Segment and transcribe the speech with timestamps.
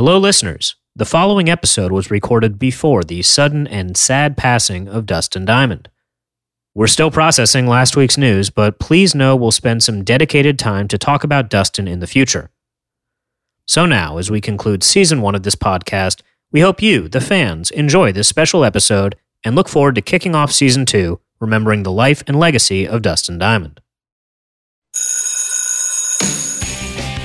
[0.00, 0.76] Hello, listeners.
[0.96, 5.90] The following episode was recorded before the sudden and sad passing of Dustin Diamond.
[6.74, 10.96] We're still processing last week's news, but please know we'll spend some dedicated time to
[10.96, 12.50] talk about Dustin in the future.
[13.66, 17.70] So now, as we conclude season one of this podcast, we hope you, the fans,
[17.70, 22.22] enjoy this special episode and look forward to kicking off season two, remembering the life
[22.26, 23.82] and legacy of Dustin Diamond.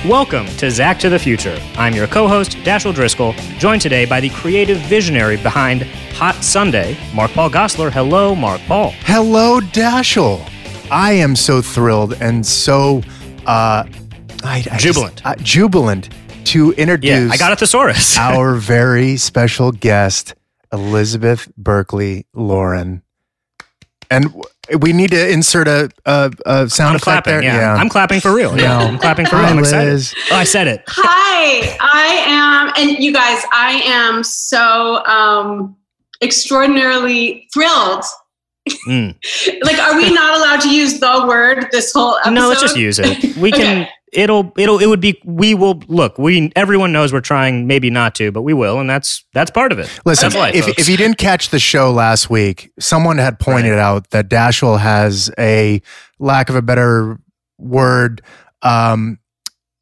[0.06, 1.58] Welcome to Zack to the Future.
[1.76, 5.82] I'm your co host, Dashiell Driscoll, joined today by the creative visionary behind
[6.14, 7.90] Hot Sunday, Mark Paul Gosselaar.
[7.90, 8.90] Hello, Mark Paul.
[9.00, 10.48] Hello, Dashiell.
[10.90, 12.98] I am so thrilled and so
[13.46, 13.84] uh,
[14.44, 15.16] I, I Jubilant.
[15.16, 16.08] just- uh, jubilant
[16.46, 18.16] to introduce Yeah, I got a thesaurus.
[18.18, 20.34] our very special guest,
[20.72, 23.02] Elizabeth Berkley Lauren.
[24.10, 24.32] And
[24.80, 27.32] we need to insert a, a, a sound I'm effect clapping.
[27.32, 27.42] there.
[27.42, 27.74] Yeah.
[27.74, 28.56] I'm clapping for real.
[28.58, 28.86] Yeah, No.
[28.86, 29.46] I'm clapping for real.
[29.46, 29.92] I'm excited.
[29.92, 30.14] Liz.
[30.30, 30.82] Oh, I said it.
[30.88, 35.76] Hi, I am, and you guys, I am so um,
[36.22, 38.04] extraordinarily thrilled.
[38.88, 39.14] Mm.
[39.62, 42.34] Like, are we not allowed to use the word this whole episode?
[42.34, 43.36] No, let's just use it.
[43.36, 43.82] We can.
[43.82, 43.90] Okay.
[44.16, 44.52] It'll.
[44.56, 44.78] It'll.
[44.78, 45.20] It would be.
[45.24, 46.18] We will look.
[46.18, 46.50] We.
[46.56, 47.66] Everyone knows we're trying.
[47.66, 49.88] Maybe not to, but we will, and that's that's part of it.
[50.04, 50.78] Listen, life, if, folks.
[50.82, 53.78] if you didn't catch the show last week, someone had pointed Right.
[53.78, 55.82] out that Dashiell has a
[56.18, 57.18] lack of a better
[57.58, 58.22] word.
[58.62, 59.18] Um,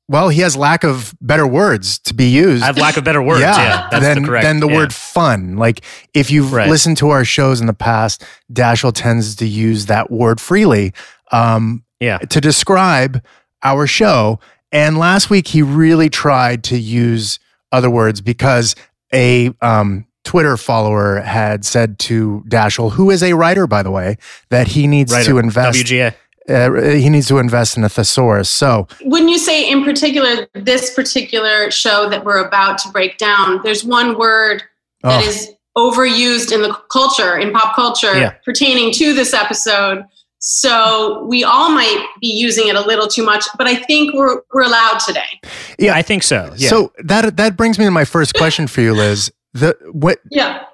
[0.09, 2.63] well, he has lack of better words to be used.
[2.63, 3.41] I have lack of better words.
[3.41, 4.45] Yeah, that's than, the correct.
[4.45, 4.75] than the yeah.
[4.77, 5.57] word fun.
[5.57, 5.81] Like
[6.13, 6.69] if you've Right.
[6.69, 10.93] listened to our shows in the past, Dashiell tends to use that word freely
[11.33, 12.19] um, Yeah.
[12.19, 13.23] to describe
[13.65, 14.39] our show.
[14.71, 17.39] And last week he really tried to use
[17.73, 18.77] other words because
[19.13, 24.17] a um, Twitter follower had said to Dashiell, who is a writer, by the way,
[24.51, 25.27] that he needs Right.
[25.27, 25.79] to invest.
[25.79, 26.15] WGA.
[26.47, 28.51] Uh, he needs to invest in a thesaurus.
[28.51, 33.61] So When you say in particular, this particular show that we're about to break down,
[33.65, 34.63] there's one word
[35.03, 38.33] that oh, is overused in the culture, in pop culture, Yeah.
[38.45, 40.05] pertaining to this episode.
[40.39, 44.41] So we all might be using it a little too much, but I think we're
[44.53, 45.41] we're allowed today.
[45.79, 46.53] Yeah, I think so.
[46.57, 46.69] Yeah.
[46.69, 49.33] so that that brings me to my first question for you, Liz.
[49.55, 50.65] The what Yeah.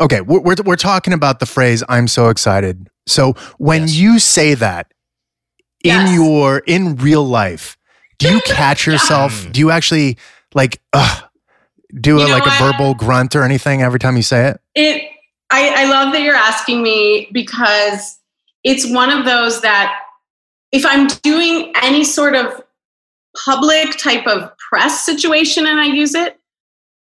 [0.00, 3.94] okay, we're, we're, we're talking about the phrase "I'm so excited." So when Yes.
[3.96, 4.92] you say that
[5.84, 6.14] in Yes.
[6.14, 7.76] your in real life,
[8.18, 9.32] do you catch yourself?
[9.32, 9.52] Mm.
[9.52, 10.16] Do you actually
[10.54, 11.24] like ugh,
[12.00, 14.60] do You a, know like a verbal grunt or anything every time you say it?
[14.74, 15.02] It
[15.50, 18.16] I, I love that you're asking me because
[18.64, 20.00] it's one of those that
[20.72, 22.62] if I'm doing any sort of
[23.44, 26.38] public type of press situation and I use it,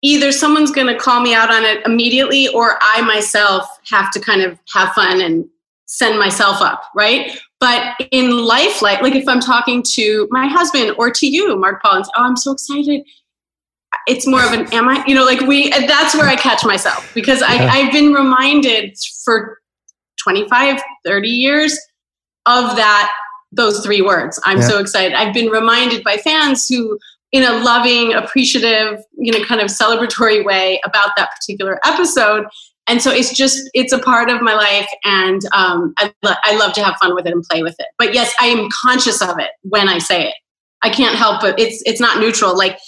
[0.02, 4.20] either someone's going to call me out on it immediately or I myself have to
[4.20, 5.46] kind of have fun and
[5.86, 7.38] send myself up, right?
[7.58, 11.82] But in life, like, like if I'm talking to my husband or to you, Mark
[11.82, 13.02] Paul, and say, oh, I'm so excited.
[14.06, 17.12] It's more of an, am I, you know, like we, that's where I catch myself
[17.12, 17.70] because I, Yeah.
[17.72, 19.59] I've been reminded for
[20.22, 21.72] 25, 30 years
[22.46, 23.12] of that,
[23.52, 24.40] those three words.
[24.44, 24.68] I'm Yeah.
[24.68, 25.14] so excited.
[25.14, 26.98] I've been reminded by fans who,
[27.32, 32.46] in a loving, appreciative, you know, kind of celebratory way about that particular episode.
[32.86, 34.88] And so it's just, it's a part of my life.
[35.04, 37.86] And um, I, lo- I love to have fun with it and play with it.
[37.98, 40.34] But yes, I am conscious of it when I say it.
[40.82, 41.54] I can't help it.
[41.58, 42.56] It's, it's not neutral.
[42.56, 42.78] Like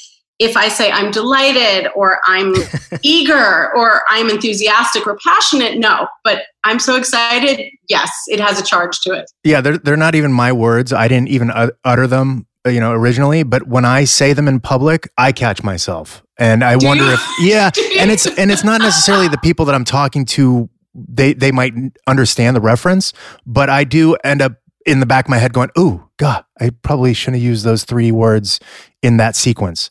[0.43, 2.55] if I say I'm delighted or I'm
[3.03, 6.09] eager or I'm enthusiastic or passionate, no.
[6.25, 7.61] But I'm so excited.
[7.89, 9.31] Yes, it has a charge to it.
[9.45, 10.93] Yeah, they're they're not even my words.
[10.93, 11.51] I didn't even
[11.85, 13.43] utter them, uh, you know, originally.
[13.43, 17.13] But when I say them in public, I catch myself, and I Do wonder you?
[17.13, 20.69] if yeah, and it's and it's not necessarily the people that I'm talking to.
[20.95, 21.73] They they might
[22.07, 23.13] understand the reference,
[23.47, 24.53] but I do end up
[24.85, 27.85] in the back of my head going, "Ooh, God, I probably shouldn't have used those
[27.85, 28.61] three words
[29.03, 29.89] in that sequence."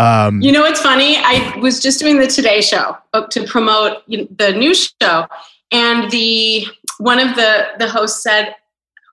[0.00, 1.16] Um, You know what's funny?
[1.18, 5.26] I was just doing the Today Show uh, to promote the new show,
[5.72, 6.66] and the
[6.98, 8.56] one of the the hosts said,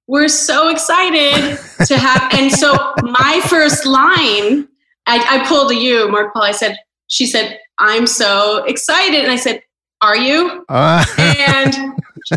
[0.07, 4.69] "We're so excited to have." and so my first line,
[5.07, 6.43] I, I pulled a you, Mark Paul.
[6.43, 6.77] I said,
[7.07, 9.61] "She said, I'm so excited," and I said,
[10.01, 11.75] "Are you?" uh, and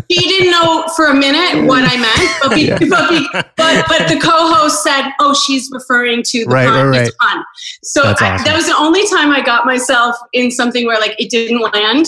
[0.07, 3.27] he didn't know for a minute what I meant, but be, but, be,
[3.57, 7.43] but but the co-host said, "Oh, she's referring to the Right, pun." right, It's pun.
[7.83, 11.15] So That's I, that was the only time I got myself in something where like
[11.19, 12.05] it didn't land,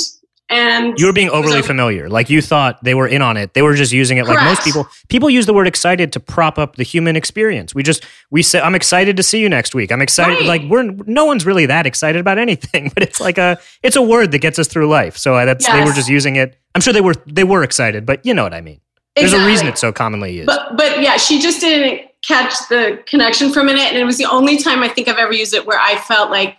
[0.50, 2.10] and You were being overly So- familiar.
[2.10, 3.54] Like you thought they were in on it.
[3.54, 4.88] They were just using it like most people.
[5.08, 7.74] People use the word excited to prop up the human experience.
[7.74, 9.92] We just we say I'm excited to see you next week.
[9.92, 10.40] I'm excited.
[10.40, 10.62] Right.
[10.62, 14.02] Like we're no one's really that excited about anything, but it's like a it's a
[14.02, 15.18] word that gets us through life.
[15.18, 16.58] So uh, that's they were just using it.
[16.76, 18.80] I'm sure they were they were excited, but you know what I mean.
[19.16, 20.48] There's a reason it's so commonly used.
[20.48, 24.18] But but yeah, she just didn't catch the connection for a minute, and it was
[24.18, 26.58] the only time I think I've ever used it where I felt like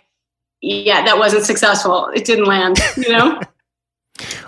[0.61, 2.09] yeah, that wasn't successful.
[2.15, 3.39] It didn't land, you know?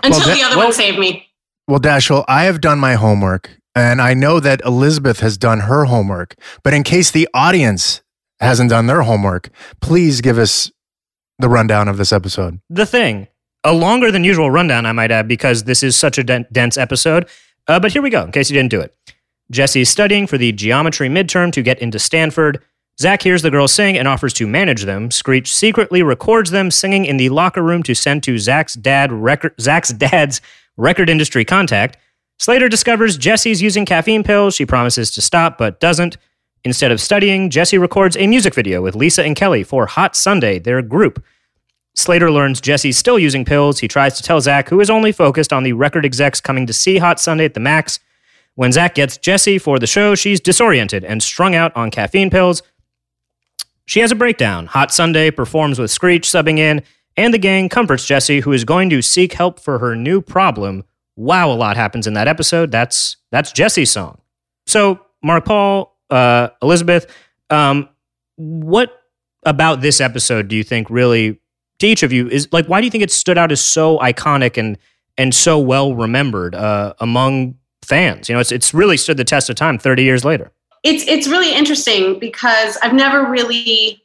[0.02, 1.26] Until that- the other well- one saved me.
[1.66, 5.84] Well, Dashiell, I have done my homework, and I know that Elizabeth has done her
[5.84, 6.34] homework.
[6.62, 8.00] But in case the audience
[8.40, 9.50] hasn't done their homework,
[9.82, 10.70] please give us
[11.38, 12.60] the rundown of this episode.
[12.70, 13.28] The thing,
[13.64, 17.28] a longer than usual rundown, I might add, because this is such a dense episode.
[17.66, 18.94] Uh, but here we go, in case you didn't do it.
[19.50, 22.62] Jessie's studying for the geometry midterm to get into Stanford.
[23.00, 25.12] Zack hears the girls sing and offers to manage them.
[25.12, 29.54] Screech secretly records them singing in the locker room to send to Zack's dad record
[29.96, 30.40] dad's
[30.76, 31.96] record industry contact.
[32.40, 34.56] Slater discovers Jessie's using caffeine pills.
[34.56, 36.16] She promises to stop, but doesn't.
[36.64, 40.58] Instead of studying, Jessie records a music video with Lisa and Kelly for Hot Sunday,
[40.58, 41.24] their group.
[41.94, 43.78] Slater learns Jessie's still using pills.
[43.78, 46.72] He tries to tell Zack, who is only focused on the record execs coming to
[46.72, 48.00] see Hot Sunday at the Max.
[48.56, 52.62] When Zack gets Jessie for the show, she's disoriented and strung out on caffeine pills.
[53.88, 54.66] She has a breakdown.
[54.66, 56.82] Hot Sunday performs with Screech subbing in,
[57.16, 60.84] and the gang comforts Jessie, who is going to seek help for her new problem.
[61.16, 62.70] Wow, a lot happens in that episode.
[62.70, 64.20] That's that's Jessie's song.
[64.66, 67.10] So, Mark Paul, uh, Elizabeth,
[67.48, 67.88] um,
[68.36, 68.92] what
[69.44, 71.40] about this episode do you think really
[71.78, 73.96] to each of you is like why do you think it stood out as so
[74.00, 74.76] iconic and
[75.16, 78.28] and so well remembered uh, among fans?
[78.28, 80.52] You know, it's it's really stood the test of time 30 years later.
[80.88, 84.02] It's it's really interesting because I've never really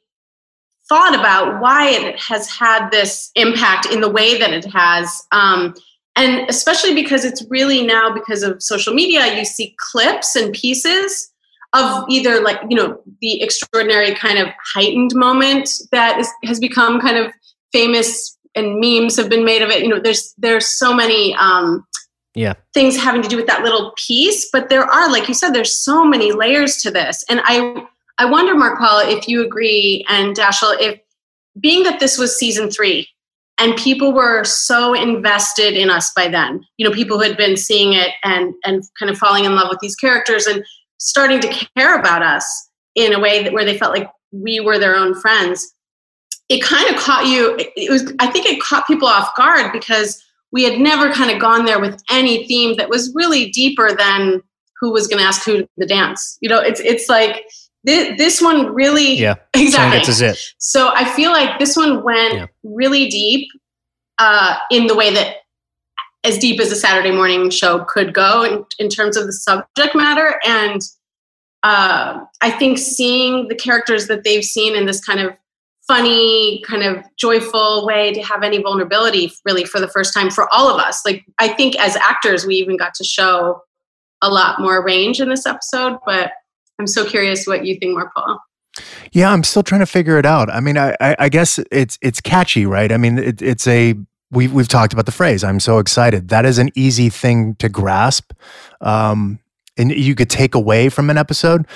[0.89, 5.25] thought about why it has had this impact in the way that it has.
[5.31, 5.75] Um,
[6.18, 11.31] and especially because it's really now because of social media, you see clips and pieces
[11.71, 17.00] of either like you know the extraordinary kind of heightened moment that is, has become
[17.00, 17.31] kind of
[17.71, 19.83] famous and memes have been made of it.
[19.83, 21.88] You know, there's there's so many um,
[22.35, 22.53] Yeah.
[22.74, 25.77] things having to do with that little piece, but there are, like you said, there's
[25.77, 27.85] so many layers to this, and I
[28.18, 31.00] I wonder, Mark Paul, if you agree, and Dashiell, if
[31.59, 33.07] being that this was season three
[33.59, 37.57] and people were so invested in us by then, you know, people who had been
[37.57, 40.65] seeing it and and kind of falling in love with these characters and
[40.97, 44.79] starting to care about us in a way that where they felt like we were
[44.79, 45.74] their own friends.
[46.50, 47.56] It kind of caught you.
[47.57, 51.39] It was, I think, it caught people off guard because we had never kind of
[51.41, 54.41] gone there with any theme that was really deeper than
[54.79, 56.38] who was going to ask who to the dance.
[56.41, 57.44] You know, it's it's like
[57.83, 59.35] this, this one really Yeah.
[59.55, 60.00] exactly.
[60.00, 60.38] This is it.
[60.59, 62.45] So I feel like this one went Yeah.
[62.63, 63.50] really deep
[64.19, 65.38] uh, in the way that
[66.23, 69.95] as deep as a Saturday morning show could go in, in terms of the subject
[69.95, 70.39] matter.
[70.45, 70.79] And
[71.63, 75.33] uh, I think seeing the characters that they've seen in this kind of
[75.94, 80.51] funny, kind of joyful way to have any vulnerability really for the first time for
[80.51, 81.06] all of us.
[81.06, 83.62] Like, I think as actors, we even got to show
[84.24, 86.31] a lot more range in this episode, but
[86.80, 88.40] I'm so curious what you think, Mark Paul.
[89.12, 90.50] Yeah, I'm still trying to figure it out.
[90.50, 92.92] I mean, I, I, I guess it's it's catchy, right?
[92.92, 93.94] I mean, it, it's a
[94.31, 95.44] we've we've talked about the phrase.
[95.44, 96.30] I'm so excited.
[96.30, 98.34] That is an easy thing to grasp,
[98.81, 99.38] um,
[99.78, 101.68] and you could take away from an episode.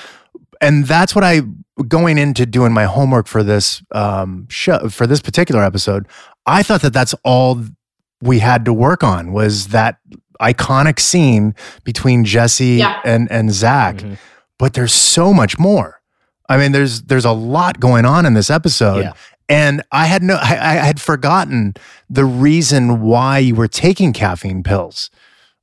[0.60, 1.42] And that's what I
[1.86, 6.06] going into doing my homework for this um, show for this particular episode.
[6.46, 7.62] I thought that that's all
[8.20, 9.98] we had to work on was that
[10.40, 13.00] iconic scene between Jessie Yeah.
[13.04, 13.96] and and Zack.
[13.98, 14.18] Mhm.
[14.58, 16.00] But there's so much more.
[16.48, 19.12] I mean, there's there's a lot going on in this episode, Yeah.
[19.48, 21.74] and I had no, I, I had forgotten
[22.10, 25.10] the reason why you were taking caffeine pills.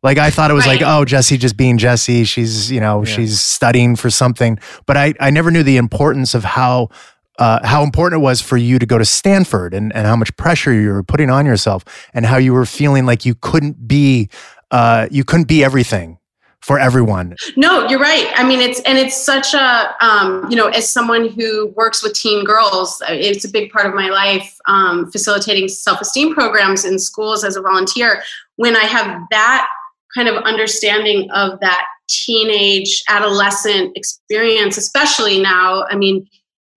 [0.05, 2.23] Like I thought it was like, oh, Jessie just being Jessie.
[2.23, 3.11] She's you know Yeah.
[3.13, 6.89] she's studying for something, but I I never knew the importance of how.
[7.37, 10.33] Uh, how important it was for you to go to Stanford and, and how much
[10.37, 11.83] pressure you were putting on yourself
[12.13, 14.29] and how you were feeling like you couldn't be
[14.71, 16.17] uh, you couldn't be everything
[16.61, 18.31] for everyone No, you're right.
[18.37, 22.13] I mean, it's and it's such a um, you know, as someone who works with
[22.13, 24.55] teen girls, uh, it's a big part of my life.
[24.65, 28.23] Um, facilitating self-esteem programs in schools as a volunteer.
[28.55, 29.67] When I have that
[30.15, 36.27] kind of understanding of that teenage, adolescent experience, especially now, I mean,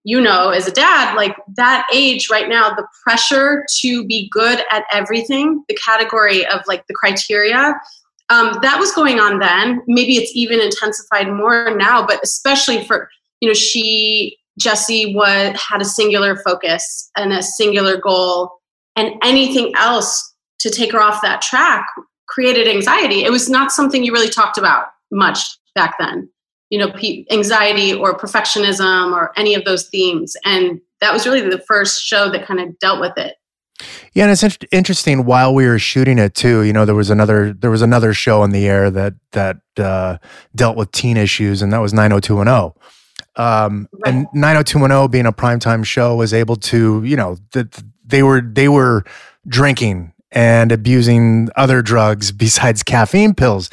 [0.03, 4.59] you know, as a dad, like that age right now, the pressure to be good
[4.71, 7.75] at everything, the category of like the criteria
[8.29, 9.81] um, that was going on then.
[9.87, 13.09] Maybe it's even intensified more now, but especially for
[13.41, 18.59] you know, she Jessie was had a singular focus and a singular goal,
[18.95, 21.85] and anything else to take her off that track
[22.29, 23.23] created anxiety.
[23.23, 25.39] It was not something you really talked about much
[25.75, 26.29] back then.
[26.69, 26.93] You know,
[27.31, 32.29] anxiety or perfectionism or any of those themes, and that was really the first show
[32.29, 33.37] that kind of dealt with it.
[34.13, 35.25] Yeah, and it's int- interesting.
[35.25, 38.43] While we were shooting it too, you know, there was another there was another show
[38.43, 40.17] on the air that that uh,
[40.53, 42.75] dealt with teen issues, and that was nine hundred two one zero.
[43.35, 48.41] Um, And 90210 being a primetime show was able to, you know, that they were
[48.41, 49.05] they were
[49.47, 53.69] drinking and abusing other drugs besides caffeine pills.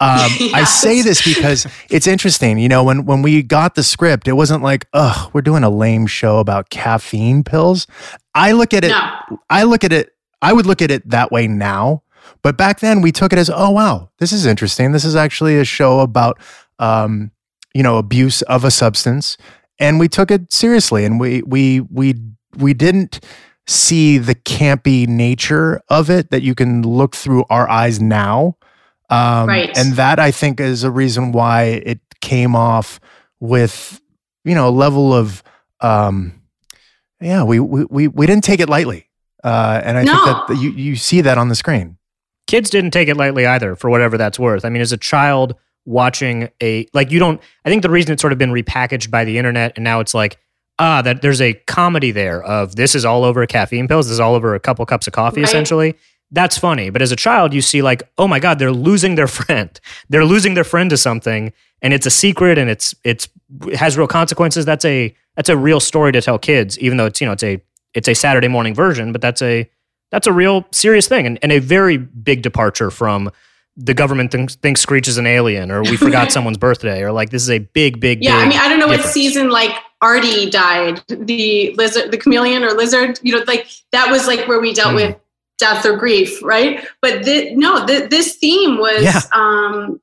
[0.00, 2.58] Um, I say this because it's interesting.
[2.58, 5.70] You know, when when we got the script, it wasn't like, "Ugh, we're doing a
[5.70, 7.86] lame show about caffeine pills."
[8.34, 8.88] I look at it.
[8.88, 9.38] No.
[9.50, 10.14] I look at it.
[10.42, 12.02] I would look at it that way now,
[12.42, 14.92] but back then we took it as, "Oh wow, this is interesting.
[14.92, 16.40] This is actually a show about,
[16.78, 17.30] um,
[17.74, 19.36] you know, abuse of a substance,"
[19.78, 22.14] and we took it seriously, and we we we
[22.56, 23.20] we didn't
[23.70, 28.56] see the campy nature of it that you can look through our eyes now.
[29.10, 29.76] Um, Right.
[29.76, 32.98] And that I think is a reason why it came off
[33.38, 34.00] with,
[34.44, 35.42] you know, a level of,
[35.80, 36.40] um,
[37.20, 39.08] yeah, we, we, we, we didn't take it lightly.
[39.44, 40.12] Uh, and I No.
[40.24, 41.96] think that you, you see that on the screen.
[42.48, 45.54] kids didn't take it lightly either for whatever that's worth i mean as a child
[45.86, 49.24] watching a like you don't i think the reason it's sort of been repackaged by
[49.24, 50.36] the internet and now it's like
[50.80, 54.20] ah that there's a comedy there of this is all over caffeine pills this is
[54.20, 55.48] all over a couple cups of coffee Right.
[55.48, 55.94] essentially.
[56.32, 59.26] That's funny but as a child you see like oh my god they're losing their
[59.38, 59.70] friend.
[60.08, 63.28] They're losing their friend to something and it's a secret and it's it's
[63.66, 64.64] it has real consequences.
[64.64, 67.42] That's a that's a real story to tell kids even though it's you know it's
[67.44, 67.60] a
[67.94, 69.68] it's a saturday morning version but that's a
[70.12, 73.30] that's a real serious thing and, and a very big departure from
[73.82, 77.30] the government thinks, thinks Screech is an alien or we forgot someone's birthday or like
[77.30, 79.72] this is a big, big, Yeah, I mean, I don't know what season like
[80.02, 83.18] Artie died, the lizard, the chameleon or lizard.
[83.22, 84.96] You know, like that was like where we dealt Hmm.
[84.96, 85.16] with
[85.58, 86.86] death or grief, right?
[87.02, 89.02] But no, thi- this theme was.
[89.02, 89.20] Yeah.
[89.34, 90.00] um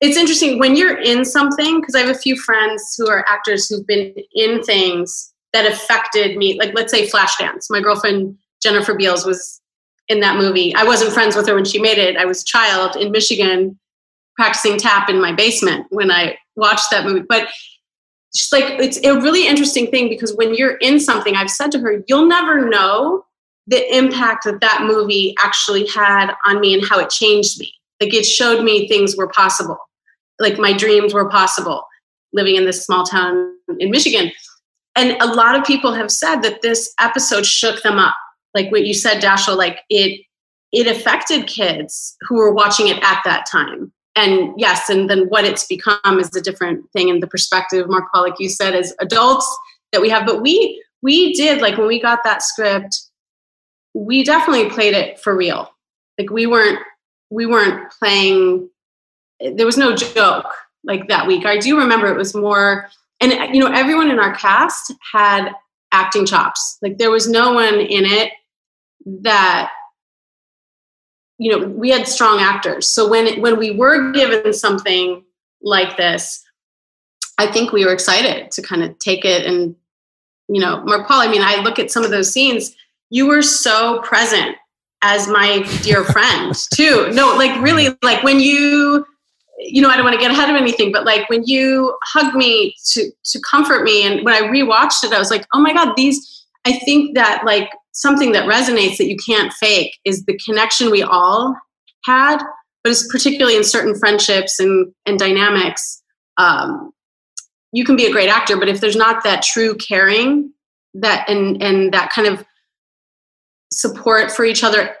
[0.00, 3.68] It's interesting when you're in something because I have a few friends who are actors
[3.68, 6.58] who've been in things that affected me.
[6.58, 7.66] Like, let's say Flashdance.
[7.70, 9.60] My girlfriend Jennifer Beals was
[10.08, 10.74] in that movie.
[10.74, 12.16] I wasn't friends with her when she made it.
[12.16, 13.78] I was a child in Michigan
[14.36, 17.24] practicing tap in my basement when I watched that movie.
[17.28, 17.48] But
[18.34, 21.78] just like it's a really interesting thing because when you're in something, I've said to
[21.80, 23.24] her, you'll never know
[23.66, 27.72] the impact that that movie actually had on me and how it changed me.
[28.00, 29.78] Like it showed me things were possible,
[30.40, 31.86] like my dreams were possible
[32.32, 34.32] living in this small town in Michigan.
[34.96, 38.14] And a lot of people have said that this episode shook them up.
[38.54, 40.20] Like what you said, Dashiell, like it
[40.72, 43.92] it affected kids who were watching it at that time.
[44.16, 48.04] And yes, and then what it's become is a different thing in the perspective, Mark
[48.12, 49.46] Paul, you said, as adults
[49.92, 50.26] that we have.
[50.26, 53.00] But we we did like when we got that script,
[53.92, 55.70] we definitely played it for real.
[56.18, 56.78] Like we weren't
[57.30, 58.68] we weren't playing
[59.40, 60.46] there was no joke
[60.84, 61.44] like that week.
[61.44, 62.88] I do remember it was more
[63.20, 65.50] and you know, everyone in our cast had
[65.92, 66.78] acting chops.
[66.82, 68.32] Like there was no one in it
[69.04, 69.70] that
[71.38, 72.88] you know we had strong actors.
[72.88, 75.24] So when when we were given something
[75.64, 76.44] like this
[77.38, 79.74] i think we were excited to kind of take it and
[80.48, 82.76] you know mark paul i mean i look at some of those scenes
[83.10, 84.56] you were so present
[85.02, 87.10] as my dear friend too.
[87.12, 89.04] No like really like when you
[89.58, 92.36] you know i don't want to get ahead of anything but like when you hugged
[92.36, 95.72] me to to comfort me and when i rewatched it i was like oh my
[95.72, 100.38] god these i think that like something that resonates that you can't fake is the
[100.44, 101.56] connection we all
[102.04, 102.38] had,
[102.82, 106.02] but it's particularly in certain friendships and, and dynamics.
[106.36, 106.92] Um,
[107.72, 110.52] you can be a great actor, but if there's not that true caring
[110.94, 112.44] that and and that kind of
[113.72, 114.94] support for each other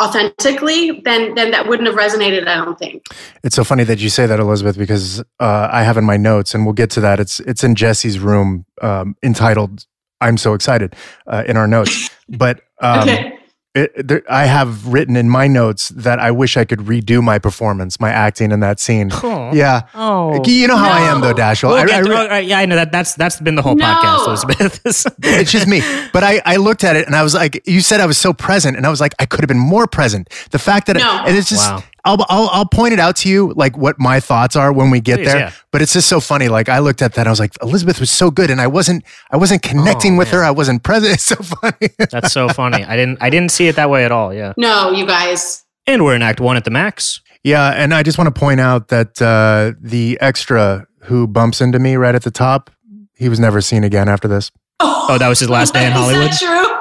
[0.00, 2.46] authentically, then then that wouldn't have resonated.
[2.46, 3.04] I don't think.
[3.42, 6.54] It's so funny that you say that, Elizabeth, because uh, I have in my notes,
[6.54, 7.18] and we'll get to that.
[7.18, 9.86] It's it's in Jessie's room, um, entitled
[10.20, 10.94] "I'm so excited"
[11.26, 12.10] uh, in our notes.
[12.28, 13.38] But um, okay.
[13.74, 17.38] it, there, I have written in my notes that I wish I could redo my
[17.38, 19.10] performance, my acting in that scene.
[19.12, 19.52] Aw.
[19.52, 20.42] Yeah, Oh.
[20.44, 21.34] you know how I am, though, No.
[21.36, 21.68] Dashiell.
[21.68, 22.92] We'll I- get I to- re- all right, yeah, I know that.
[22.92, 23.84] That's that's been the whole No.
[23.84, 24.80] podcast, Elizabeth.
[25.22, 25.80] it's just me.
[26.12, 28.32] But I, I looked at it and I was like, you said I was so
[28.32, 30.28] present, and I was like, I could have been more present.
[30.50, 31.22] The fact that, No.
[31.26, 31.82] and it's just, Wow.
[32.04, 35.00] I'll, I'll, I'll point it out to you, like what my thoughts are when we
[35.00, 35.38] get Please, there.
[35.38, 35.52] yeah.
[35.72, 36.48] But it's just so funny.
[36.48, 38.66] Like I looked at that, and I was like, Elizabeth was so good, and I
[38.66, 40.40] wasn't, I wasn't connecting with Oh, man.
[40.40, 40.46] her.
[40.46, 41.12] I wasn't present.
[41.14, 41.88] It's so funny.
[41.98, 42.84] that's so funny.
[42.84, 44.32] I didn't I didn't see it that way at all.
[44.32, 44.52] Yeah.
[44.56, 45.64] No, you guys.
[45.86, 47.20] And we're in Act One at the max.
[47.44, 51.78] yeah, and I just want to point out that uh, the extra who bumps into
[51.78, 52.70] me right at the top,
[53.16, 54.50] he was never seen again after this.
[54.80, 56.30] Oh, that was his last day in Is Hollywood.
[56.30, 56.76] that true?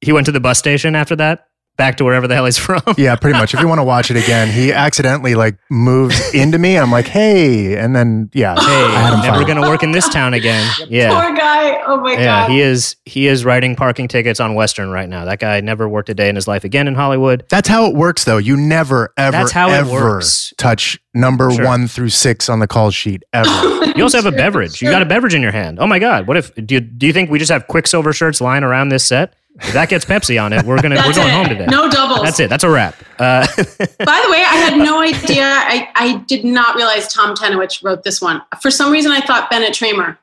[0.00, 1.48] He went to the bus station after that.
[1.76, 2.82] Back to wherever the hell he's from.
[2.96, 3.52] Yeah, pretty much.
[3.52, 6.78] If you want to watch it again, he accidentally like moves into me.
[6.78, 9.46] I'm like, hey, and then yeah, Hey, I had him never fired.
[9.48, 10.70] gonna work in this town again.
[10.88, 11.10] Yeah.
[11.20, 11.82] Poor guy.
[11.86, 12.50] Oh my Yeah, god.
[12.52, 15.24] he is he is writing parking tickets on Western right now.
[15.24, 17.44] That guy never worked a day in his life again in Hollywood.
[17.48, 18.38] That's how it works, though.
[18.38, 20.54] You never, ever, That's how it ever works.
[20.56, 21.64] touch number Sure.
[21.64, 23.50] one through six on the call sheet ever.
[23.96, 24.82] You also have a Sure, beverage.
[24.82, 25.78] You got a beverage in your hand.
[25.78, 26.26] Oh my god!
[26.26, 29.04] What if do you, do you think we just have Quiksilver shirts lying around this
[29.06, 29.34] set?
[29.60, 31.32] If that gets Pepsi on it, we're gonna we're going it.
[31.32, 31.66] home today.
[31.66, 32.22] No doubles.
[32.22, 32.50] That's it.
[32.50, 32.96] That's a wrap.
[33.18, 35.44] Uh, By the way, I had no idea.
[35.44, 38.42] I, I did not realize Tom Tenowich wrote this one.
[38.60, 40.18] For some reason, I thought Bennett Tramer.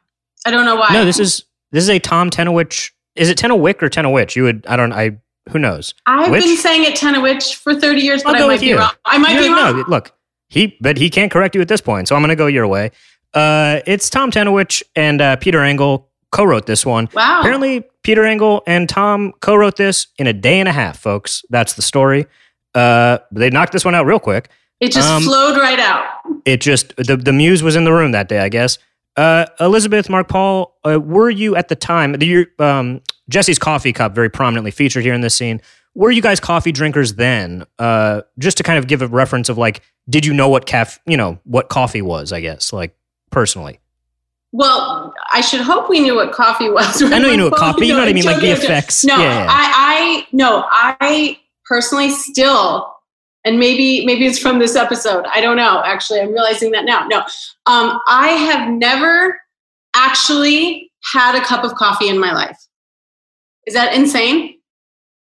[0.45, 0.89] I don't know why.
[0.91, 2.91] no, this is this is a Tom Tenowich.
[3.15, 4.35] Is it Tenowick or Tenowich?
[4.35, 5.17] You would I don't I
[5.50, 5.93] who knows.
[6.05, 6.43] I've Which?
[6.43, 8.77] been saying it Tenowich for 30 years, but I might be you.
[8.77, 8.91] wrong.
[9.05, 9.77] I might be wrong.
[9.77, 10.11] No, look,
[10.50, 12.67] he but he can't correct you at this point, so I'm going to go your
[12.67, 12.91] way.
[13.33, 17.09] Uh, it's Tom Tenowich and uh, Peter Engel co-wrote this one.
[17.13, 17.39] Wow.
[17.39, 21.43] Apparently, Peter Engel and Tom co-wrote this in a day and a half, folks.
[21.50, 22.25] That's the story.
[22.74, 24.50] Uh, they knocked this one out real quick.
[24.79, 26.05] it just um, flowed right out.
[26.46, 28.77] It just the the muse was in the room that day, I guess.
[29.17, 32.13] Uh, Elizabeth, Mark, Paul, uh, were you at the time?
[32.13, 35.62] The um, Jesse's coffee cup very prominently featured here in this scene.
[35.93, 37.65] Were you guys coffee drinkers then?
[37.77, 41.00] Uh, just to kind of give a reference of like, did you know what caf,
[41.05, 42.31] you know, what coffee was?
[42.31, 42.96] I guess like
[43.31, 43.80] personally.
[44.53, 47.01] Well, I should hope we knew what coffee was.
[47.03, 47.88] I know you knew what coffee.
[47.88, 48.72] You know what I mean, like the joking, joking.
[48.72, 49.03] effects.
[49.05, 49.48] No, Yeah, yeah.
[49.50, 52.93] I, I no, I personally still,
[53.46, 55.25] and maybe maybe it's from this episode.
[55.34, 55.81] I don't know.
[55.86, 57.08] Actually, I'm realizing that now.
[57.08, 57.20] No,
[57.65, 59.39] um, I have never
[59.96, 62.58] actually had a cup of coffee in my life.
[63.67, 64.58] Is that insane?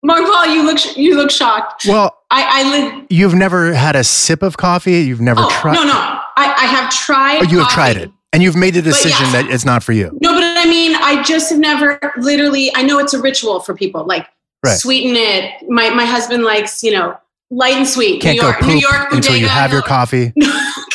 [0.04, 1.84] Mark Paul, you look you look shocked.
[1.86, 3.06] well, I, I live.
[3.10, 5.00] you've never had a sip of coffee.
[5.02, 5.74] You've never Oh tried.
[5.74, 7.38] no, no, I, I have tried.
[7.42, 7.74] Oh, you have coffee.
[7.74, 9.32] tried it, and you've made the decision yes.
[9.32, 10.16] that it's not for you.
[10.20, 12.70] No, but I mean, I just have never literally.
[12.74, 14.26] I know it's a ritual for people, like
[14.64, 14.78] Right.
[14.78, 15.68] sweeten it.
[15.68, 17.16] My my husband likes, you know,
[17.50, 18.22] light and sweet.
[18.22, 20.32] Can't New York, go New York until you have your coffee.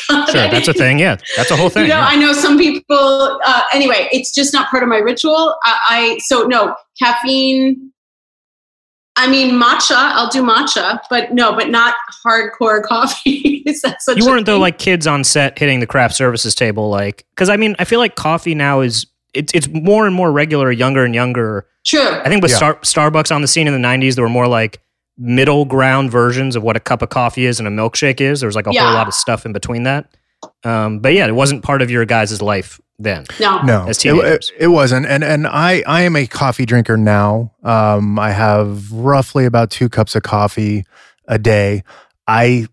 [0.10, 1.00] God, Sure, that's a thing.
[1.00, 1.84] Yeah, that's a whole thing.
[1.84, 2.08] You know, yeah.
[2.08, 3.40] I know some people.
[3.46, 5.56] Uh, anyway, it's just not part of my ritual.
[5.64, 7.92] I, I so no caffeine.
[9.18, 9.96] I mean, matcha.
[9.96, 11.96] I'll do matcha, but no, but not
[12.26, 13.64] hardcore coffee.
[13.68, 16.90] Is that such you weren't though like kids on set hitting the craft services table
[16.90, 20.32] like because i mean i feel like coffee now is it's, it's more and more
[20.32, 22.00] regular younger and younger true.
[22.02, 22.58] i think with Yeah.
[22.58, 22.76] Star,
[23.12, 24.82] starbucks on the scene in the 90s there were more like
[25.18, 28.48] middle ground versions of what a cup of coffee is and a milkshake is there
[28.48, 28.86] was like a Yeah.
[28.86, 30.16] whole lot of stuff in between that
[30.64, 34.02] um, but yeah it wasn't part of your guys' life then No, No, As it,
[34.02, 34.52] teenagers.
[34.58, 35.06] it, it wasn't.
[35.06, 37.54] And and I I am a coffee drinker now.
[37.64, 40.86] Um, I have roughly about two cups of coffee
[41.28, 41.84] a day.
[42.28, 42.68] I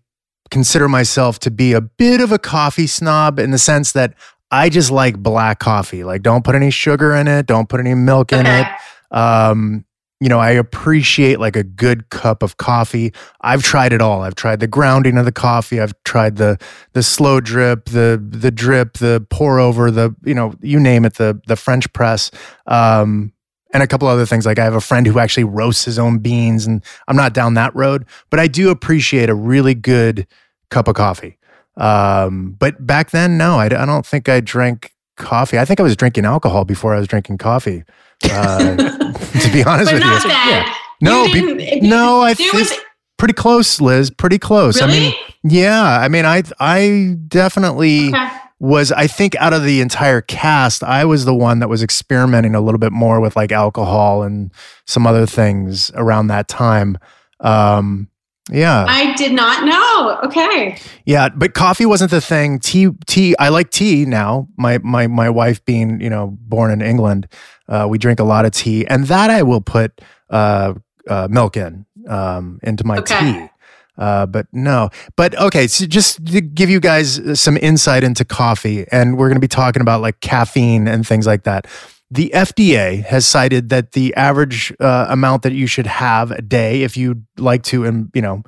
[0.51, 4.13] consider myself to be a bit of a coffee snob in the sense that
[4.51, 6.03] I just like black coffee.
[6.03, 7.45] Like, don't put any sugar in it.
[7.47, 8.67] Don't put any milk in it.
[9.11, 9.85] Um,
[10.19, 13.13] you know, I appreciate like a good cup of coffee.
[13.41, 14.21] I've tried it all.
[14.21, 15.81] I've tried the grounding of the coffee.
[15.81, 16.57] I've tried the
[16.93, 21.15] the slow drip, the the drip, the pour over, the you know, you name it,
[21.15, 22.31] the the French press.
[22.65, 23.33] Um,
[23.73, 24.45] and a couple other things.
[24.45, 27.55] Like I have a friend who actually roasts his own beans, and I'm not down
[27.55, 30.27] that road, but I do appreciate a really good
[30.69, 31.37] cup of coffee.
[31.75, 35.59] Um, but back then, no, I, I don't think I drank coffee.
[35.59, 37.83] I think I was drinking alcohol before I was drinking coffee.
[38.23, 38.75] Uh,
[39.41, 40.65] to be honest with you, then.
[41.01, 42.73] No, You be- didn't- if you- no, I think was
[43.17, 44.09] pretty close, Liz.
[44.09, 44.81] Pretty close.
[44.81, 45.83] I mean, yeah.
[45.99, 48.29] I mean, I I definitely okay.
[48.59, 48.91] was.
[48.91, 52.61] I think out of the entire cast, I was the one that was experimenting a
[52.61, 54.51] little bit more with like alcohol and
[54.85, 56.97] some other things around that time.
[57.41, 58.07] Um,
[58.51, 60.19] yeah, I did not know.
[60.29, 60.77] Okay.
[61.05, 61.29] yeah.
[61.29, 62.59] But coffee wasn't the thing.
[62.59, 63.35] Tea, tea.
[63.39, 64.47] I like tea now.
[64.57, 67.27] My my my wife being you know born in England,
[67.67, 70.73] uh, we drink a lot of tea, and that I will put uh,
[71.09, 73.19] uh, milk in um, into my Okay.
[73.33, 73.49] tea.
[73.97, 75.67] Uh, but no, but okay.
[75.67, 79.47] So just to give you guys some insight into coffee, and we're going to be
[79.47, 81.65] talking about like caffeine and things like that.
[82.11, 86.83] The FDA has cited that the average uh, amount that you should have a day,
[86.83, 88.43] if you'd like to, um, you know,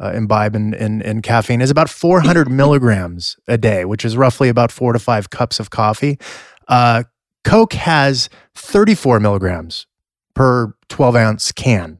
[0.00, 4.48] uh, imbibe in, in, in caffeine, is about 400 milligrams a day, which is roughly
[4.48, 6.18] about four to five cups of coffee.
[6.68, 7.04] Uh,
[7.44, 9.86] Coke has 34 milligrams
[10.34, 11.98] per 12 ounce can.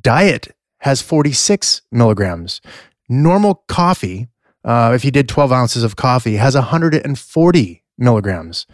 [0.00, 2.60] Diet has 46 milligrams.
[3.08, 4.28] Normal coffee,
[4.64, 8.66] uh, if you did 12 ounces of coffee, has 140 milligrams.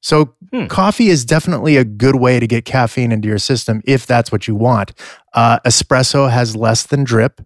[0.00, 0.66] So, Hmm.
[0.66, 4.46] coffee is definitely a good way to get caffeine into your system if that's what
[4.48, 4.92] you want.
[5.34, 7.40] Uh, espresso has less than drip,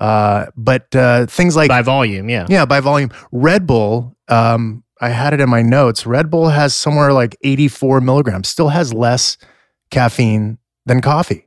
[0.00, 3.10] uh, but uh, things like by volume yeah yeah, by volume.
[3.32, 6.06] Red Bull, um, I had it in my notes.
[6.06, 9.36] Red Bull has somewhere like 84 milligrams, still has less
[9.90, 11.46] caffeine than coffee.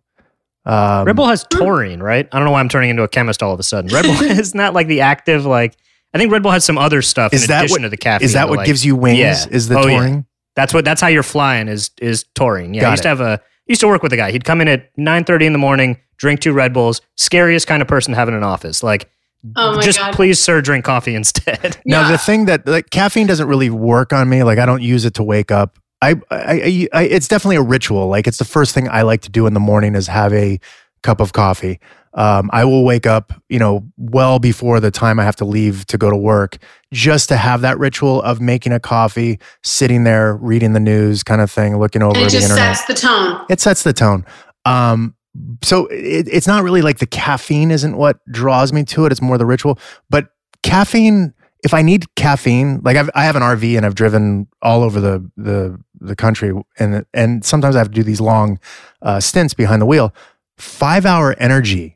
[0.65, 2.27] Um, Red Bull has taurine, right?
[2.31, 3.91] I don't know why I'm turning into a chemist all of a sudden.
[3.93, 5.75] Red Bull is not like the active like.
[6.13, 7.97] I think Red Bull has some other stuff Is in that addition what- to the
[7.97, 8.25] caffeine.
[8.25, 9.17] is that what like- gives you wings?
[9.17, 9.45] Yeah.
[9.49, 10.21] Is the Oh, yeah.
[10.55, 10.63] Touring?
[10.63, 10.85] That's what.
[10.85, 11.67] That's how you're flying.
[11.67, 12.73] Is is taurine?
[12.73, 12.81] Yeah.
[12.81, 13.03] Got I used it.
[13.03, 13.41] to have a.
[13.67, 14.31] Used to work with a guy.
[14.31, 17.01] He'd come in at 9:30 in the morning, drink two Red Bulls.
[17.15, 18.83] Scariest kind of person to have in an office.
[18.83, 19.09] Like,
[19.55, 20.13] Oh my just god.
[20.13, 21.77] please, sir, drink coffee instead.
[21.85, 22.11] Now Yeah.
[22.11, 24.43] the thing that like caffeine doesn't really work on me.
[24.43, 25.79] Like I don't use it to wake up.
[26.01, 28.07] I, I, I, I it's definitely a ritual.
[28.07, 30.59] Like it's the first thing I like to do in the morning is have a
[31.01, 31.79] cup of coffee.
[32.15, 35.85] Um, I will wake up, you know, well before the time I have to leave
[35.87, 36.57] to go to work,
[36.91, 41.41] just to have that ritual of making a coffee, sitting there reading the news, kind
[41.41, 42.77] of thing, looking over and it the just internet.
[42.77, 43.45] sets the tone.
[43.49, 44.25] it sets the tone.
[44.65, 45.15] Um,
[45.63, 49.11] so it, it's not really like the caffeine isn't what draws me to it.
[49.11, 49.79] It's more the ritual.
[50.11, 50.27] But
[50.61, 54.83] caffeine, if I need caffeine, like I've, I have an RV and I've driven all
[54.83, 58.59] over the the the country, and and sometimes I have to do these long
[59.01, 60.13] uh, stints behind the wheel.
[60.57, 61.92] Five hour energy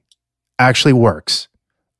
[0.59, 1.47] actually works.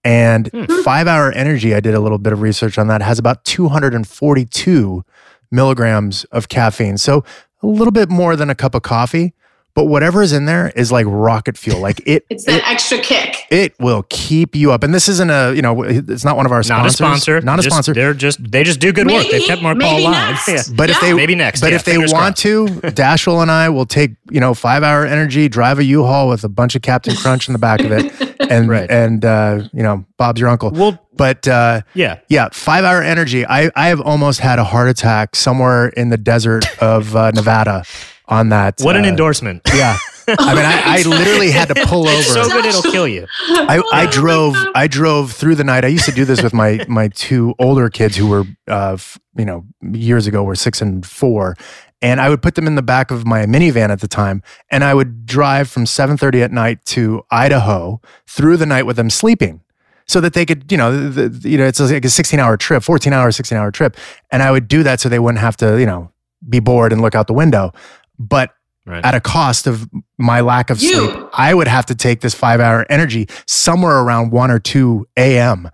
[0.03, 0.65] And Hmm.
[0.83, 5.03] five hour energy, I did a little bit of research on that, has about 242
[5.51, 6.97] milligrams of caffeine.
[6.97, 7.23] So
[7.63, 9.33] a little bit more than a cup of coffee,
[9.73, 11.79] but whatever is in there is like rocket fuel.
[11.79, 13.45] Like it, It's that it, extra kick.
[13.49, 14.83] it will keep you up.
[14.83, 17.41] And this isn't a, you know, it's not one of our not a sponsor.
[17.41, 17.93] Not a Just- sponsor.
[17.93, 19.27] They're just they just do good work.
[19.29, 20.37] They've kept Mark Paul alive.
[20.47, 20.61] Yeah.
[20.75, 21.61] But if they Maybe next.
[21.61, 22.37] but yeah, if they want crossed.
[22.39, 26.43] to, Dashiell and I will take you know five hour energy, drive a U-Haul with
[26.43, 28.11] a bunch of Captain Crunch in the back of it,
[28.49, 28.89] and Right.
[28.89, 30.71] and uh, you know Bob's your uncle.
[30.71, 32.19] well, But uh, yeah.
[32.29, 33.45] yeah, five hour energy.
[33.45, 37.83] I I have almost had a heart attack somewhere in the desert of uh, Nevada
[38.27, 38.79] on that.
[38.81, 39.61] What an uh, endorsement.
[39.73, 42.21] Yeah, I mean, I, I literally had to pull over.
[42.23, 43.25] So good it'll kill you.
[43.49, 45.85] I, I drove I drove through the night.
[45.85, 49.17] I used to do this with my my two older kids who were uh f-
[49.37, 51.55] you know years ago were 6 and 4
[52.01, 54.83] and I would put them in the back of my minivan at the time and
[54.83, 59.61] I would drive from 7:30 at night to Idaho through the night with them sleeping
[60.07, 62.55] so that they could you know the, the- you know it's like a 16 hour
[62.57, 63.97] trip 14 hour 16 hour trip
[64.31, 66.11] and I would do that so they wouldn't have to you know
[66.47, 67.73] be bored and look out the window
[68.19, 68.51] but
[68.85, 69.03] Right.
[69.03, 69.85] at a cost of
[70.17, 70.93] my lack of You.
[71.11, 75.05] sleep, I would have to take this five hour energy somewhere around 1 or 2
[75.17, 75.69] a.m.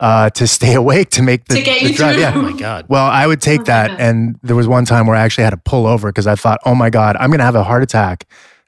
[0.00, 2.14] Uh, to stay awake to make the, To get the you drive.
[2.14, 2.22] through.
[2.22, 2.32] Yeah.
[2.36, 2.86] Oh my god.
[2.88, 3.88] Well, I would take Oh that.
[3.90, 4.00] God.
[4.00, 6.60] And there was one time where I actually had to pull over because I thought,
[6.64, 8.26] oh my God, I'm going to have a heart attack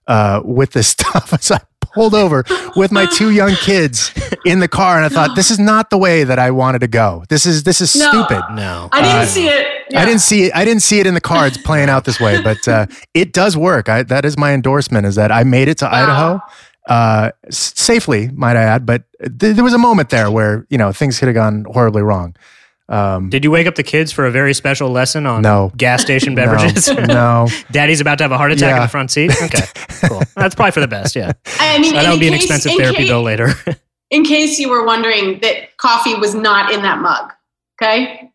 [0.09, 1.41] uh, with this stuff.
[1.41, 1.61] So I
[1.95, 4.13] pulled over with my two young kids
[4.45, 4.97] in the car.
[4.97, 7.23] And I thought, this is not the way that I wanted to go.
[7.29, 8.09] This is, this is No.
[8.11, 8.43] stupid.
[8.53, 8.89] No.
[8.91, 9.67] I didn't Uh, see it.
[9.97, 10.53] I didn't see it.
[10.55, 13.57] I didn't see it in the cards playing out this way, but uh, it does
[13.57, 13.89] work.
[13.89, 15.05] I, that is my endorsement.
[15.07, 15.93] Is that I made it to Wow.
[15.93, 16.41] Idaho
[16.89, 18.87] uh, safely, might I add.
[18.87, 22.03] But th- there was a moment there where you know things could have gone horribly
[22.03, 22.35] wrong.
[22.89, 25.71] Um, Did you wake up the kids for a very special lesson on No.
[25.77, 26.89] gas station beverages?
[26.93, 29.31] no, Daddy's about to have a heart attack in the front seat.
[29.41, 29.63] Okay,
[30.09, 30.23] cool.
[30.35, 31.15] That's probably for the best.
[31.15, 33.53] Yeah, I mean, that in would be an expensive therapy case- bill later.
[34.11, 37.33] In case you were wondering that coffee was not in that mug.
[37.81, 38.29] Okay.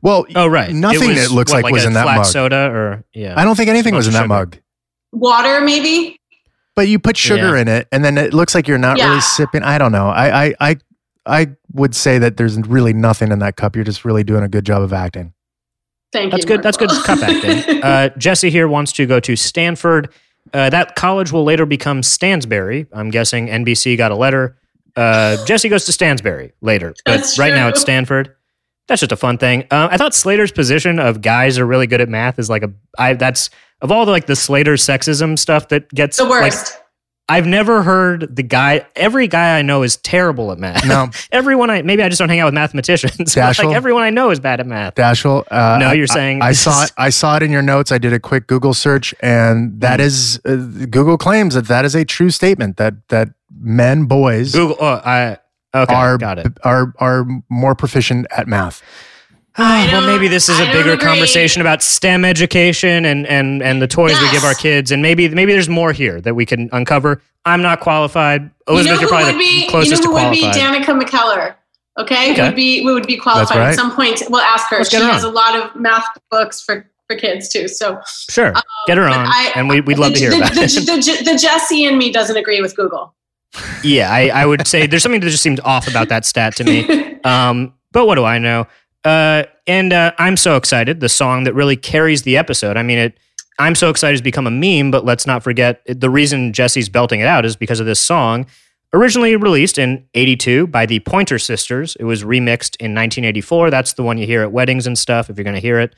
[0.00, 2.24] well, oh right, Nothing was, that looks what, like was a in that flat mug.
[2.26, 3.34] soda or yeah.
[3.36, 4.28] I don't think anything was in that sugar.
[4.28, 4.56] mug.
[5.12, 6.18] Water, maybe.
[6.78, 7.62] But you put sugar Yeah.
[7.62, 9.08] in it, and then it looks like you're not Yeah.
[9.08, 9.64] really sipping.
[9.64, 10.06] I don't know.
[10.10, 10.76] I, I, I,
[11.26, 13.74] I would say that there's really nothing in that cup.
[13.74, 15.32] You're just really doing a good job of acting.
[16.12, 16.48] Thank That's you.
[16.48, 16.62] good.
[16.62, 17.02] That's good Marco.
[17.16, 17.82] cup acting.
[17.82, 20.10] Uh, Jessie here wants to go to Stanford.
[20.54, 22.86] Uh, that college will later become Stansbury.
[22.92, 24.56] I'm guessing NBC got a letter.
[24.94, 28.36] Uh, Jessie goes to Stansbury later, but That's right now it's Stanford.
[28.86, 29.64] That's just a fun thing.
[29.70, 32.72] Uh, I thought Slater's position of guys are really good at math is like a.
[32.96, 36.78] I that's of all the like the Slater sexism stuff that gets the like, worst.
[37.30, 38.86] I've never heard the guy.
[38.96, 40.86] Every guy I know is terrible at math.
[40.86, 43.16] No, everyone I maybe I just don't hang out with mathematicians.
[43.18, 43.64] but, Dashiell?
[43.66, 44.94] like everyone I know is bad at math.
[44.94, 45.44] Dashiell.
[45.50, 46.92] Uh, No, you're I- saying I, this saw it.
[46.96, 47.92] I saw it in your notes.
[47.92, 50.06] I did a quick Google search, and that Hmm.
[50.06, 50.56] is uh,
[50.88, 53.28] Google claims that that is a true statement that that
[53.60, 54.76] men, boys Google.
[54.80, 55.36] Oh, I
[55.74, 55.94] okay.
[55.94, 56.46] are got it.
[56.64, 58.82] are are more proficient at math.
[59.58, 61.04] I well, maybe this is a bigger agree.
[61.06, 65.28] conversation about STEM education and and and the toys we give our kids, and maybe
[65.28, 67.20] maybe there's more here that we can uncover.
[67.44, 68.50] I'm not qualified.
[68.68, 70.30] Elizabeth, you know are who probably would the be, you closest know who to would
[70.32, 70.42] be.
[70.42, 71.54] Danica McKellar.
[71.98, 72.42] Okay, Okay.
[72.46, 73.68] would be we would be qualified right.
[73.70, 74.22] at some point.
[74.30, 74.78] We'll ask her.
[74.78, 75.30] Let's She has on.
[75.32, 77.66] a lot of math books for for kids too.
[77.66, 78.52] So Sure,
[78.86, 80.86] get her on, I- and we, we'd love the, to hear the, about the, it.
[80.86, 83.14] the, the, the Jessie and me doesn't agree with Google.
[83.82, 86.64] yeah, I, I would say there's something that just seemed off about that stat to
[86.64, 87.16] me.
[87.24, 88.68] Um, but what do I know?
[89.04, 91.00] Uh, and uh, I'm so excited.
[91.00, 92.76] The song that really carries the episode.
[92.76, 93.18] I mean, it.
[93.60, 94.90] I'm so excited has become a meme.
[94.90, 98.46] But let's not forget the reason Jessie's belting it out is because of this song.
[98.94, 103.70] Originally released in '82 by the Pointer Sisters, it was remixed in 1984.
[103.70, 105.28] That's the one you hear at weddings and stuff.
[105.28, 105.94] If you're going to hear it,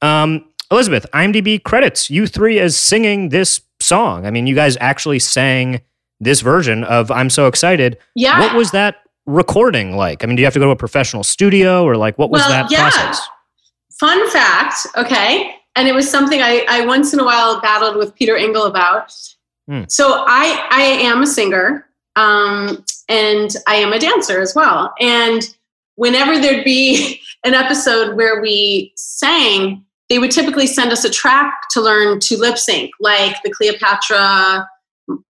[0.00, 4.26] um, Elizabeth, IMDb credits you three as singing this song.
[4.26, 5.82] I mean, you guys actually sang
[6.18, 7.98] this version of I'm so excited.
[8.14, 8.40] Yeah.
[8.40, 10.22] What was that recording like?
[10.22, 12.40] I mean, do you have to go to a professional studio or like what was
[12.42, 12.90] Well, that yeah.
[12.90, 13.20] process?
[13.98, 15.54] Fun fact, okay?
[15.76, 19.12] And it was something I, I once in a while battled with Peter Engel about.
[19.68, 19.84] Hmm.
[19.88, 24.92] So I I am a singer, um, and I am a dancer as well.
[25.00, 25.42] And
[25.94, 31.54] whenever there'd be an episode where we sang, they would typically send us a track
[31.70, 34.68] to learn to lip sync, like the Cleopatra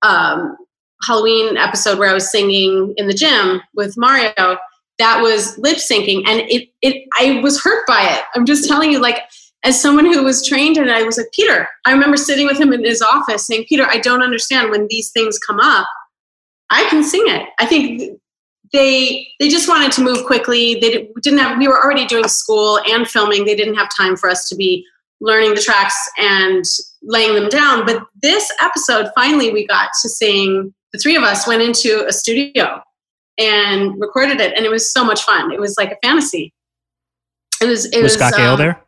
[0.03, 0.57] um,
[1.05, 4.59] Halloween episode where I was singing in the gym with Mario.
[4.99, 8.25] That was lip syncing, and it it I was hurt by it.
[8.35, 9.23] I'm just telling you, like
[9.65, 11.69] as someone who was trained and I was like, Peter.
[11.87, 15.11] I remember sitting with him in his office saying, Peter, I don't understand when these
[15.13, 15.87] things come up.
[16.71, 17.49] I can sing it.
[17.61, 18.19] I think
[18.73, 20.81] they they just wanted to move quickly.
[20.81, 21.59] They didn't have.
[21.59, 23.45] We were already doing school and filming.
[23.45, 24.85] They didn't have time for us to be
[25.21, 26.65] learning the tracks and
[27.03, 27.85] laying them down.
[27.87, 30.75] But this episode, finally, we got to sing.
[30.93, 32.81] The three of us went into a studio
[33.39, 35.53] and recorded it, and it was so much fun.
[35.53, 36.53] It was like a fantasy.
[37.61, 37.87] It was.
[37.87, 38.83] It was was Scott Gale um, there?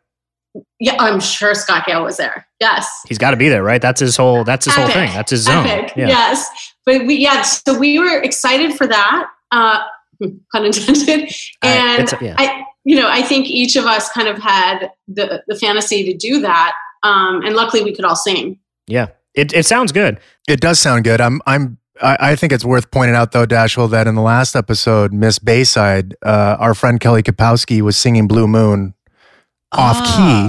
[0.79, 2.47] Yeah, I'm sure Scott Gale was there.
[2.59, 2.89] Yes.
[3.07, 3.81] He's got to be there, right?
[3.81, 4.43] That's his whole.
[4.43, 5.11] That's his whole thing.
[5.13, 5.65] That's his zone.
[5.65, 5.93] Epic.
[5.97, 6.07] Yeah.
[6.07, 6.73] Yes.
[6.85, 9.27] But we yeah, so we were excited for that.
[9.51, 9.83] Uh
[10.51, 11.29] pun intended.
[11.61, 12.35] Uh, And it's- yeah.
[12.37, 16.15] I you know, I think each of us kind of had the the fantasy to
[16.15, 16.73] do that.
[17.03, 18.59] Um and luckily we could all sing.
[18.87, 19.07] Yeah.
[19.33, 20.19] It it sounds good.
[20.47, 21.19] It does sound good.
[21.19, 24.55] I'm I'm I, I think it's worth pointing out though, Dashiell, that in the last
[24.55, 28.93] episode, Miss Bayside, uh, our friend Kelly Kapowski was singing Blue Moon
[29.71, 30.01] off key.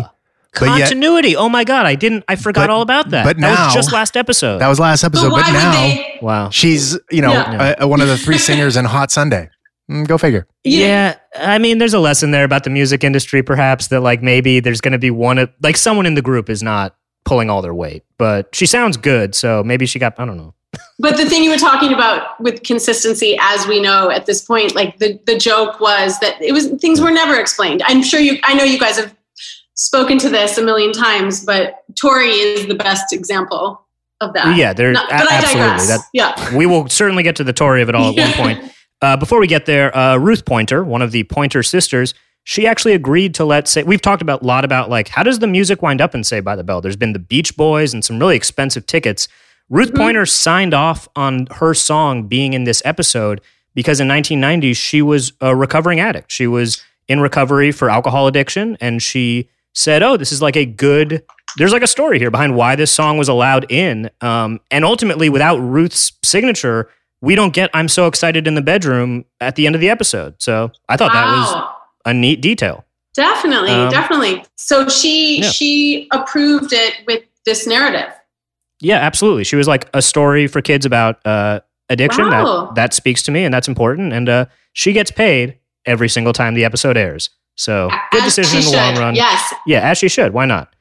[0.05, 0.13] Ah,
[0.59, 1.37] but yet- Continuity.
[1.37, 2.25] oh my god, I didn't.
[2.29, 3.25] I forgot But- all about that.
[3.25, 4.59] but that now- was just last episode.
[4.59, 6.51] That was last episode, but but, now would they wow.
[6.51, 7.75] she's you know Yeah.
[7.81, 9.51] uh, one of the three singers in Hot Sunday.
[9.91, 10.49] Mm, go figure.
[10.65, 14.59] Yeah, I mean, there's a lesson there about the music industry, perhaps that like maybe
[14.59, 17.63] there's going to be one of like someone in the group is not pulling all
[17.63, 20.55] their weight, but she sounds good, so maybe she got I don't know.
[20.99, 24.75] But the thing you were talking about with consistency, as we know at this point,
[24.75, 27.83] like the, the joke was that it was things were never explained.
[27.85, 29.15] I'm sure you I know you guys have
[29.75, 33.87] spoken to this a million times, but Tori is the best example
[34.21, 34.57] of that.
[34.57, 35.61] Yeah, there Not- but I absolutely.
[35.61, 35.89] digress.
[35.89, 36.57] That yeah.
[36.57, 38.73] we will certainly get to the tori of it all at one point.
[39.03, 42.95] Uh, before we get there, uh, Ruth Pointer, one of the Pointer sisters, she actually
[42.95, 43.83] agreed to let say.
[43.83, 46.45] We've talked about a lot about like how does the music wind up in Saved
[46.45, 46.81] by the Bell.
[46.81, 49.29] There's been the Beach Boys and some really expensive tickets.
[49.69, 49.97] Ruth Mhm.
[49.97, 53.41] Pointer signed off on her song being in this episode
[53.75, 56.31] because in 1990 she was a recovering addict.
[56.31, 60.65] She was in recovery for alcohol addiction, and she said, "Oh, this is like a
[60.65, 61.23] good."
[61.59, 65.29] There's like a story here behind why this song was allowed in, um, and ultimately,
[65.29, 66.89] without Ruth's signature,
[67.23, 70.35] we don't get "I'm so excited in the bedroom" at the end of the episode.
[70.39, 71.65] So I thought that was
[72.05, 72.85] a neat detail.
[73.15, 74.45] Definitely, Um, definitely.
[74.57, 75.51] So she yeah.
[75.51, 78.11] she approved it with this narrative.
[78.81, 79.45] Yeah, absolutely.
[79.45, 82.29] She was like a story for kids about uh, addiction.
[82.29, 82.67] Wow.
[82.67, 84.13] That that speaks to me, and that's important.
[84.13, 87.31] And uh, she gets paid every single time the episode airs.
[87.55, 89.15] So good As decision in the long run.
[89.15, 89.55] Yes.
[89.67, 90.35] Yeah, as she should.
[90.35, 90.75] Why not?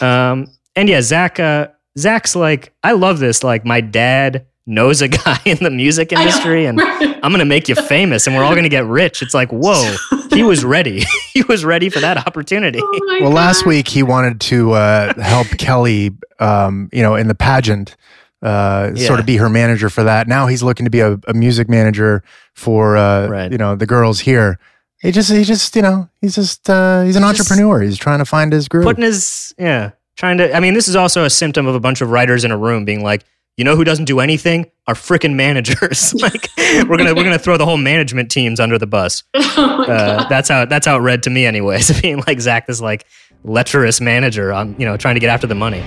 [0.00, 1.40] Um, and yeah, Zack.
[1.40, 3.42] Uh, Zack's like, I love this.
[3.42, 7.74] Like, my dad knows a guy in the music industry, and I'm gonna make you
[7.74, 9.22] famous, and we're all gonna get rich.
[9.22, 9.96] It's like, whoa,
[10.30, 11.02] he was ready.
[11.32, 12.80] he was ready for that opportunity.
[12.82, 17.26] Oh my Well, last week he wanted to uh, help Kelly, um, you know, in
[17.28, 17.96] the pageant,
[18.42, 19.06] uh, Yeah.
[19.06, 20.28] sort of be her manager for that.
[20.28, 22.22] Now he's looking to be a, a music manager
[22.54, 23.50] for, uh, Right.
[23.50, 24.58] you know, the girls here.
[25.00, 27.80] He just, he just, you know, he's just, uh, he's an He's just entrepreneur.
[27.80, 28.84] He's trying to find his groove.
[28.84, 32.00] putting his yeah trying to i mean this is also a symptom of a bunch
[32.00, 33.24] of writers in a room being like
[33.58, 36.48] you know who doesn't do anything our freaking managers like
[36.88, 40.48] we're gonna we're gonna throw the whole management teams under the bus Oh uh, that's
[40.48, 43.04] how that's how it read to me anyways being like zack this like
[43.44, 45.82] lecherous manager on you know trying to get after the money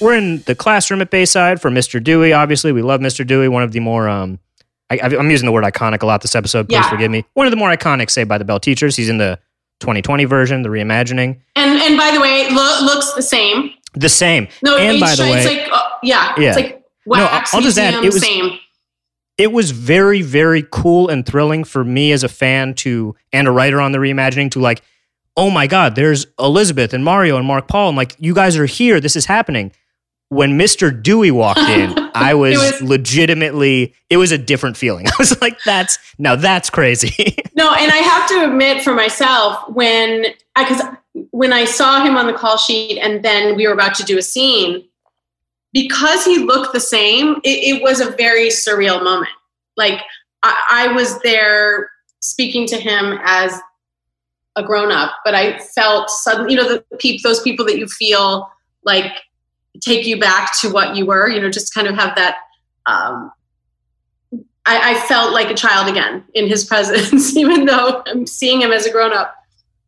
[0.00, 2.02] we're in the classroom at Bayside for Mr.
[2.02, 2.32] Dewey.
[2.32, 3.26] Obviously, we love Mr.
[3.26, 3.48] Dewey.
[3.48, 4.38] One of the more, um,
[4.90, 6.68] I, I'm using the word iconic a lot this episode.
[6.68, 6.88] Please Yeah.
[6.90, 7.24] forgive me.
[7.34, 8.96] One of the more iconic Saved by the Bell teachers.
[8.96, 9.38] He's in the
[9.80, 11.38] 2020 version, the reimagining.
[11.56, 13.70] and and by the way, lo- looks the same.
[13.94, 14.48] The same.
[14.62, 16.48] No, And by the time it's way- like uh, yeah, Yeah.
[16.48, 18.58] it's like No, wax I'll just add, it was- same.
[19.36, 23.52] It was very, very cool and thrilling for me as a fan to and a
[23.52, 24.82] writer on the reimagining to like,
[25.36, 27.90] oh my God, there's Elizabeth and Mario and Mark Paul.
[27.90, 28.98] I'm like, you guys are here.
[29.00, 29.70] This is happening.
[30.30, 30.90] When Mr.
[31.02, 35.06] Dewey walked in, I was, was- legitimately, it was a different feeling.
[35.08, 37.36] I was like, that's now that's crazy.
[37.58, 40.80] No, and I have to admit for myself when I, because
[41.32, 44.16] when I saw him on the call sheet and then we were about to do
[44.16, 44.84] a scene,
[45.72, 49.32] because he looked the same, it, it was a very surreal moment.
[49.76, 50.00] Like
[50.44, 53.58] I, I was there speaking to him as
[54.54, 57.88] a grown up, but I felt suddenly, you know, the peep, those people that you
[57.88, 58.48] feel
[58.84, 59.10] like
[59.80, 62.36] take you back to what you were, you know, just kind of have that.
[62.86, 63.32] Um,
[64.66, 68.72] I, I felt like a child again in his presence, even though I'm seeing him
[68.72, 69.34] as a grown up.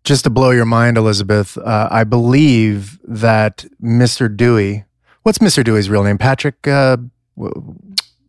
[0.02, 4.34] Just to blow your mind, Elizabeth, uh, I believe that Mr.
[4.34, 4.84] Dewey,
[5.22, 5.62] what's Mr.
[5.62, 6.16] Dewey's real name?
[6.16, 6.66] Patrick.
[6.66, 6.96] Uh,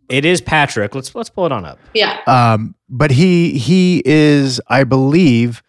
[0.10, 0.94] it is Patrick.
[0.94, 1.80] Let's let's pull it on up.
[1.94, 2.20] Yeah.
[2.28, 5.64] Um, but he he is, I believe,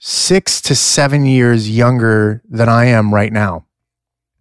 [0.00, 3.66] six to seven years younger than I am right now,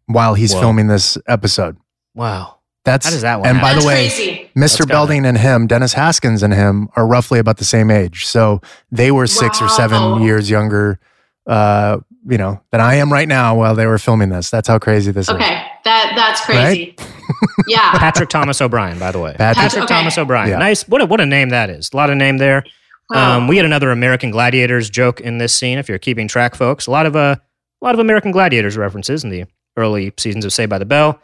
[0.10, 0.62] while he's Whoa.
[0.62, 1.78] filming this episode.
[2.16, 2.56] Wow.
[2.86, 4.52] That's How does that one And by That's the way, crazy.
[4.58, 4.80] Mr.
[4.80, 8.26] gotta- Belding and him, Dennis Haskins and him, are roughly about the same age.
[8.26, 11.00] So they were six or seven years younger,
[11.46, 14.50] uh, you know, than I am right now while they were filming this.
[14.50, 15.36] That's how crazy this is.
[15.36, 16.96] Okay, that that's crazy.
[17.68, 17.92] yeah.
[18.00, 19.36] Patrick Thomas O'Brien, by the way.
[19.38, 19.94] Patrick- Patrick Okay.
[19.94, 20.50] Thomas O'Brien.
[20.50, 20.58] Yeah.
[20.58, 20.88] Nice.
[20.88, 21.90] What a, what a name that is.
[21.94, 22.64] A lot of name there.
[23.10, 23.38] Wow.
[23.38, 25.78] Um, we had another American Gladiators joke in this scene.
[25.78, 27.36] If you're keeping track, folks, a lot of uh,
[27.82, 29.46] a lot of American Gladiators references in the
[29.80, 31.20] early seasons of Saved by the Bell.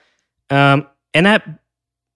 [0.50, 1.44] Um, and that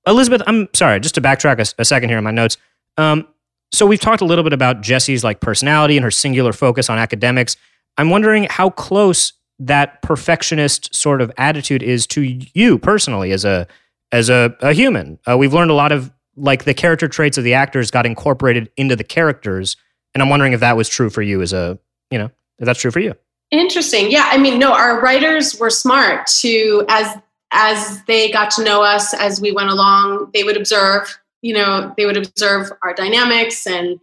[0.08, 2.58] Elizabeth, I'm sorry, just to backtrack a second here in my notes.
[2.98, 3.28] Um,
[3.72, 6.98] so we've talked a little bit about Jesse's like personality and her singular focus on
[6.98, 7.56] academics.
[7.98, 13.68] I'm wondering how close that perfectionist sort of attitude is to you personally as a
[14.12, 15.20] as a, a human.
[15.30, 18.72] Uh, we've learned a lot of like the character traits of the actors got incorporated
[18.78, 19.76] into the characters,
[20.14, 21.78] and I'm wondering if that was true for you as a
[22.10, 23.16] you know if that's true for you.
[23.52, 24.12] Interesting.
[24.12, 27.18] Yeah, I mean, no, our writers were smart to as
[27.52, 31.92] as they got to know us as we went along, they would observe, you know,
[31.98, 34.00] they would observe our dynamics and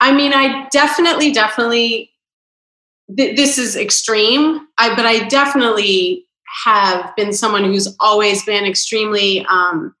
[0.00, 2.10] I mean, I definitely definitely
[3.16, 6.26] th- this is extreme, I but I definitely
[6.64, 9.94] have been someone who's always been extremely um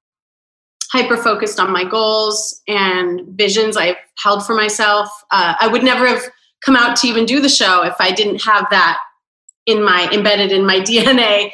[0.92, 5.08] hyper focused on my goals and visions I've held for myself.
[5.30, 6.22] Uh, I would never have
[6.64, 8.98] come out to even do the show if I didn't have that
[9.66, 11.52] in my embedded in my DNA.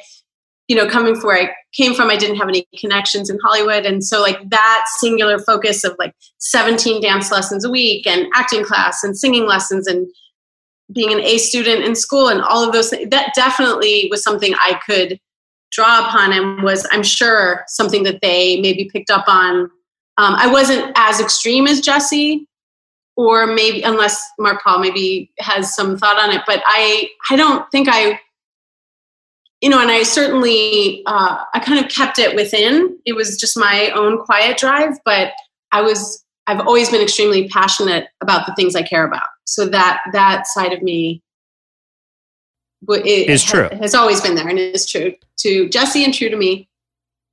[0.69, 3.87] You know, coming from where I came from, I didn't have any connections in Hollywood,
[3.87, 8.65] and so like that singular focus of like 17 dance lessons a week and acting
[8.65, 10.07] class and singing lessons and
[10.93, 14.55] being an A student in school and all of those things, that definitely was something
[14.55, 15.19] I could
[15.71, 19.71] draw upon and was, I'm sure, something that they maybe picked up on.
[20.17, 22.47] Um, I wasn't as extreme as Jesse,
[23.19, 27.69] or maybe unless Mark Paul maybe has some thought on it, but I I don't
[27.73, 28.21] think I
[29.61, 32.97] you know, and I certainly uh, I kind of kept it within.
[33.05, 35.33] It was just my own quiet drive, but
[35.73, 39.27] I was I've always been extremely passionate about the things I care about.
[39.47, 41.21] So that that side of me
[42.89, 43.69] it Is true.
[43.81, 46.68] has always been there and is true to Jesse and true to me.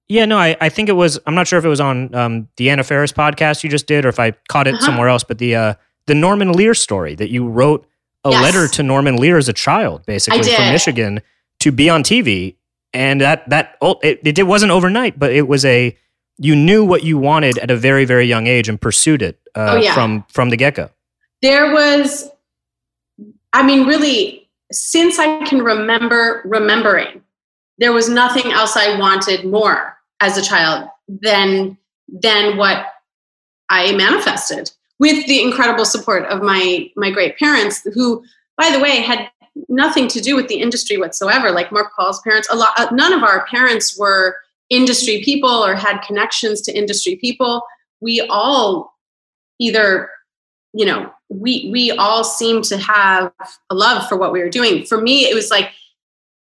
[0.08, 1.20] Yeah, no, I, I think it was.
[1.26, 4.06] I'm not sure if it was on um, the Anna Faris podcast you just did,
[4.06, 4.86] or if I caught it Uh-huh.
[4.86, 5.24] somewhere else.
[5.24, 5.74] But the uh,
[6.06, 7.88] the Norman Lear story that you wrote
[8.24, 8.44] a Yes.
[8.44, 10.72] letter to Norman Lear as a child, basically from.
[10.72, 11.22] Michigan,
[11.60, 12.56] to be on TV,
[12.94, 15.98] and that that it, it wasn't overnight, but it was a
[16.38, 19.74] you knew what you wanted at a very very young age and pursued it uh,
[19.78, 19.94] Oh, yeah.
[19.96, 20.90] from from the get go.
[21.42, 22.30] there was
[23.54, 27.22] i mean really since i can remember remembering
[27.78, 32.86] there was nothing else i wanted more as a child than than what
[33.70, 38.24] i manifested with the incredible support of my my great parents who
[38.58, 39.30] by the way had
[39.70, 41.52] nothing to do with the industry whatsoever.
[41.52, 44.36] Like mark paul's parents a lot uh, none of our parents were
[44.70, 47.64] industry people or had connections to industry people.
[48.02, 48.94] We all
[49.60, 50.10] either
[50.74, 53.32] you know we we all seemed to have
[53.70, 54.86] a love for what we were doing.
[54.86, 55.72] For me it was like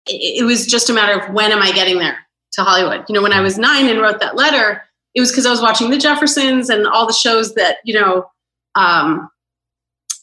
[0.08, 2.18] it, it was just a matter of when am i getting there
[2.60, 4.84] to hollywood you know when i was nine and wrote that letter
[5.15, 8.30] it was because i was watching the jeffersons and all the shows that you know
[8.76, 9.30] um,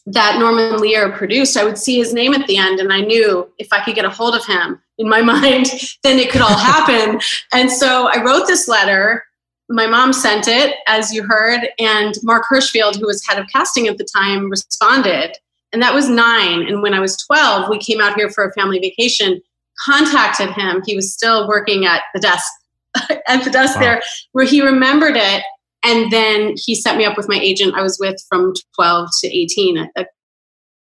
[0.05, 3.49] that norman lear produced i would see his name at the end and i knew
[3.57, 5.67] if i could get a hold of him in my mind
[6.03, 7.19] then it could all happen
[7.53, 9.23] and so i wrote this letter
[9.69, 13.87] my mom sent it, as you heard, and Marc Hirschfeld, who was head of casting
[13.87, 15.37] at the time, responded.
[15.73, 16.61] And that was nine.
[16.61, 19.41] And when I was 12, we came out here for a family vacation,
[19.83, 20.81] contacted him.
[20.85, 22.51] He was still working at the desk,
[23.27, 23.81] at the desk Wow.
[23.81, 25.43] there, where he remembered it.
[25.83, 29.27] And then he set me up with my agent I was with from 12 to
[29.27, 30.05] 18, a, a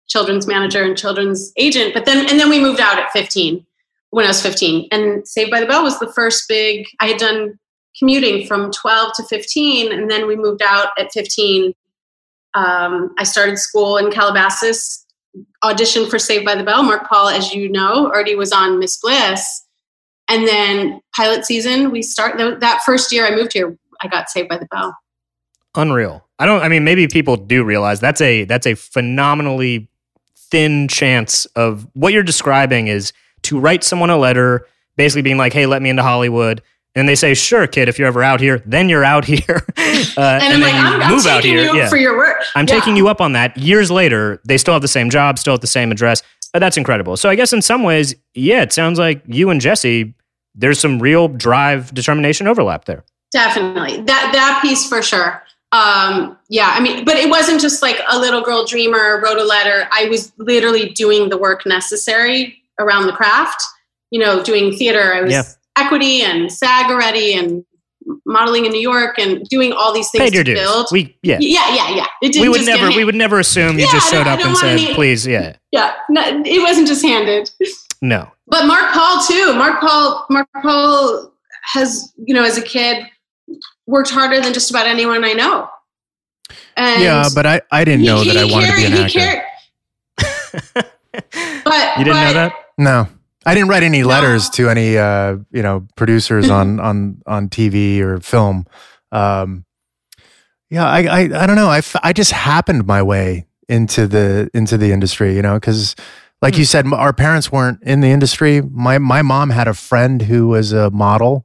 [0.08, 1.94] children's manager and children's agent.
[1.94, 3.64] But then, and then we moved out at 15
[4.10, 4.88] when I was 15.
[4.90, 7.58] And Saved by the Bell was the first big, I had done
[7.98, 11.74] commuting from 12 to 15 and then we moved out at 15
[12.54, 15.04] um, i started school in calabasas
[15.62, 18.98] auditioned for saved by the bell mark paul as you know already was on miss
[18.98, 19.64] bliss
[20.28, 24.30] and then pilot season we start th- that first year i moved here i got
[24.30, 24.96] saved by the bell
[25.74, 26.26] Unreal.
[26.38, 26.62] I don't.
[26.62, 29.88] I mean, maybe people do realize that's a that's a phenomenally
[30.36, 35.52] thin chance of what you're describing is to write someone a letter, basically being like,
[35.52, 36.62] "Hey, let me into Hollywood."
[36.96, 37.88] And they say, "Sure, kid.
[37.88, 39.44] If you're ever out here, then you're out here,
[39.78, 41.88] uh, and, and, I'm then like, you I'm, I'm move out taking here." you Yeah.
[41.88, 42.38] for your work.
[42.56, 42.74] I'm Yeah.
[42.74, 43.56] taking you up on that.
[43.56, 46.22] Years later, they still have the same job, still at the same address.
[46.52, 47.16] Uh, that's incredible.
[47.16, 50.14] So I guess in some ways, yeah, it sounds like you and Jesse,
[50.56, 53.04] there's some real drive, determination overlap there.
[53.30, 53.98] Definitely.
[54.02, 55.40] That that piece for sure.
[55.70, 59.44] Um, yeah, I mean, but it wasn't just like a little girl dreamer wrote a
[59.44, 59.86] letter.
[59.92, 63.62] I was literally doing the work necessary around the craft.
[64.10, 65.14] You know, doing theater.
[65.14, 65.44] I was Yeah.
[65.84, 67.64] Equity and SAG already and
[68.24, 70.60] modeling in New York and doing all these things Paid your to dues.
[70.60, 70.86] build.
[70.90, 71.38] We yeah.
[71.40, 72.06] yeah, yeah, yeah.
[72.22, 74.38] It didn't We would just never we would never assume you Yeah, just showed up
[74.40, 77.50] and want said, any- "Please, yeah." Yeah, no, it wasn't just handed.
[78.02, 78.30] No.
[78.46, 79.54] But Mark Paul too.
[79.54, 80.26] Mark Paul.
[80.30, 83.04] Mark Paul has, you know, as a kid,
[83.86, 85.68] worked harder than just about anyone I know.
[86.76, 89.18] And yeah, but I, I didn't know that I wanted to be an he actor.
[89.18, 90.86] cared-
[91.64, 92.52] But You didn't know that?
[92.78, 93.08] No,
[93.46, 94.08] I didn't write any No.
[94.08, 98.66] letters to any uh, you know producers on on on TV or film.
[99.12, 99.64] Um,
[100.70, 101.68] yeah, I, I I don't know.
[101.68, 105.96] I, f- I just happened my way into the into the industry, you know, because
[106.42, 108.60] like you said, our parents weren't in the industry.
[108.62, 111.44] My my mom had a friend who was a model,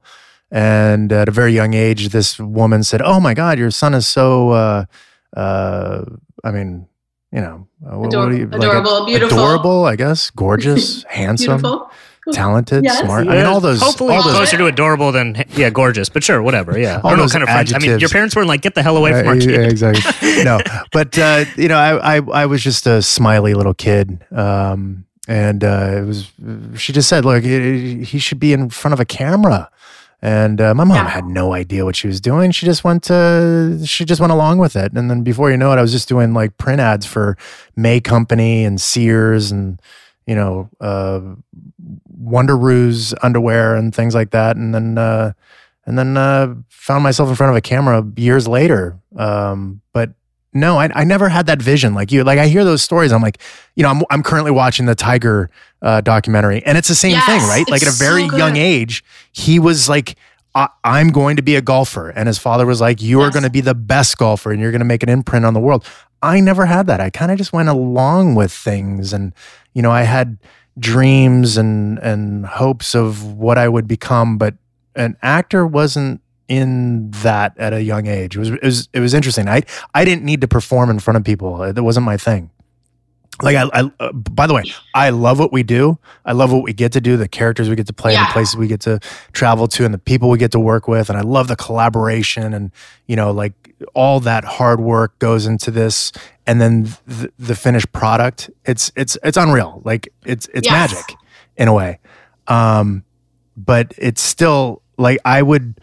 [0.51, 4.05] and at a very young age, this woman said, "Oh my God, your son is
[4.05, 4.85] so." Uh,
[5.35, 6.05] uh,
[6.43, 6.87] I mean,
[7.36, 9.38] you know, uh, what- what you- Ador- like a- adorable, beautiful.
[9.38, 11.61] adorable, I guess, gorgeous, handsome,
[12.31, 12.99] talented, Yes.
[13.01, 13.27] smart.
[13.27, 14.33] I mean, all those, Hopefully all those.
[14.36, 16.09] closer to adorable than yeah, gorgeous.
[16.09, 16.77] But sure, whatever.
[16.79, 17.73] Yeah, All I don't know those kind of friends.
[17.73, 20.43] I mean, your parents weren't like, "Get the hell away from Uh, our yeah, exactly.
[20.49, 20.59] no,
[20.91, 25.63] but uh, you know, I, I I was just a smiley little kid, um, and
[25.63, 26.31] uh, it was.
[26.77, 29.69] She just said, "Look, he he should be in front of a camera."
[30.26, 31.07] And uh, my mom Yeah.
[31.09, 32.49] had no idea what she was doing.
[32.49, 34.91] She just went to, she just went along with it.
[34.93, 37.38] And then before you know it, I was just doing like print ads for
[37.76, 39.80] May Company and Sears and,
[40.26, 41.21] you know, uh,
[42.26, 44.55] Underoos underwear and things like that.
[44.57, 45.34] And then, uh,
[45.86, 48.97] and then uh, found myself in front of a camera years later.
[49.15, 50.09] Um, but
[50.56, 52.24] no, I, I never had that vision like you.
[52.24, 53.39] Like I hear those stories, I'm like,
[53.76, 55.51] you know, I'm I'm currently watching the Tiger
[55.84, 57.70] uh, documentary, and it's the same thing, right?
[57.70, 60.16] Like at a very so young age, he was like.
[60.58, 62.08] I- I'm going to be a golfer.
[62.12, 63.34] And his father was like, You are Yes.
[63.34, 65.60] going to be the best golfer and you're going to make an imprint on the
[65.60, 65.84] world.
[66.22, 67.01] I never had that.
[67.01, 69.12] I kind of just went along with things.
[69.12, 69.34] And,
[69.74, 70.38] you know, I had
[70.80, 74.53] dreams and, and hopes of what I would become, but
[74.95, 78.35] an actor wasn't in that at a young age.
[78.35, 79.47] It was, it was, it was interesting.
[79.47, 81.57] I, I didn't need to perform in front of people.
[81.73, 82.51] That wasn't my thing.
[83.41, 85.99] Like I, I uh, by the way, I love what we do.
[86.23, 88.27] I love what we get to do, the characters we get to play, and Yeah.
[88.27, 88.99] the places we get to
[89.33, 91.09] travel to, and the people we get to work with.
[91.09, 92.71] And I love the collaboration, and
[93.07, 93.53] you know, like
[93.93, 96.13] all that hard work goes into this,
[96.47, 98.49] and then the, the finished product.
[98.63, 99.81] It's it's it's unreal.
[99.83, 100.93] Like it's it's Yes.
[100.93, 101.17] magic
[101.57, 101.99] in a way.
[102.47, 103.03] Um,
[103.57, 105.81] but it's still like I would,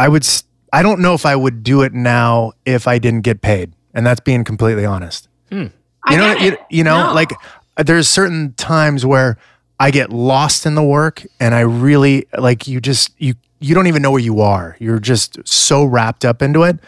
[0.00, 3.20] I would, s- I don't know if I would do it now if I didn't
[3.22, 5.28] get paid, and that's being completely honest.
[5.52, 6.60] I You know, get you, it.
[6.70, 7.14] you know, No.
[7.14, 7.32] like
[7.76, 9.36] uh, there's certain times where
[9.78, 12.80] I get lost in the work, and I really like you.
[12.80, 14.76] Just you, you don't even know where you are.
[14.80, 16.78] You're just so wrapped up into it.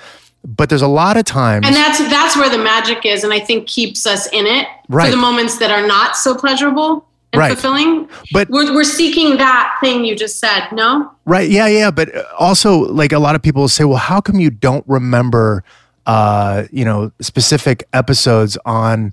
[0.44, 3.38] But there's a lot of times, and that's that's where the magic is, and I
[3.40, 5.04] think keeps us in it Right.
[5.06, 7.52] for the moments that are not so pleasurable and Right.
[7.52, 8.08] fulfilling.
[8.32, 10.68] but We're we're seeking that thing you just said.
[10.72, 11.48] No, Right.
[11.50, 11.66] Yeah.
[11.66, 11.90] Yeah.
[11.90, 15.64] But uh, also, like a lot of people say, well, how come you don't remember,
[16.06, 19.12] uh, you know, specific episodes on,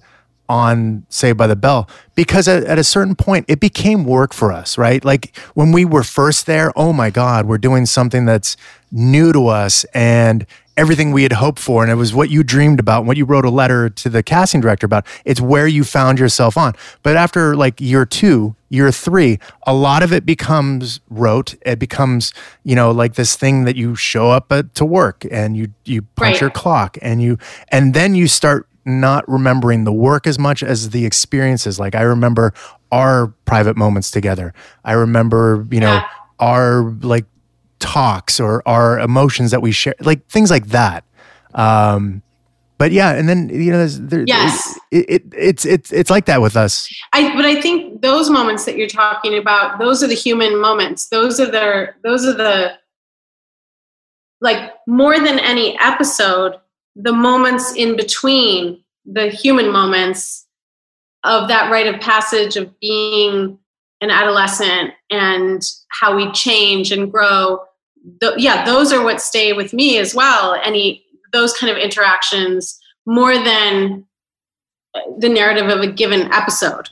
[0.50, 1.88] on Saved by the Bell?
[2.16, 5.06] Because at, at a certain point, it became work for us, right?
[5.06, 8.58] Like when we were first there, oh my God, we're doing something that's
[8.92, 10.46] new to us and
[10.76, 11.84] everything we had hoped for.
[11.84, 14.24] And it was what you dreamed about, and what you wrote a letter to the
[14.24, 15.06] casting director about.
[15.26, 16.74] It's where you found yourself on.
[17.04, 21.56] But after like year two, year three, a lot of it becomes rote.
[21.66, 22.34] It becomes,
[22.64, 26.04] you know, like this thing that you show up at, to work and you you
[26.04, 26.42] punch Right.
[26.42, 27.38] your clock and you
[27.70, 31.80] and then you start not remembering the work as much as the experiences.
[31.80, 32.54] Like I remember
[32.92, 34.54] our private moments together.
[34.84, 36.08] I remember, you know, Yeah.
[36.40, 37.26] our like
[37.80, 41.04] talks or our emotions that we share, like things like that.
[41.54, 42.22] Um,
[42.78, 44.80] but yeah, and then you know, there's, there, Yes.
[44.92, 46.88] it, it, it's it's it's like that with us.
[47.12, 51.10] I but I think those moments that you're talking about, those are the human moments.
[51.10, 52.78] Those are the those are the
[54.42, 56.56] like more than any episode,
[57.02, 60.46] the moments in between the human moments
[61.24, 63.58] of that rite of passage of being
[64.02, 67.60] an adolescent and how we change and grow.
[68.22, 70.60] Th- yeah, those are what stay with me as well.
[70.64, 74.06] Any those kind of interactions more than
[75.20, 76.90] the narrative of a given episode.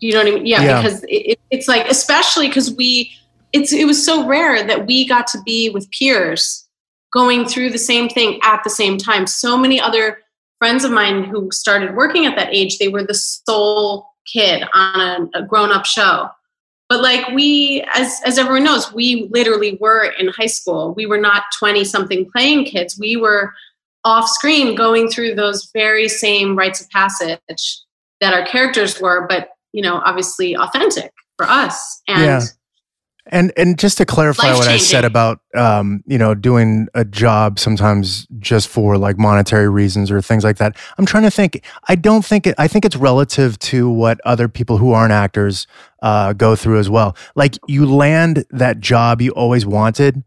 [0.00, 0.46] You know what I mean?
[0.46, 0.82] Yeah, Yeah.
[0.82, 3.10] because it, it's like, especially because we,
[3.52, 6.63] it's it was so rare that we got to be with peers
[7.14, 9.26] going through the same thing at the same time.
[9.26, 10.18] So many other
[10.58, 15.30] friends of mine who started working at that age, they were the sole kid on
[15.34, 16.28] a, a grown up show.
[16.88, 20.92] But like we, as as everyone knows, we literally were in high school.
[20.94, 22.98] We were not twenty something playing kids.
[22.98, 23.54] We were
[24.04, 27.80] off screen going through those very same rites of passage
[28.20, 32.02] that our characters were, but you know, obviously authentic for us.
[32.06, 32.40] And Yeah.
[33.26, 37.58] And and just to clarify what I said about um, you know, doing a job
[37.58, 40.76] sometimes just for like monetary reasons or things like that.
[40.98, 41.64] I'm trying to think.
[41.88, 45.66] I don't think it I think it's relative to what other people who aren't actors
[46.02, 47.16] uh go through as well.
[47.34, 50.22] Like you land that job you always wanted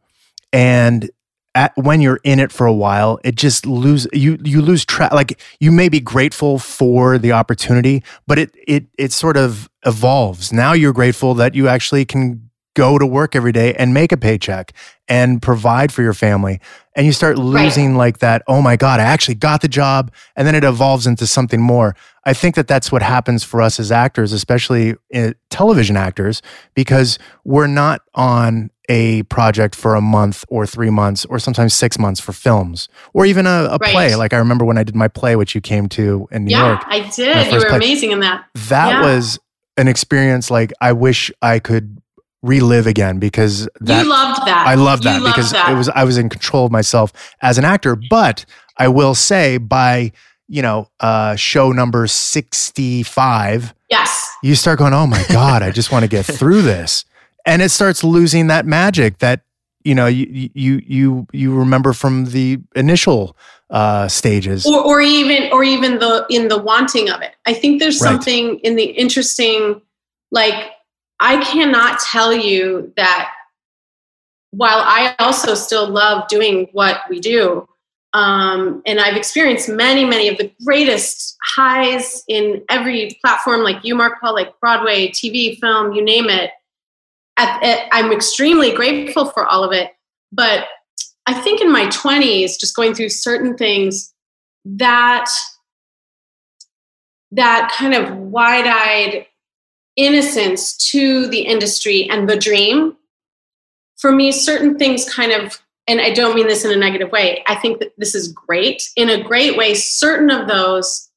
[0.52, 1.10] and
[1.58, 5.12] at, when you're in it for a while, it just lose you you lose track.
[5.12, 10.54] Like you may be grateful for the opportunity, but it it it sort of evolves.
[10.54, 12.47] Now you're grateful that you actually can
[12.78, 14.72] go to work every day and make a paycheck
[15.08, 16.60] and provide for your family.
[16.96, 18.44] And you start losing like that.
[18.48, 21.96] Oh my God, I actually got the job, and then it evolves into something more.
[22.26, 26.42] I think that that's what happens for us as actors, especially eh, television actors,
[26.76, 31.98] because we're not on a project for a month or three months or sometimes six
[32.00, 33.92] months for films or even a, a Right.
[33.92, 34.16] play.
[34.16, 36.68] Like I remember when I did my play, which you came to in New yeah,
[36.68, 36.84] York.
[36.88, 37.52] I did.
[37.52, 37.78] You were play.
[37.78, 38.46] amazing in that.
[38.70, 39.02] That Yeah.
[39.02, 39.40] was
[39.78, 42.02] an experience like I wish I could
[42.44, 44.66] relive again because that you loved that.
[44.68, 45.70] I loved that loved because that.
[45.72, 47.12] it was I was in control of myself
[47.42, 47.98] as an actor.
[48.10, 48.46] But
[48.78, 50.12] I will say by
[50.48, 54.30] you know uh, show number sixty five, yes.
[54.44, 57.06] you start going, oh my god, I just want to get through this,
[57.46, 59.42] and it starts losing that magic that
[59.84, 63.36] you know you you you you remember from the initial
[63.70, 64.66] uh, stages.
[64.66, 68.12] or, or even or even the in the wanting of it i think there's Right.
[68.12, 69.82] something in the interesting
[70.32, 70.72] like
[71.20, 73.34] i cannot tell you that
[74.52, 77.68] while i also still love doing what we do
[78.14, 83.96] um, and i've experienced many many of the greatest highs in every platform like you
[83.96, 86.52] mark paul like broadway tv film you name it.
[87.38, 89.92] At, at, i'm extremely grateful for all of it
[90.32, 90.68] but
[91.28, 94.14] I think in my 20s, just going through certain things,
[94.66, 95.30] that
[97.32, 99.26] that kind of wide-eyed
[99.98, 102.96] innocence to the industry and the dream,
[103.98, 107.44] for me, certain things kind of, and I don't mean this in a negative way.
[107.48, 108.90] I think that this is great.
[108.96, 111.10] In a great way, certain of those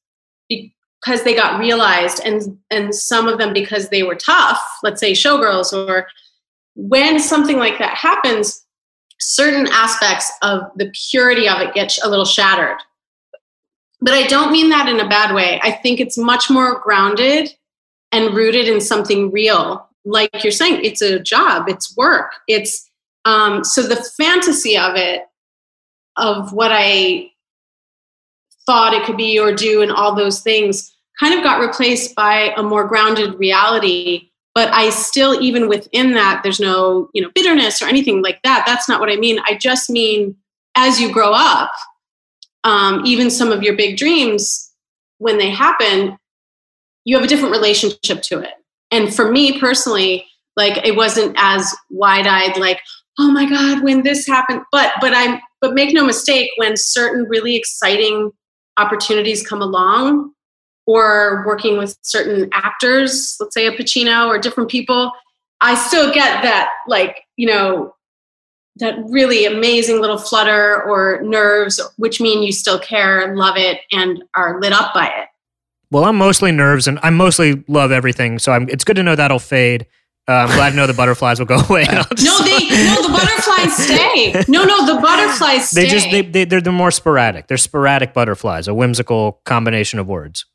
[0.49, 5.13] because they got realized and and some of them because they were tough, let's say
[5.13, 6.07] showgirls or
[6.75, 8.65] when something like that happens,
[9.19, 12.77] certain aspects of the purity of it get a little shattered.
[13.99, 15.59] But I don't mean that in a bad way.
[15.63, 17.53] I think it's much more grounded
[18.11, 19.87] and rooted in something real.
[20.03, 22.89] Like you're saying, it's a job, it's work, it's
[23.25, 25.23] um, so the fantasy of it,
[26.17, 27.29] of what I
[28.65, 32.53] thought it could be or do, and all those things, kind of got replaced by
[32.57, 34.29] a more grounded reality.
[34.53, 38.63] But i still even within that there's no you know bitterness or anything like that.
[38.65, 39.39] That's not what i mean.
[39.45, 40.35] I just mean
[40.75, 41.71] as you grow up
[42.63, 44.71] um, even some of your big dreams
[45.17, 46.17] when they happen
[47.05, 48.53] you have a different relationship to it
[48.91, 50.25] and for me personally
[50.55, 52.79] like it wasn't as wide-eyed like
[53.19, 57.25] oh my god when this happened but but i'm but make no mistake when certain
[57.29, 58.31] really exciting
[58.77, 60.31] opportunities come along
[60.87, 65.11] or working with certain actors, let's say a Pacino or different people,
[65.61, 67.95] I still get that, like, you know,
[68.77, 74.23] that really amazing little flutter or nerves, which mean you still care, love it, and
[74.35, 75.27] are lit up by it.
[75.91, 78.39] Well, I'm mostly nerves, and I mostly love everything.
[78.39, 79.85] So I'm, it's good to know that'll fade.
[80.27, 81.81] Uh, I'm glad to know the butterflies will go away.
[81.87, 84.43] and I'll just- No, they no, the butterflies stay.
[84.47, 85.83] No, no, the butterflies stay.
[85.83, 87.47] they just they, they they're, they're more sporadic.
[87.47, 90.45] They're sporadic butterflies, a whimsical combination of words.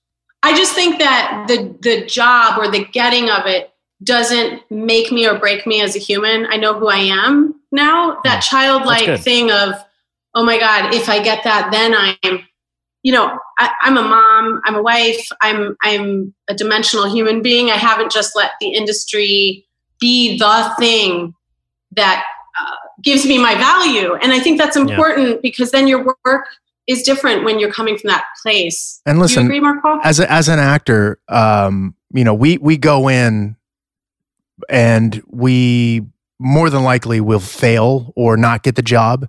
[0.43, 3.72] I just think that the the job or the getting of it
[4.03, 6.47] doesn't make me or break me as a human.
[6.49, 8.20] I know who I am now.
[8.24, 9.74] That childlike thing of,
[10.34, 12.47] oh my God, if I get that, then I'm,
[13.07, 17.70] you know, I, I'm a mom, I'm a wife, I'm I'm a dimensional human being.
[17.70, 19.64] I haven't just let the industry
[20.00, 21.32] be the thing
[21.92, 22.24] that
[22.61, 26.46] uh, gives me my value, and I think that's important because then your work
[26.88, 29.00] is different when you're coming from that place.
[29.07, 29.62] And listen, agree,
[30.02, 33.54] as a, as an actor, um, you know, we we go in
[34.68, 36.02] and we
[36.40, 39.28] more than likely will fail or not get the job.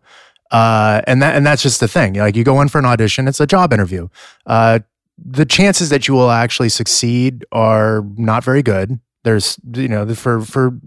[0.51, 2.13] Uh, and that and that's just the thing.
[2.13, 4.07] Like you go in for an audition, it's a job interview.
[4.45, 4.79] Uh,
[5.17, 8.99] the chances that you will actually succeed are not very good.
[9.23, 10.79] There's, you know, for for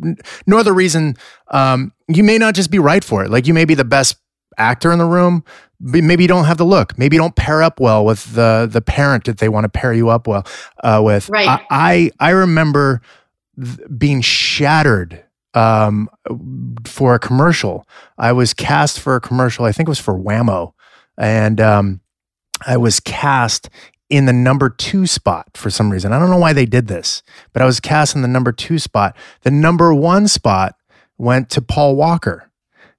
[0.46, 1.16] no other reason,
[1.48, 3.30] um, you may not just be right for it.
[3.30, 4.16] Like you may be the best
[4.56, 5.44] actor in the room,
[5.80, 6.96] but maybe you don't have the look.
[6.98, 9.92] Maybe you don't pair up well with the the parent that they want to pair
[9.92, 10.46] you up well
[10.82, 11.28] uh, with.
[11.28, 11.48] Right.
[11.48, 13.02] I I, I remember
[13.62, 16.08] th- being shattered um,
[16.84, 17.86] for a commercial.
[18.18, 19.64] I was cast for a commercial.
[19.64, 20.74] I think it was for Wham-O,
[21.18, 22.00] and um,
[22.66, 23.68] I was cast
[24.08, 26.12] in the number two spot for some reason.
[26.12, 27.22] I don't know why they did this,
[27.52, 29.16] but I was cast in the number two spot.
[29.42, 30.74] The number one spot
[31.16, 32.50] went to Paul Walker,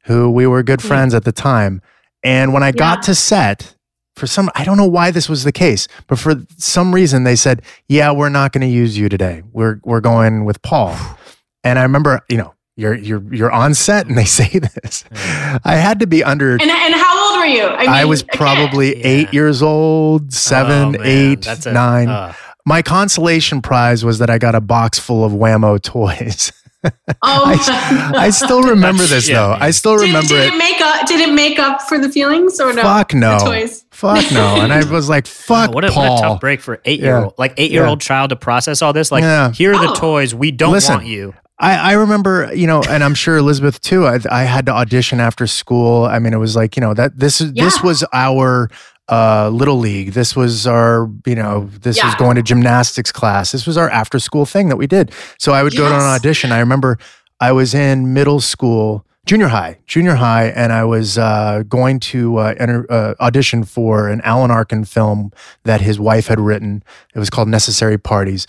[0.06, 1.82] who we were good friends at the time.
[2.24, 3.76] And when I got to set,
[4.16, 7.36] for some, I don't know why this was the case, but for some reason they
[7.36, 9.42] said, "Yeah, we're not going to use you today.
[9.52, 10.96] We're we're going with Paul."
[11.64, 15.04] And I remember, you know, you're you're you're on set, and they say this.
[15.12, 17.66] I had to be under And, and how old were you?
[17.66, 19.08] I, mean, I was probably Yeah.
[19.08, 22.10] eight years old, seven, Oh, man, eight, that's a- nine.
[22.10, 22.34] uh,
[22.66, 26.52] My consolation prize was that I got a box full of Wham-O toys.
[26.84, 29.50] Oh, I, I still remember this Yeah, though.
[29.52, 29.62] man.
[29.62, 30.54] I still remember did it.
[30.56, 31.06] it make up?
[31.06, 32.82] Did it make up for the feelings or no?
[32.82, 33.38] Fuck no.
[33.38, 33.86] The toys.
[33.92, 34.56] Fuck no.
[34.62, 37.36] And I was like, fuck what, a, what a tough break for eight year old,
[37.38, 39.12] like eight year old child to process all this.
[39.12, 39.52] Like, Yeah.
[39.52, 39.96] here are the Oh.
[39.96, 40.34] toys.
[40.34, 40.96] We don't Listen.
[40.96, 41.36] want you.
[41.62, 44.08] I, I remember, you know, and I'm sure Elizabeth too.
[44.08, 46.06] I, I had to audition after school.
[46.06, 48.70] I mean, it was like, you know, that this is this was our
[49.10, 50.14] uh, little league.
[50.14, 53.52] This was our, you know, this was going to gymnastics class.
[53.52, 55.12] This was our after school thing that we did.
[55.38, 56.52] So I would go to an audition.
[56.52, 56.98] I remember
[57.40, 62.38] I was in middle school, junior high, junior high, and I was uh, going to
[62.38, 65.32] uh, enter, uh, audition for an Alan Arkin film
[65.64, 66.82] that his wife had written.
[67.14, 68.48] It was called Necessary Parties.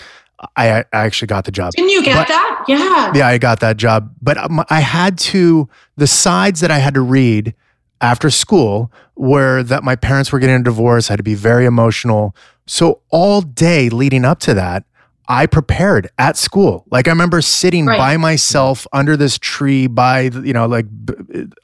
[0.56, 1.72] I, I actually got the job.
[1.74, 2.64] Didn't you get But- that?
[2.68, 3.12] Yeah.
[3.14, 4.12] Yeah, I got that job.
[4.20, 4.38] But
[4.70, 7.54] I had to, the sides that I had to read
[8.00, 11.10] after school were that my parents were getting a divorce.
[11.10, 12.34] I had to be very emotional.
[12.66, 14.84] So all day leading up to that,
[15.28, 16.84] I prepared at school.
[16.90, 17.96] Like I remember sitting Right.
[17.96, 20.86] by myself under this tree by, you know, like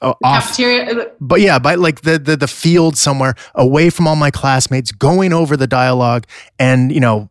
[0.01, 1.11] uh, off Cafeteria.
[1.19, 5.33] but yeah, by like the, the the field somewhere away from all my classmates, going
[5.33, 6.25] over the dialogue
[6.57, 7.29] and you know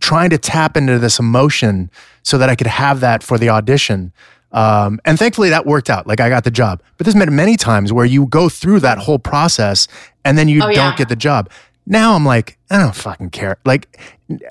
[0.00, 1.90] trying to tap into this emotion
[2.22, 4.12] so that I could have that for the audition.
[4.52, 6.06] Um, and thankfully that worked out.
[6.06, 6.80] Like I got the job.
[6.96, 9.86] But there's been many times where you go through that whole process
[10.24, 10.96] and then you Oh, don't yeah.
[10.96, 11.50] get the job.
[11.86, 13.58] Now I'm like, I don't fucking care.
[13.64, 13.98] Like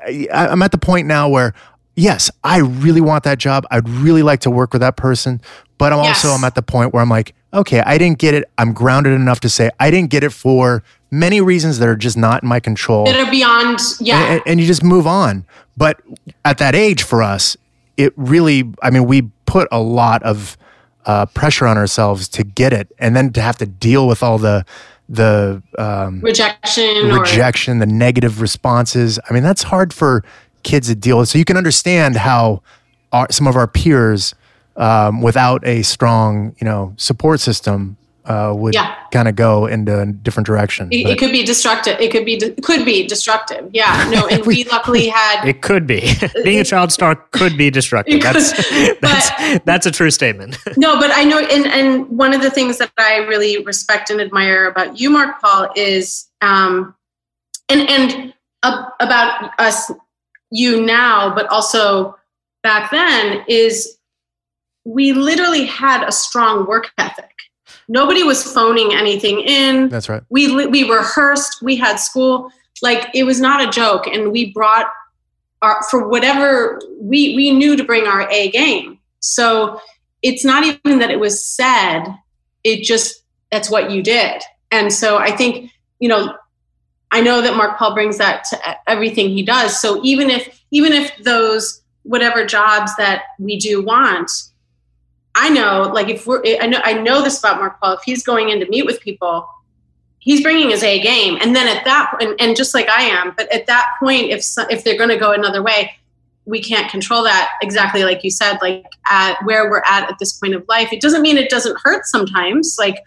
[0.07, 1.53] I- I'm at the point now where
[1.95, 3.65] yes, I really want that job.
[3.71, 5.41] I'd really like to work with that person.
[5.77, 8.45] But I'm also I'm at the point where I'm like, okay, I didn't get it.
[8.57, 10.83] I'm grounded enough to say I didn't get it for
[11.15, 13.05] many reasons that are just not in my control.
[13.05, 13.79] that are beyond.
[13.99, 14.33] Yeah.
[14.33, 15.45] And, and you just move on.
[15.77, 16.01] But
[16.43, 17.57] at that age for us,
[17.97, 20.57] it really, I mean, we put a lot of
[21.05, 24.37] uh, pressure on ourselves to get it and then to have to deal with all
[24.37, 24.65] the,
[25.07, 27.09] the, um, rejection.
[27.09, 29.19] or, rejection, the negative responses.
[29.29, 30.23] I mean, that's hard for
[30.63, 31.29] kids to deal with.
[31.29, 32.61] So you can understand how
[33.11, 34.33] our, some of our peers,
[34.75, 38.95] um, without a strong, you know, support system, uh, would Yeah.
[39.11, 40.87] kind of go into a different direction.
[40.91, 41.99] It, it could be destructive.
[41.99, 43.69] It could be de- could be destructive.
[43.73, 46.11] Yeah, no, and we luckily had It could be.
[46.43, 48.21] Being a child star could be destructive.
[48.21, 48.51] Could, That's
[49.01, 50.57] that's, but- that's a true statement.
[50.77, 54.19] no, but I know, and and one of the things that I really respect and
[54.19, 56.95] admire about you, Mark Paul, is um,
[57.69, 59.91] and and uh, about us,
[60.51, 62.17] you now, but also
[62.63, 63.97] back then is
[64.85, 67.31] we literally had a strong work ethic.
[67.87, 69.89] Nobody was phoning anything in.
[69.89, 70.23] that's right.
[70.29, 74.87] we we rehearsed we had school like it was not a joke and we brought
[75.61, 79.79] our for whatever we we knew to bring our a game so
[80.21, 82.03] it's not even that it was said
[82.63, 86.35] it just that's what you did and so i think you know
[87.11, 88.57] i know that mark paul brings that to
[88.87, 94.29] everything he does so even if even if those whatever jobs that we do want
[95.35, 97.93] I know, like if we're, I know, I know this about Mark Paul.
[97.93, 99.47] If he's going in to meet with people,
[100.19, 103.33] he's bringing his A game, and then at that, and, and just like I am,
[103.35, 105.91] but at that point, if if they're going to go another way,
[106.45, 108.57] we can't control that exactly like you said.
[108.61, 111.77] Like at where we're at at this point of life, it doesn't mean it doesn't
[111.83, 112.77] hurt sometimes.
[112.79, 112.97] Like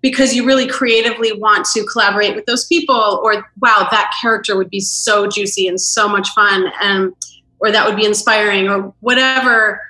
[0.00, 4.70] because you really creatively want to collaborate with those people, or wow, that character would
[4.70, 7.14] be so juicy and so much fun, and
[7.60, 9.80] or that would be inspiring, or whatever.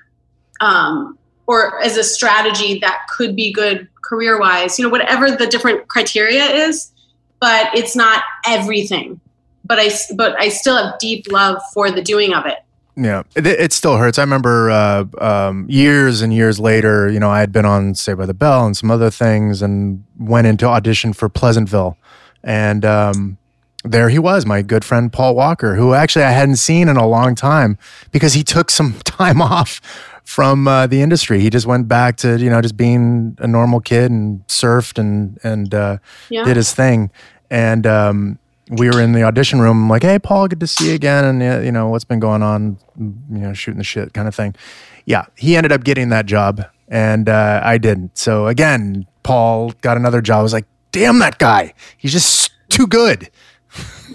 [0.61, 1.18] Um,
[1.49, 5.89] or as a strategy that could be good career wise, you know, whatever the different
[5.89, 6.93] criteria is,
[7.41, 9.19] but it's not everything.
[9.65, 12.59] But I, but I still have deep love for the doing of it.
[12.97, 14.19] Yeah, it, it still hurts.
[14.19, 18.19] I remember uh, um, years and years later, you know, I had been on Saved
[18.19, 21.97] by the Bell and some other things and went into audition for Pleasantville.
[22.43, 23.39] And um,
[23.85, 27.07] there he was, my good friend Paul Walker, who actually I hadn't seen in a
[27.07, 27.79] long time
[28.11, 29.81] because he took some time off
[30.29, 31.41] from uh, the industry.
[31.41, 35.39] He just went back to, you know, just being a normal kid and surfed and,
[35.43, 35.97] and uh,
[36.29, 36.45] Yeah.
[36.45, 37.11] did his thing.
[37.51, 38.39] And um,
[38.71, 39.89] we were in the audition room.
[39.89, 41.25] Like, hey, Paul, good to see you again.
[41.25, 42.77] And, uh, you know, what's been going on?
[42.99, 44.55] You know, shooting the shit kind of thing.
[45.07, 48.19] Yeah, he ended up getting that job and uh, I didn't.
[48.19, 50.41] So again, Paul got another job.
[50.41, 51.73] I was like, damn that guy.
[51.97, 53.31] He's just too good.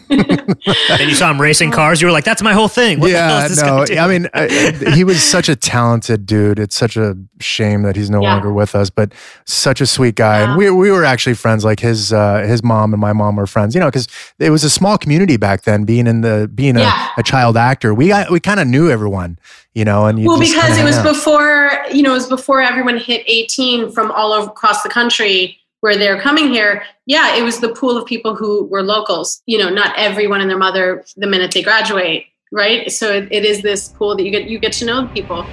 [0.09, 2.01] And you saw him racing cars.
[2.01, 3.99] You were like, "That's my whole thing." What the hell yeah, is this no, gonna?
[4.01, 6.59] I mean, I, he was such a talented dude.
[6.59, 8.33] It's such a shame that he's no Yeah.
[8.33, 9.13] longer with us, but
[9.45, 10.41] such a sweet guy.
[10.41, 11.63] And we we were actually friends.
[11.65, 13.73] Like his uh, his mom and my mom were friends.
[13.75, 14.07] You know, because
[14.39, 15.83] it was a small community back then.
[15.85, 17.07] Being in the being a, Yeah.
[17.17, 19.37] a child actor, we got, we kind of knew everyone.
[19.73, 21.03] You know, and you well, because it was out.
[21.03, 25.57] before you know, it was before everyone hit 18 from all over across the country
[25.83, 26.81] where they're coming here.
[27.07, 29.43] Yeah, it was the pool of people who were locals.
[29.47, 32.89] You know, not everyone and their mother the minute they graduate, right?
[32.89, 35.43] So it, it is this pool that you get you get to know the people.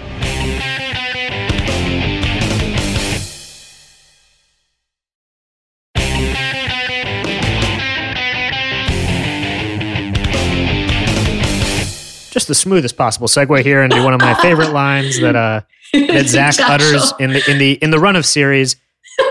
[12.31, 15.62] Just the smoothest possible segue here into one of my favorite lines that uh,
[15.93, 18.76] that Zack utters in the in the in the run of series.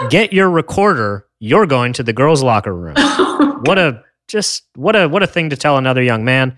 [0.09, 1.25] Get your recorder.
[1.39, 2.95] You're going to the girls' locker room.
[3.63, 6.55] What a just what a what a thing to tell another young man.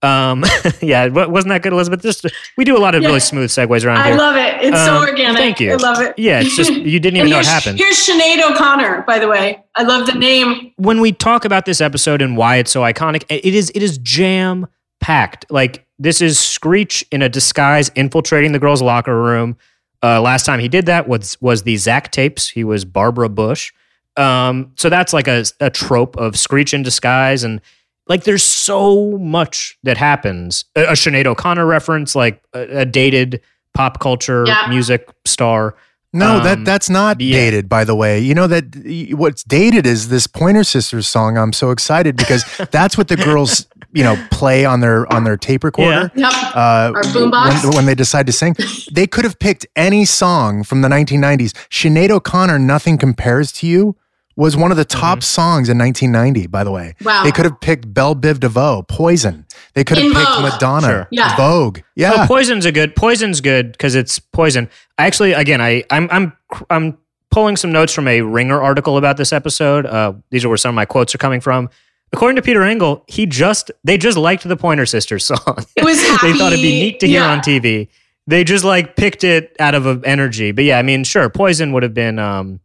[0.00, 0.44] Um,
[0.80, 2.00] yeah, wasn't that good, Elizabeth?
[2.00, 2.24] Just
[2.56, 3.08] we do a lot of Yeah.
[3.08, 4.14] really smooth segues around I here.
[4.14, 4.54] I love it.
[4.62, 5.36] It's so Um, organic.
[5.36, 5.72] thank you.
[5.72, 6.14] I love it.
[6.18, 7.78] yeah, it's just you didn't even know what happened.
[7.78, 9.62] here's Sinead O'Connor, by the way.
[9.74, 10.72] I love the name.
[10.76, 13.98] when we talk about this episode and why it's so iconic, it is it is
[13.98, 14.68] jam
[15.00, 15.44] packed.
[15.50, 19.56] Like this is Screech in a disguise infiltrating the girls' locker room.
[20.02, 22.48] Uh, last time he did that was was the Zack tapes.
[22.48, 23.72] He was Barbara Bush.
[24.16, 27.60] Um, so that's like a, a trope of Screech in disguise, and
[28.08, 30.64] like there's so much that happens.
[30.76, 33.40] A, a Sinead O'Connor reference, like a, a dated
[33.74, 34.66] pop culture Yeah.
[34.68, 35.74] music star.
[36.12, 37.36] No, that Um, that's not yeah.
[37.36, 37.68] dated.
[37.68, 38.64] By the way, you know that
[39.12, 41.36] what's dated is this Pointer Sisters song.
[41.36, 45.36] I'm so excited because that's what the girls, you know, play on their on their
[45.36, 46.10] tape recorder.
[46.14, 46.28] yeah.
[46.30, 46.54] Yep.
[46.54, 47.64] Uh, Our boombox.
[47.64, 48.54] when, when they decide to sing,
[48.92, 51.52] they could have picked any song from the 1990s.
[51.70, 53.96] Sinead O'Connor, "Nothing Compares to You,"
[54.36, 56.46] was one of the top songs in 1990.
[56.48, 57.24] By the way, Wow.
[57.24, 60.42] they could have picked Belle Biv DeVoe, "Poison." They could have In picked Vogue.
[60.52, 61.08] Madonna, Sure.
[61.10, 61.36] Yeah.
[61.36, 61.80] Vogue.
[61.96, 62.94] Yeah, Oh, poison's a good.
[62.96, 64.68] Poison's good because it's poison.
[64.98, 66.32] I actually, again, I, I'm, I'm,
[66.70, 66.98] I'm
[67.30, 69.86] pulling some notes from a Ringer article about this episode.
[69.86, 71.68] Uh, these are where some of my quotes are coming from.
[72.12, 75.64] According to Peter Engel, he just, they just liked the Pointer Sisters song.
[75.76, 77.30] It was they thought it'd be neat to hear Yeah.
[77.32, 77.88] on TV.
[78.26, 80.52] They just like picked it out of a energy.
[80.52, 82.60] But yeah, I mean, sure, poison would have been um,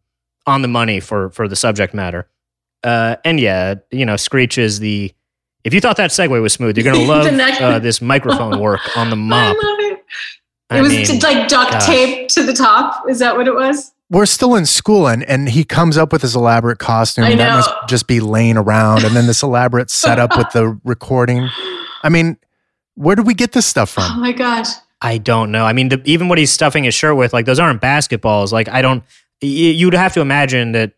[0.45, 2.27] on the money for for the subject matter.
[2.83, 5.13] Uh, and yeah, you know, Screech is the.
[5.63, 7.25] If you thought that segue was smooth, you're gonna love
[7.61, 9.55] uh, this microphone work on the I mop.
[9.63, 10.05] love it.
[10.69, 11.85] I It was mean, like duct gosh.
[11.85, 13.09] tape to the top.
[13.09, 13.92] Is that what it was?
[14.09, 17.69] We're still in school and, and he comes up with this elaborate costume that must
[17.87, 21.49] just be laying around and then this elaborate setup with the recording
[22.03, 22.37] i mean
[22.95, 24.03] where did we get this stuff from?
[24.03, 24.67] Oh my gosh.
[25.01, 25.65] I don't know.
[25.65, 28.51] I mean, the, even what he's stuffing his shirt with, like those aren't basketballs.
[28.51, 29.03] Like I don't.
[29.41, 30.91] y- You'd have to imagine that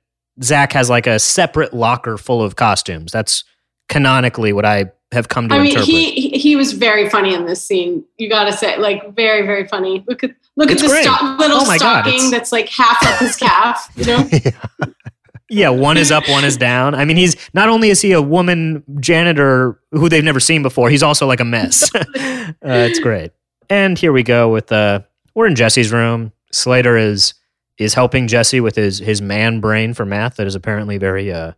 [0.44, 3.14] Zack has like a separate locker full of costumes.
[3.14, 3.46] That's
[3.88, 5.88] canonically what I have come to I mean, interpret.
[5.88, 8.04] he he- he was very funny in this scene.
[8.18, 10.04] You got to say, like, very very funny.
[10.08, 13.02] Look at look It's at the sto- little Oh my God, stocking that's like half
[13.06, 13.92] up his calf.
[13.96, 14.30] You know,
[15.50, 16.96] yeah, one is up, one is down.
[16.96, 20.90] I mean, he's not only is he a woman janitor who they've never seen before,
[20.90, 21.90] he's also like a mess.
[21.96, 23.32] uh, it's great.
[23.70, 25.02] And here we go with uh,
[25.34, 26.32] we're in Jesse's room.
[26.52, 27.34] Slater is
[27.78, 31.52] is helping Jesse with his his man brain for math that is apparently very uh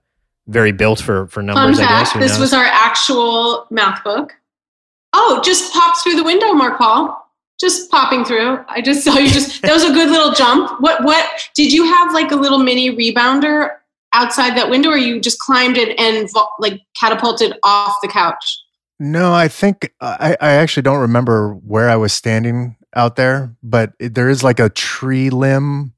[0.47, 1.79] very built for for fun numbers.
[1.79, 2.39] I guess fact: this knows?
[2.39, 4.33] was our actual math book.
[5.13, 7.23] Oh, just popped through the window, Mark Paul.
[7.59, 8.59] Just popping through.
[8.67, 9.29] I just saw you.
[9.29, 10.79] Just that was a good little jump.
[10.81, 13.71] What what did you have like a little mini rebounder
[14.13, 18.57] outside that window, or you just climbed it and vo- like catapulted off the couch?
[18.99, 23.55] no i think uh, I, I actually don't remember where i was standing out there
[23.61, 25.93] but it, there is like a tree limb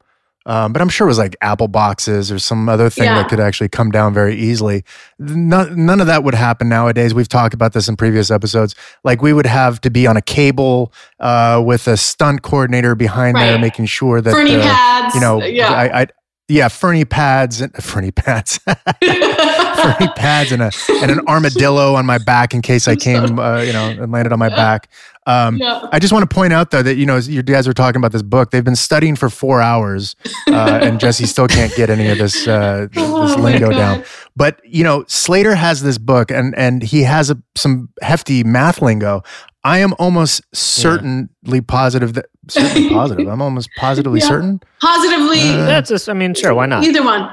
[0.50, 3.16] um, but i'm sure it was like apple boxes or some other thing Yeah.
[3.22, 4.84] that could actually come down very easily
[5.18, 9.22] none, none of that would happen nowadays we've talked about this in previous episodes like
[9.22, 13.58] we would have to be on a cable uh, with a stunt coordinator behind there
[13.60, 15.16] making sure that Fernie uh, pads.
[15.16, 15.72] you know yeah.
[15.72, 16.08] I, I
[16.52, 18.60] yeah fernie pads and fernie pads
[19.04, 20.72] fernie pads and a
[21.02, 24.34] and an armadillo on my back in case I came uh, you know and landed
[24.34, 24.90] on my back
[25.30, 25.82] Um, Yeah.
[25.92, 28.00] I just want to point out though that you know as you guys were talking
[28.00, 28.52] about this book.
[28.52, 30.16] They've been studying for four hours,
[30.48, 33.78] uh, and Jesse still can't get any of this uh, this Oh my lingo God.
[33.78, 34.04] down.
[34.36, 38.82] But you know, Slater has this book, and and he has a, some hefty math
[38.82, 39.22] lingo.
[39.64, 43.28] I am almost certainly positive that certainly positive.
[43.28, 44.28] I'm almost positively Yeah.
[44.28, 44.60] certain.
[44.82, 46.84] Positively, Uh, That's just, I mean, sure, why not?
[46.86, 47.30] either one.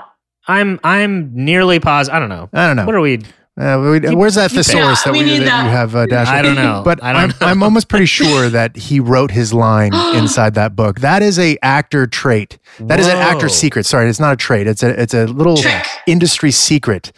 [0.49, 2.17] I'm I'm nearly positive.
[2.17, 2.49] I don't know.
[2.53, 2.85] I don't know.
[2.87, 3.21] What are we?
[3.59, 4.67] Uh, we- You- where's that you pick.
[4.67, 5.65] thesaurus Yeah, that, we we, need that that.
[5.65, 6.31] you have, uh, Dasher?
[6.31, 6.83] I don't know.
[6.85, 7.47] But I don't I'm, know.
[7.47, 11.01] I'm almost pretty sure that he wrote his line inside that book.
[11.01, 12.59] That is a actor trait.
[12.81, 13.23] That is an Whoa.
[13.23, 13.87] actor secret.
[13.87, 14.67] Sorry, it's not a trait.
[14.67, 15.87] It's a it's a little Trick.
[16.07, 17.13] industry secret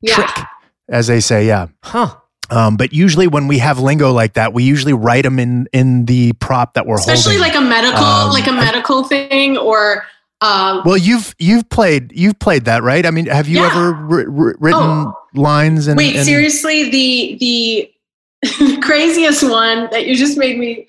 [0.00, 0.14] Yeah.
[0.14, 0.46] trick,
[0.88, 1.46] as they say.
[1.46, 1.66] Yeah.
[1.82, 2.14] Huh.
[2.50, 6.06] Um, but usually when we have lingo like that, we usually write them in in
[6.06, 7.52] the prop that we're Especially holding.
[7.52, 10.04] like a medical, Um, like a medical thing, or
[10.40, 13.04] um, well, you've you've played you've played that, right?
[13.04, 13.66] I mean, have you Yeah.
[13.66, 15.14] ever ri- ri- written Oh.
[15.34, 15.86] Lines?
[15.86, 20.86] And, wait, and- seriously, the the craziest one that you just made me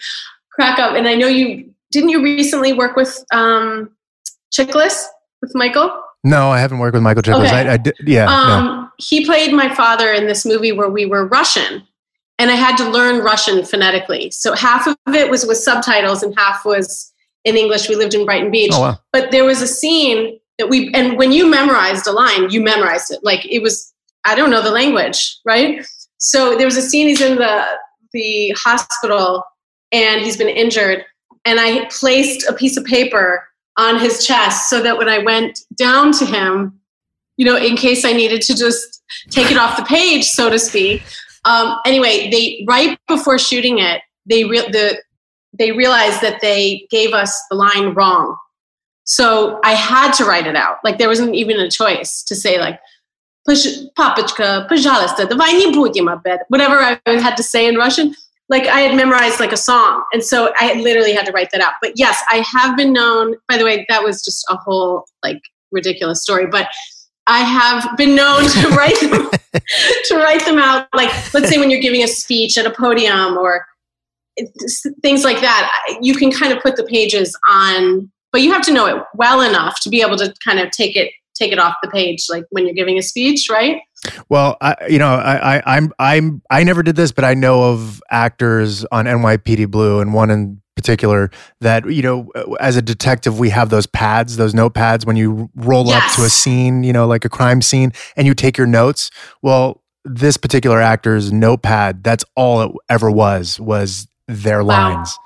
[0.51, 0.95] crack up.
[0.95, 3.89] And I know you didn't you recently work with um,
[4.53, 5.05] Chiklis
[5.41, 6.01] with Michael.
[6.23, 7.45] No, I haven't worked with Michael Chiklis.
[7.47, 7.69] Okay.
[7.69, 8.25] I, I did, yeah.
[8.25, 8.31] no.
[8.31, 11.83] Um, He played my father in this movie where we were Russian,
[12.39, 14.31] and I had to learn Russian phonetically.
[14.31, 17.87] So half of it was with subtitles, and half was in English.
[17.89, 18.97] We lived in Brighton Beach, Oh wow.
[19.13, 23.11] but there was a scene that we and when you memorized a line, you memorized
[23.11, 23.93] it like it was.
[24.25, 25.85] I don't know the language, right?
[26.17, 27.07] So there was a scene.
[27.07, 27.65] He's in the
[28.13, 29.43] the hospital,
[29.91, 31.05] and he's been injured,
[31.45, 33.47] and I placed a piece of paper
[33.77, 36.79] on his chest so that when I went down to him,
[37.37, 40.57] you know, in case I needed to just take it off the page, so to
[40.57, 41.03] speak.
[41.43, 45.01] Um, anyway, they right before shooting it, they re- the
[45.57, 48.35] they realized that they gave us the line wrong.
[49.05, 50.77] So I had to write it out.
[50.83, 52.79] Like there wasn't even a choice to say like
[53.48, 56.40] "Пож- папочка, пожалуйста, давай не будем опять.
[56.50, 58.14] Whatever I had to say in Russian.
[58.48, 60.02] Like I had memorized like a song.
[60.12, 61.74] And so I literally had to write that out.
[61.80, 65.40] But yes, I have been known, by the way, that was just a whole like
[65.70, 66.46] ridiculous story.
[66.48, 66.66] But
[67.28, 69.30] I have been known to write them,
[70.04, 70.88] to write them out.
[70.92, 73.64] Like let's say when you're giving a speech at a podium or
[74.36, 75.70] it's- things like that.
[76.00, 79.42] You can kind of put the pages on, but you have to know it well
[79.42, 82.45] enough to be able to kind of take it take it off the page, like
[82.49, 83.81] when you're giving a speech, right?
[84.29, 87.71] Well, I, you know, I, I, I'm, I'm, I never did this, but I know
[87.71, 91.31] of actors on NYPD Blue, and one in particular
[91.61, 95.49] that you know, uh, as a detective, we have those pads, those notepads, when you
[95.55, 98.67] roll up to a scene, you know, like a crime scene, and you take your
[98.67, 99.09] notes.
[99.41, 104.89] Well, this particular actor's notepad, that's all it ever was, was their Wow.
[104.89, 105.17] lines.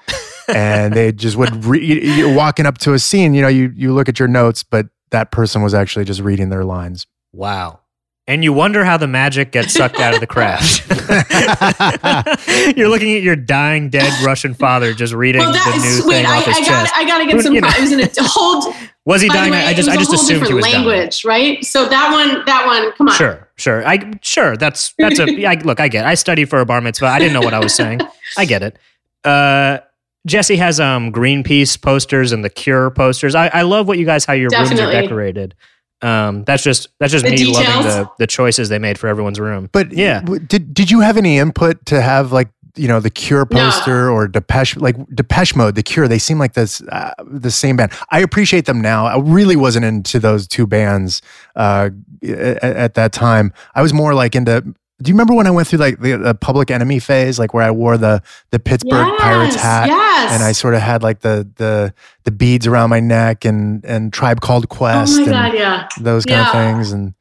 [0.48, 3.74] and they just would re- you- you're walking up to a scene, you know, you
[3.76, 7.08] you look at your notes, but that person was actually just reading their lines.
[7.34, 7.80] Wow.
[8.28, 10.88] And you wonder how the magic gets sucked out of the craft.
[12.78, 16.00] You're looking at your dying, dead Russian father just reading Well, the that new is
[16.02, 16.26] thing wait.
[16.28, 16.94] I, off his I got chest.
[16.96, 17.56] I got to get some.
[17.56, 17.70] you know.
[17.70, 18.72] It was in a whole.
[19.06, 19.52] Was he by dying?
[19.52, 20.86] way, I just, I just assumed he different was dying.
[20.86, 21.66] language, right?
[21.66, 22.92] So that one, that one.
[22.92, 23.16] Come on.
[23.16, 23.88] Sure, sure.
[23.88, 25.80] I sure that's that's a I, look.
[25.80, 26.06] I get.
[26.06, 27.08] I studied for a bar mitzvah.
[27.08, 28.02] I didn't know what I was saying.
[28.38, 28.78] I get it.
[29.24, 29.80] Uh,
[30.28, 33.36] Jesse has um Greenpeace posters and the Cure posters.
[33.36, 35.56] I, I love what you guys how your rooms are decorated.
[36.02, 39.40] Um, that's just that's just The me loving the the choices they made for everyone's
[39.40, 39.70] room.
[39.72, 40.22] But Yeah.
[40.22, 43.60] w- did did you have any input to have like you know the Cure No.
[43.60, 46.08] poster or Depeche like Depeche Mode, the Cure?
[46.08, 47.92] They seem like this uh, the same band.
[48.12, 49.08] I appreciate them now.
[49.08, 51.22] I really wasn't into those two bands
[51.58, 51.90] uh,
[52.24, 53.52] at, at that time.
[53.76, 54.74] I was more like into.
[55.02, 57.64] Do you remember when I went through like the, the Public Enemy phase, like where
[57.64, 58.22] I wore the
[58.52, 59.88] the Pittsburgh Pirates hat?
[59.88, 60.34] Yes.
[60.34, 61.94] And I sort of had like the the
[62.26, 65.54] the beads around my neck and and Tribe Called Oh Quest my and god!
[65.54, 65.88] Yeah.
[66.02, 66.92] those kind of things.
[66.92, 67.14] And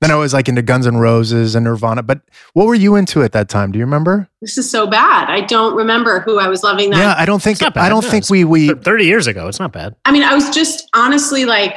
[0.00, 2.02] then I was like into Guns N' Roses and Nirvana.
[2.02, 2.20] But
[2.54, 3.70] what were you into at that time?
[3.70, 4.28] Do you remember?
[4.40, 5.28] This is so bad.
[5.28, 7.00] I don't remember who I was loving then.
[7.00, 9.26] Yeah, I don't think It's not bad, I don't no, think we we Thirty years
[9.26, 9.94] ago, it's not bad.
[10.06, 11.74] I mean, I was just honestly like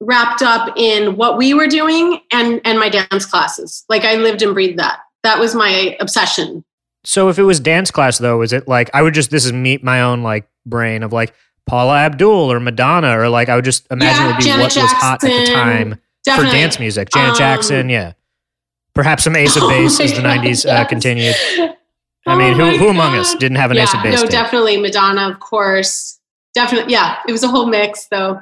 [0.00, 3.84] wrapped up in what we were doing and and my dance classes.
[3.88, 5.00] Like I lived and breathed that.
[5.22, 6.64] That was my obsession.
[7.04, 9.52] So if it was dance class though, is it like I would just this is
[9.52, 11.34] meet my own like brain of like
[11.66, 14.62] Paula Abdul or Madonna or like I would just imagine Yeah, it would be Janet
[14.76, 16.50] what was hot at the time Definitely.
[16.50, 17.10] for dance music.
[17.10, 18.12] Janet Um, Jackson, yeah.
[18.94, 21.34] Perhaps some Ace of Oh Base my as the God, '90s uh, continued.
[21.48, 21.74] I
[22.26, 24.14] Oh mean, my who who among us didn't have an yeah, Ace of Base?
[24.16, 24.30] No, tape?
[24.30, 26.18] definitely Madonna, of course.
[26.54, 27.18] Definitely, yeah.
[27.28, 28.40] It was a whole mix, though.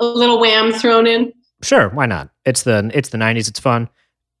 [0.00, 1.32] A little wham thrown in.
[1.62, 2.30] Sure, why not?
[2.44, 3.48] It's the it's the '90s.
[3.48, 3.88] It's fun.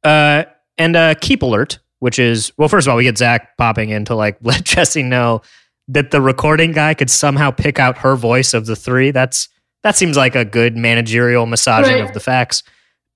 [0.04, 0.44] Uh,
[0.76, 4.04] and uh, keep alert, which is well, first of all, we get Zack popping in
[4.06, 5.42] to like let Jesse know
[5.88, 9.10] that the recording guy could somehow pick out her voice of the three.
[9.10, 9.48] That's
[9.82, 12.04] that seems like a good managerial massaging Right.
[12.04, 12.62] of the facts.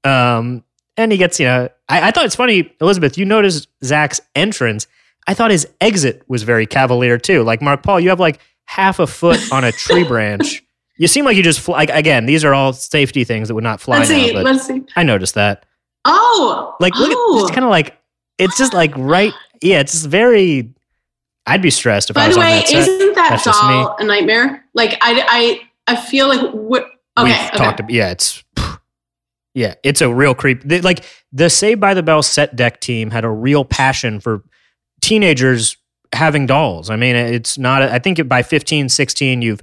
[0.05, 0.64] Um,
[0.97, 3.16] and he gets you know, I, I thought it's funny, Elizabeth.
[3.16, 4.86] You noticed Zack's entrance.
[5.26, 7.45] I thought his exit was very cavalier too.
[7.45, 10.62] Like Mark Paul, you have like half a foot on a tree branch.
[11.03, 11.82] You seem like you just fly.
[11.82, 14.16] Again, these are all safety things that would not fly Let's now.
[14.24, 14.32] see.
[14.34, 14.82] Let's see.
[14.94, 15.66] I noticed that.
[16.05, 17.38] Oh, Like, look oh.
[17.38, 17.98] at it's kind of like
[18.38, 19.32] it's just like right.
[19.61, 20.72] Yeah, it's just very.
[21.44, 22.78] I'd be stressed if I By was the on way, that set.
[22.88, 24.64] isn't that That's doll a nightmare?
[24.74, 26.84] Like I, I, I feel like what.
[27.18, 27.57] Okay, We've okay.
[27.57, 27.90] talked about.
[27.90, 28.44] Yeah, it's.
[29.55, 30.62] Yeah, it's a real creep.
[30.62, 34.42] They, like the Saved by the Bell set deck team had a real passion for
[35.03, 35.76] teenagers
[36.14, 36.88] having dolls.
[36.88, 37.82] I mean, it's not.
[37.82, 39.62] I think by 15, 16, you've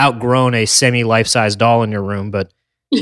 [0.00, 2.52] outgrown a semi life size doll in your room, but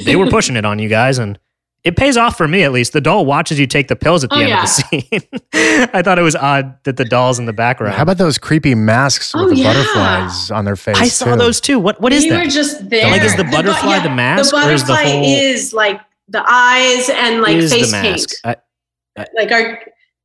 [0.04, 1.38] they were pushing it on you guys, and
[1.84, 2.92] it pays off for me at least.
[2.92, 4.56] The doll watches you take the pills at the Oh, end yeah.
[4.56, 5.88] of the scene.
[5.94, 7.94] I thought it was odd that the doll's in the background.
[7.94, 9.72] How about those creepy masks with Oh, the yeah.
[9.72, 10.98] butterflies on their face?
[11.00, 11.36] I saw too?
[11.36, 11.78] those too.
[11.78, 12.44] What what is we that?
[12.44, 13.10] were just there.
[13.10, 16.00] Like, is the bu- butterfly the mask, The or is the butterfly whole- is like
[16.28, 18.28] the eyes and like Is face the mask?
[18.44, 18.56] paint.
[19.16, 19.80] I- Like our.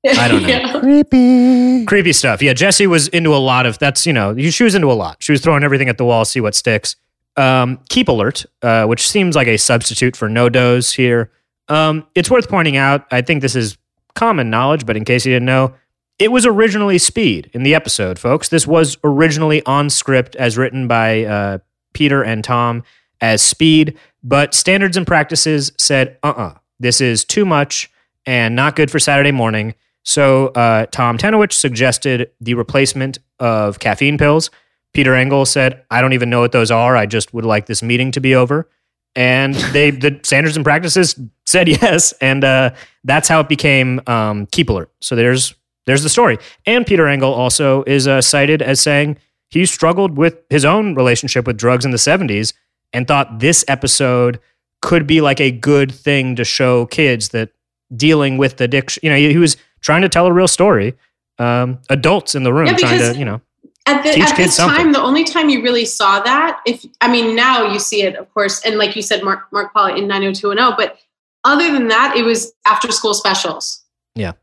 [0.05, 0.47] I don't know.
[0.47, 0.79] Yeah.
[0.79, 1.85] Creepy.
[1.85, 2.41] creepy stuff.
[2.41, 5.17] Yeah, Jessie was into a lot of that's you know she was into a lot.
[5.21, 6.95] She was throwing everything at the wall, see what sticks.
[7.35, 11.31] Um, Keep alert, uh, which seems like a substitute for NoDoz here.
[11.67, 13.05] Um, it's worth pointing out.
[13.11, 13.77] I think this is
[14.13, 15.73] common knowledge, but in case you didn't know,
[16.19, 18.49] it was originally Speed in the episode, folks.
[18.49, 21.57] This was originally on script as written by uh,
[21.93, 22.83] Peter and Tom
[23.19, 27.89] as Speed, but standards and practices said, uh uh this is too much
[28.25, 29.73] and not good for Saturday morning.
[30.03, 34.49] So uh, Tom Tenowich suggested the replacement of caffeine pills.
[34.93, 36.95] Peter Engel said, I don't even know what those are.
[36.95, 38.69] I just would like this meeting to be over.
[39.15, 42.11] And they, the standards and practices said yes.
[42.13, 42.71] And uh,
[43.03, 44.91] that's how it became um, Keep Alert.
[45.01, 46.37] So there's, there's the story.
[46.65, 49.17] And Peter Engel also is uh, cited as saying
[49.49, 52.53] he struggled with his own relationship with drugs in the 70s
[52.91, 54.39] and thought this episode
[54.81, 57.49] could be like a good thing to show kids that
[57.95, 60.95] dealing with addiction, you know, he, he was trying to tell a real story.
[61.37, 63.41] Um, adults in the room Yeah, trying to, you know,
[63.85, 64.77] At, the, Teach at kids this something.
[64.77, 68.15] time, the only time you really saw that, if I mean now you see it,
[68.15, 70.97] of course, and like you said, Mark Mark Paul in 90210, but
[71.43, 73.83] other than that, it was after school specials.
[74.15, 74.33] Yeah.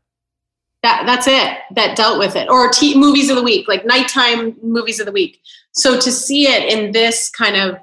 [0.83, 1.59] That that's it.
[1.75, 5.11] That dealt with it, or t- movies of the week, like nighttime movies of the
[5.11, 5.39] week.
[5.73, 7.77] So to see it in this kind of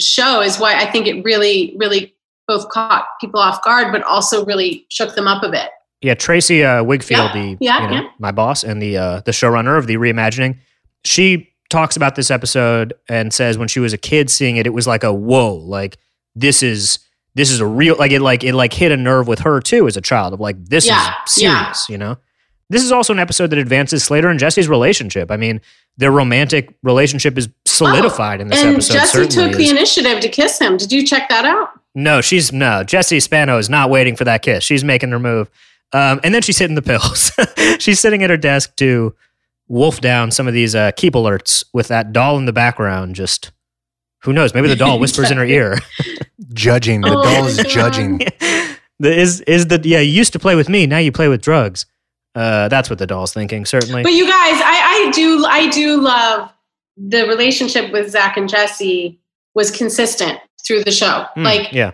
[0.00, 2.14] show is why I think it really, really
[2.48, 5.70] both caught people off guard, but also really shook them up a bit.
[6.02, 8.10] Yeah, Tracey uh, Wigfield, Yeah, the yeah, you know, yeah.
[8.18, 10.58] my boss and the uh, the showrunner of the reimagining,
[11.04, 14.74] she talks about this episode and says when she was a kid seeing it, it
[14.74, 15.96] was like a whoa, like
[16.34, 16.98] this is
[17.34, 19.86] this is a real like it like it like hit a nerve with her too
[19.86, 20.96] as a child of like this is
[21.26, 22.18] serious, you know.
[22.68, 25.30] This is also an episode that advances Slater and Jessie's relationship.
[25.30, 25.60] I mean,
[25.98, 28.92] their romantic relationship is solidified in this and episode.
[28.94, 29.70] Jessie took the is.
[29.70, 30.78] initiative to kiss him.
[30.78, 31.68] Did you check that out?
[31.94, 32.82] No, she's no.
[32.82, 34.64] Jessie Spano is not waiting for that kiss.
[34.64, 35.50] She's making her move.
[35.92, 37.30] Um, and then she's hitting the pills.
[37.78, 39.14] she's sitting at her desk to
[39.68, 43.14] wolf down some of these uh, keep alerts with that doll in the background.
[43.14, 43.52] Just
[44.22, 44.54] who knows?
[44.54, 45.78] Maybe the doll whispers in her ear.
[46.54, 47.00] Judging.
[47.02, 47.68] The Oh doll is God.
[47.68, 48.18] judging.
[48.98, 50.00] the, is is the yeah?
[50.00, 50.86] You used to play with me.
[50.86, 51.86] Now you play with drugs.
[52.34, 53.64] Uh, that's what the doll's thinking.
[53.66, 54.02] Certainly.
[54.02, 56.50] But you guys, I, I do I do love
[56.96, 59.18] the relationship with Zack and Jessie
[59.54, 61.26] was consistent through the show.
[61.36, 61.92] Mm, like yeah,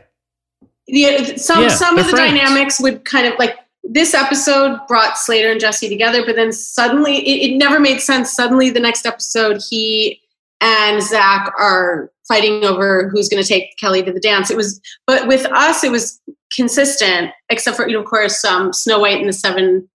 [0.86, 2.32] the some Yeah, some of the friends.
[2.38, 7.16] dynamics would kind of like this episode brought Slater and Jessie together, but then suddenly
[7.16, 8.34] it, it never made sense.
[8.34, 10.20] Suddenly the next episode he
[10.60, 14.50] and Zack are fighting over who's going to take Kelly to the dance.
[14.50, 16.20] It was, but with us, it was
[16.54, 19.88] consistent, except for you know, of course, um, Snow White and the Seven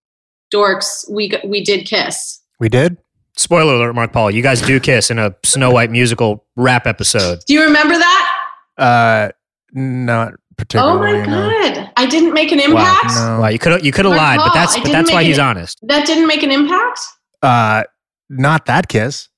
[0.54, 1.10] Dorks.
[1.10, 2.42] We we did kiss.
[2.60, 2.98] We did?
[3.36, 4.32] spoiler alert, Mark Paul.
[4.32, 7.40] You guys do kiss in a Snow White musical rap episode.
[7.46, 8.44] Do you remember that?
[8.78, 9.30] Uh,
[9.74, 11.20] not Oh particularly.
[11.20, 11.50] my no.
[11.50, 11.92] god!
[11.98, 13.16] I didn't make an impact.
[13.16, 13.40] No.
[13.42, 15.38] Wow, you could you could have Mark lied, but that's but that's why make he's
[15.38, 15.80] it- honest.
[15.84, 17.00] That didn't make an impact.
[17.42, 17.84] Uh,
[18.30, 19.30] not that kiss.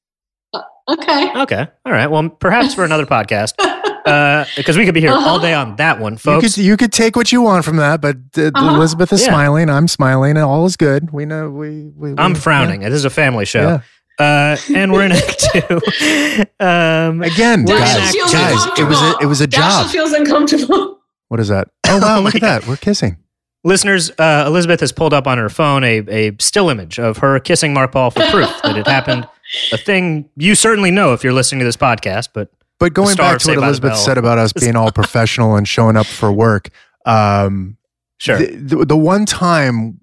[0.88, 1.32] Okay.
[1.42, 2.06] Okay, all right.
[2.12, 3.54] Well, perhaps for another podcast.
[4.06, 6.54] uh, because we could be here all day on that one, You folks.
[6.56, 8.76] could you could take what you want from that, but uh, Uh-huh.
[8.76, 9.30] Elizabeth is Yeah.
[9.30, 9.70] smiling.
[9.72, 10.32] I'm smiling.
[10.38, 11.10] and All is good.
[11.12, 11.50] We know.
[11.50, 11.86] We.
[11.96, 12.82] we, we I'm frowning.
[12.82, 13.62] This is a family show.
[13.62, 13.82] Yeah.
[14.18, 15.82] Uh, and we're in Act Two.
[16.60, 18.38] Um, Again, We're guys, in Act feels two.
[18.38, 19.92] guys, it was a, it was a Dasha job.
[19.92, 20.95] feels uncomfortable.
[21.36, 21.68] What is that?
[21.88, 22.20] Oh wow!
[22.20, 22.66] Oh look at that.
[22.66, 23.18] We're kissing.
[23.66, 27.40] listeners, uh, Elizabeth has pulled up on her phone a, a still image of her
[27.42, 29.28] kissing Mark Paul for proof that it happened.
[29.74, 33.18] A thing you certainly know if you're listening to this podcast, but But going back
[33.18, 36.06] to what Saved by the Elizabeth said about us being all professional and showing up
[36.06, 36.70] for work,
[37.06, 37.76] um,
[38.18, 38.38] sure.
[38.38, 40.00] the, the, the one time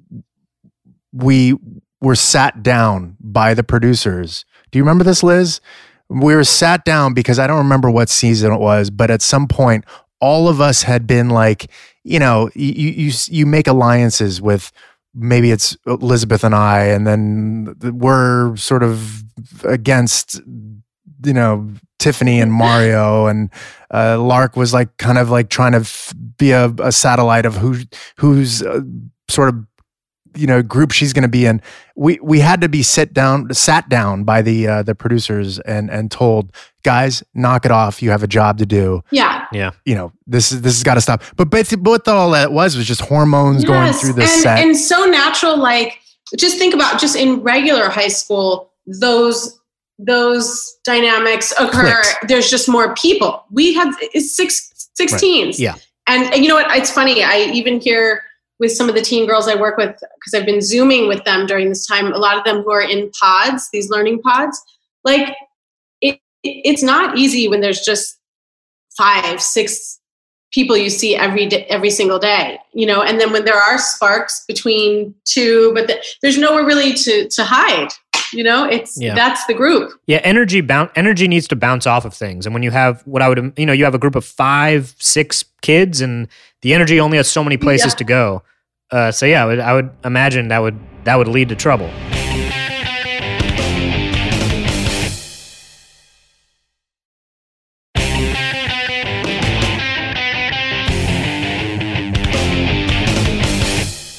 [1.12, 1.54] we
[2.02, 4.44] were sat down by the producers.
[4.70, 5.60] Do you remember this, Liz?
[6.08, 9.48] We were sat down because I don't remember what season it was, but at some
[9.48, 9.84] point,
[10.22, 11.66] all of us had been like,
[12.04, 14.72] you know, you you you make alliances with
[15.14, 19.24] maybe it's Elizabeth and I, and then we're sort of
[19.64, 20.40] against,
[21.24, 23.50] you know, Tiffani and Mario, and
[23.92, 27.56] uh, Lark was like kind of like trying to f- be a, a satellite of
[27.56, 27.76] who
[28.16, 28.80] who's uh,
[29.28, 29.66] sort of
[30.34, 31.60] you know group she's going to be in
[31.96, 35.90] we we had to be sit down sat down by the uh, the producers and
[35.90, 36.52] and told
[36.82, 39.46] guys knock it off you have a job to do Yeah.
[39.52, 39.70] Yeah.
[39.84, 42.76] You know this is this has got to stop but but what all that was
[42.76, 45.56] was just hormones going through this and, set and so natural.
[45.56, 46.00] Like,
[46.36, 49.60] just think about just in regular high school, those
[49.98, 52.02] those dynamics occur.
[52.02, 52.28] Clicked.
[52.28, 53.44] There's just more people.
[53.50, 55.20] We had it's six six Right.
[55.58, 55.74] Yeah.
[56.08, 56.76] And, and you know what?
[56.76, 57.22] It's funny.
[57.22, 58.22] I even hear
[58.62, 61.46] with some of the teen girls I work with because I've been zooming with them
[61.46, 62.12] during this time.
[62.12, 64.62] A lot of them who are in pods, these learning pods,
[65.04, 65.34] like
[66.00, 68.18] it, it- it's not easy when there's just
[68.96, 69.98] five, six
[70.52, 73.02] people you see every day, every single day, you know.
[73.02, 77.44] And then when there are sparks between two, but the, there's nowhere really to to
[77.44, 77.88] hide.
[78.34, 79.14] You know, it's Yeah.
[79.14, 79.92] that's the group.
[80.06, 82.46] Yeah, energy boun energy needs to bounce off of things.
[82.46, 84.94] And when you have what I would, you know, you have a group of five,
[84.98, 86.28] six kids, and
[86.62, 87.96] the energy only has so many places Yeah.
[87.98, 88.42] to go.
[88.92, 91.90] Uh, so yeah, I would, I would imagine that would that would lead to trouble.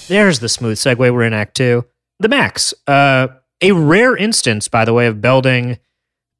[0.07, 0.97] There's the smooth segue.
[0.97, 1.85] We're in Act Two.
[2.19, 3.29] The Max, uh,
[3.61, 5.79] a rare instance, by the way, of Belding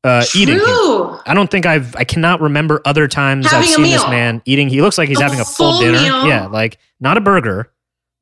[0.04, 0.60] uh, eating.
[0.60, 1.18] True.
[1.26, 4.70] I don't think I've I cannot remember other times Having I've seen this man eating.
[4.70, 6.00] He looks like he's A having a full, full dinner.
[6.00, 6.28] meal.
[6.28, 7.72] Yeah, like not a burger,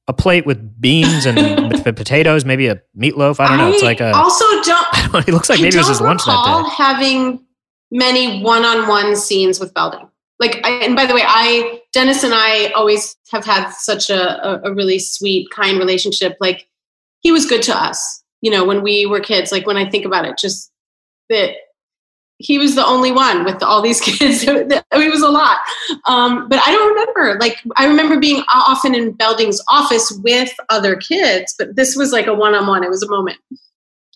[0.07, 3.39] a plate with beans and potatoes, maybe a meatloaf.
[3.39, 3.71] I don't know.
[3.71, 4.13] It's like a.
[4.13, 5.25] also don't.
[5.25, 6.69] He looks like I maybe it was his lunch that day.
[6.75, 7.45] having
[7.91, 10.07] many one-on-one scenes with Belding.
[10.39, 14.65] Like, I, and by the way, I Dennis and I always have had such a,
[14.65, 16.35] a, a really sweet, kind relationship.
[16.39, 16.67] Like,
[17.19, 18.23] he was good to us.
[18.41, 19.51] You know, when we were kids.
[19.51, 20.71] Like when I think about it, just
[21.29, 21.51] that
[22.41, 24.47] he was the only one with all these kids.
[24.47, 24.51] I
[24.93, 25.57] it was a lot.
[26.05, 27.39] Um, but I don't remember.
[27.39, 32.27] Like, I remember being often in Belding's office with other kids, but this was like
[32.27, 32.83] a one-on-one.
[32.83, 33.37] It was a moment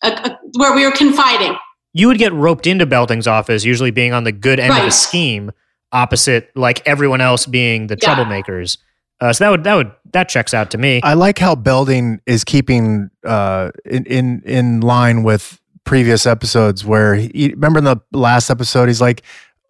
[0.03, 1.57] a, a, where we were confiding.
[1.93, 4.91] You would get roped into Belding's office, usually being on the good end of the
[4.91, 5.51] scheme,
[5.91, 8.15] opposite like everyone else being the Yeah.
[8.15, 8.77] troublemakers.
[9.21, 10.99] Uh, so that would that would that checks out to me.
[11.03, 17.15] I like how Belding is keeping uh, in, in in line with previous episodes where
[17.15, 19.21] he remember in the last episode he's like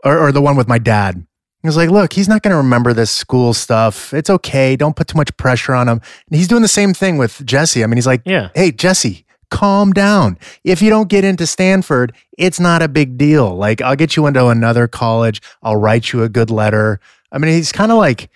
[0.03, 1.25] or, or the one with my dad.
[1.61, 4.13] He was like, look, he's not going to remember this school stuff.
[4.13, 4.75] It's okay.
[4.75, 5.99] Don't put too much pressure on him.
[6.29, 7.83] And he's doing the same thing with Jessie.
[7.83, 8.49] I mean, he's like, yeah.
[8.53, 10.37] hey, Jessie, calm down.
[10.63, 13.55] If you don't get into Stanford, it's not a big deal.
[13.55, 15.41] Like, I'll get you into another college.
[15.63, 16.99] I'll write you a good letter.
[17.31, 18.29] I mean, he's kind of like,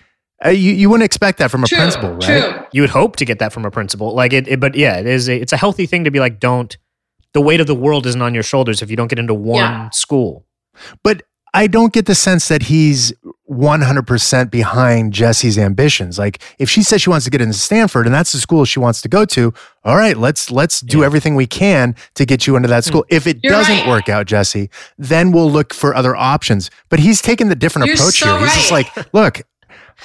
[0.43, 2.23] uh, you, you wouldn't expect that from a true, principal, right?
[2.23, 2.65] True.
[2.73, 5.05] you would hope to get that from a principal like it, it- but yeah it
[5.05, 6.77] is a, it's a healthy thing to be like don't
[7.34, 9.57] the weight of the world isn't on your shoulders if you don't get into one
[9.57, 9.89] Yeah.
[9.91, 10.45] school
[11.03, 11.23] But
[11.53, 13.11] I don't get the sense that he's
[13.49, 16.19] 100% behind Jessie's ambitions.
[16.19, 18.80] Like if she says she wants to get into Stanford and that's the school she
[18.80, 19.51] wants to go to,
[19.84, 21.05] all right, let's let's do Yeah.
[21.07, 22.89] everything we can to get you into that hmm.
[22.89, 23.05] school.
[23.09, 23.88] If it You're doesn't right.
[23.88, 24.69] work out, Jessie,
[24.99, 26.69] then we'll look for other options.
[26.89, 28.45] But he's taking the different You're approach so here.
[28.45, 29.41] He's just like, look,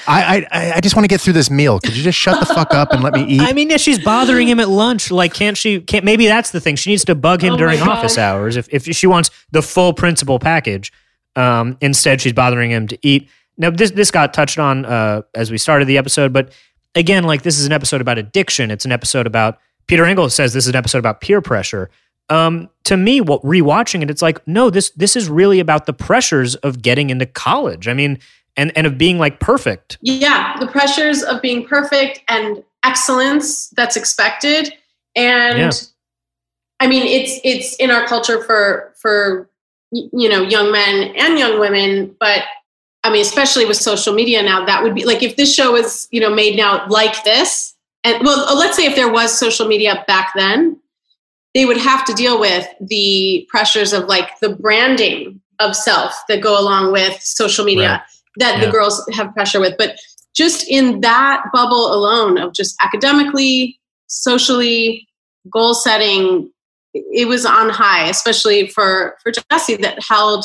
[0.06, 1.80] I, I I just want to get through this meal.
[1.80, 3.40] Could you just shut the fuck up and let me eat?
[3.40, 5.10] i mean yeah she's bothering him at lunch.
[5.10, 6.76] Like can't she can't maybe that's the thing.
[6.76, 9.92] She needs to bug him Oh during office hours if, if she wants the full
[9.92, 10.92] principal package.
[11.36, 13.28] Um, instead she's bothering him to eat.
[13.56, 16.52] Now this this got touched on uh, as we started the episode but
[16.94, 18.70] again like this is an episode about addiction.
[18.70, 21.90] It's an episode about peter engel says this is an episode about peer pressure.
[22.30, 25.92] Um, to me, what rewatching it, it's like, no, this this is really about the
[25.92, 27.86] pressures of getting into college.
[27.86, 28.18] I mean,
[28.56, 29.98] and and of being like perfect.
[30.00, 34.72] Yeah, the pressures of being perfect and excellence that's expected,
[35.16, 35.70] and Yeah.
[36.80, 39.48] I mean, it's it's in our culture for for
[39.90, 42.42] you know young men and young women, but
[43.04, 46.08] I mean, especially with social media now, that would be like if this show was
[46.10, 49.66] you know made now like this, and well, uh, let's say if there was social
[49.68, 50.80] media back then,
[51.54, 56.40] they would have to deal with the pressures of like the branding of self that
[56.40, 58.00] go along with social media Right.
[58.36, 58.66] That Yeah.
[58.66, 59.74] the girls have pressure with.
[59.78, 59.96] But
[60.34, 63.78] just in that bubble alone of just academically,
[64.08, 65.06] socially,
[65.50, 66.50] goal setting,
[66.94, 70.44] it was on high, especially for for Jessie that held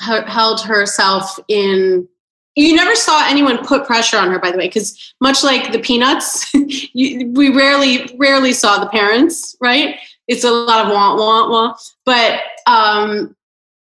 [0.00, 2.08] her, held herself in.
[2.56, 5.78] You never saw anyone put pressure on her, by the way, because much like the
[5.78, 9.56] Peanuts, you, we rarely rarely saw the parents.
[9.60, 9.96] Right?
[10.26, 13.34] It's a lot of want want want, but um,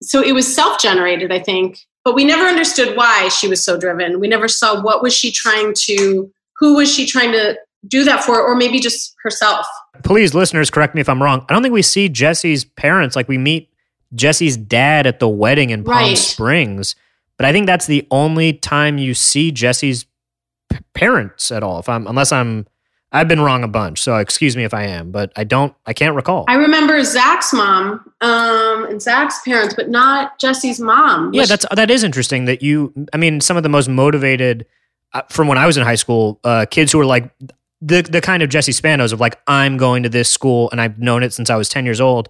[0.02, 1.80] so it was self generated, I think.
[2.10, 4.20] But we never understood why she was so driven.
[4.20, 7.56] We never saw what was she trying to, who was she trying to
[7.88, 9.64] do that for, or maybe just herself.
[10.04, 11.46] Please, listeners, correct me if I'm wrong.
[11.48, 13.16] I don't think we see Jessie's parents.
[13.16, 13.72] Like we meet
[14.16, 16.18] Jessie's dad at the wedding in Palm Right.
[16.18, 16.96] Springs,
[17.38, 20.08] but I think that's the only time you see Jessie's
[20.72, 21.78] p- parents at all.
[21.78, 22.66] If I'm, unless I'm,
[23.12, 24.00] I've been wrong a bunch.
[24.02, 26.46] So excuse me if I am, but I don't, I can't recall.
[26.48, 31.34] I remember Zack's mom um, and Zack's parents, but not Jessie's mom.
[31.34, 32.46] yeah, that's that is interesting.
[32.46, 34.66] That you, I mean, some of the most motivated
[35.14, 37.32] uh, from when I was in high school, uh, kids who were like
[37.82, 41.00] the the kind of Jessie Spanos of like I'm going to this school and I've
[41.00, 42.30] known it since I was ten years old.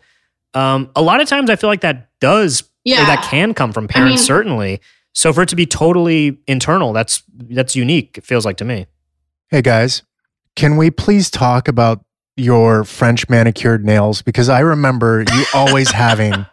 [0.54, 3.06] Um, a lot of times, I feel like that does or yeah.
[3.06, 4.82] that can come from parents, mean- certainly.
[5.12, 8.18] So for it to be totally internal, that's that's unique.
[8.18, 8.88] It feels like to me.
[9.50, 10.04] Hey guys,
[10.56, 12.04] can we please talk about
[12.36, 14.22] your French manicured nails?
[14.22, 16.46] Because I remember you always having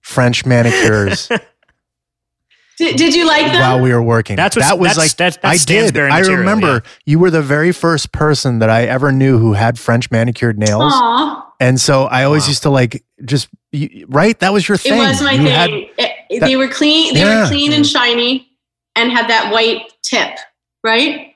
[0.00, 1.28] French manicures
[2.78, 3.60] Did, did you like them?
[3.60, 4.34] while we were working.
[4.34, 5.92] That's what that was that's, like that's, that's I did.
[5.94, 6.80] Stansberry I material, remember yeah.
[7.04, 10.92] you were the very first person that I ever knew who had French manicured nails,
[10.94, 12.48] Aw, and so I always Wow.
[12.48, 14.36] used to like just you, right.
[14.40, 14.94] That was your thing.
[14.94, 15.08] it thing.
[15.08, 15.46] was my You thing.
[15.46, 17.12] had- It- it- that- they were clean.
[17.14, 17.42] They Yeah.
[17.42, 17.92] were clean and mm.
[17.92, 18.48] shiny,
[18.96, 20.38] and had that white tip.
[20.82, 21.31] Right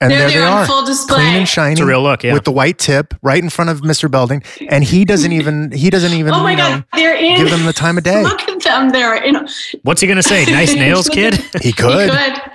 [0.00, 1.16] and there, there they they are are, on full display.
[1.16, 2.32] clean and shiny, It's a real look, yeah.
[2.32, 4.10] with the white tip right in front of Mr.
[4.10, 7.36] Belding, and he doesn't even he doesn't even oh my you know, god, they're in.
[7.36, 8.22] give them the time of day.
[8.24, 8.90] Look at them.
[8.90, 9.46] They're in.
[9.82, 10.44] What's he gonna say?
[10.46, 11.34] Nice nails, kid.
[11.62, 12.10] He could.
[12.10, 12.49] He could.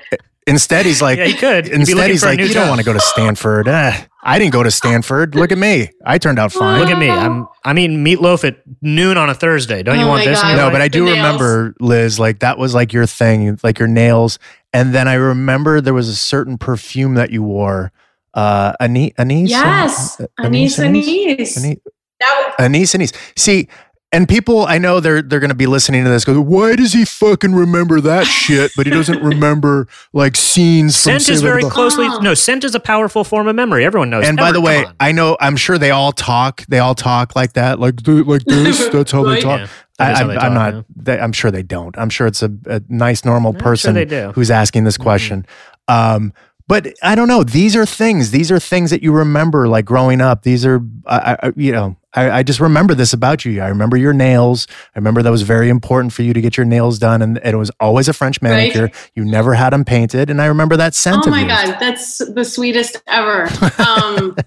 [0.48, 1.68] Instead, he's like, yeah, he could.
[1.68, 3.68] Instead looking he's like, new you don't want to go to Stanford.
[3.68, 5.34] Eh, I didn't go to Stanford.
[5.34, 5.90] Look at me.
[6.06, 6.80] I turned out fine.
[6.80, 7.10] Look at me.
[7.10, 9.82] I'm I'm eating meatloaf at noon on a Thursday.
[9.82, 10.40] Don't you Oh want this?
[10.40, 10.56] God.
[10.56, 10.74] no, life?
[10.74, 11.18] but I do nails.
[11.18, 14.38] remember, Liz, like that was like your thing, like your nails.
[14.72, 17.92] And then I remember there was a certain perfume that you wore.
[18.36, 21.58] Uh, Anise, Anise, Yes, Uh, Anise, Anise.
[21.58, 21.78] Anise,
[22.20, 23.14] That was, Anise, Anise.
[23.38, 23.68] See,
[24.16, 26.24] and people, I know they're they're going to be listening to this.
[26.26, 28.72] Go, why does he fucking remember that shit?
[28.76, 31.02] But he doesn't remember like scenes.
[31.04, 32.20] from Scent is very the Bell." closely Oh.
[32.20, 32.34] no.
[32.34, 33.86] Scent is a powerful form of memory.
[33.86, 34.26] Everyone knows.
[34.26, 34.86] And by the way.
[35.00, 36.66] I know I'm sure they all talk.
[36.68, 38.88] They all talk like that, like th- like this.
[38.92, 39.60] That's how they talk.
[39.60, 39.68] Yeah,
[40.00, 40.74] I, that is how I'm, I'm not.
[40.74, 40.82] yeah.
[40.96, 41.98] They, I'm sure they don't.
[41.98, 44.32] I'm sure it's a, a nice, normal I'm sure person they do.
[44.34, 45.46] who's asking this question.
[45.88, 46.34] Um,
[46.68, 47.44] but I don't know.
[47.44, 48.32] These are things.
[48.32, 50.42] These are things that you remember, like growing up.
[50.44, 53.62] These are, I, I, you know, I, I just remember this about you.
[53.62, 54.68] I remember your nails.
[54.96, 57.54] I remember that was very important for you to get your nails done, and, and
[57.54, 58.50] it was always a French Right.
[58.74, 58.90] manicure.
[59.16, 61.24] You never had them painted, and I remember that scent.
[61.28, 63.48] oh my god, that's the sweetest ever.
[63.80, 64.36] Um,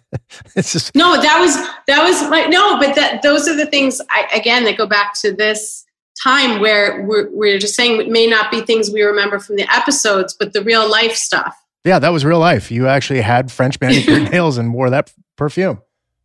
[0.57, 1.55] It's just no, that was
[1.87, 4.01] that was my no, but that those are the things.
[4.11, 5.85] I, again, that go back to this
[6.23, 9.67] time where we're, we're just saying it may not be things we remember from the
[9.75, 11.57] episodes, but the real life stuff.
[11.89, 12.71] Yeah, that was real life.
[12.71, 15.81] You actually had French manicured nails and wore that perfume.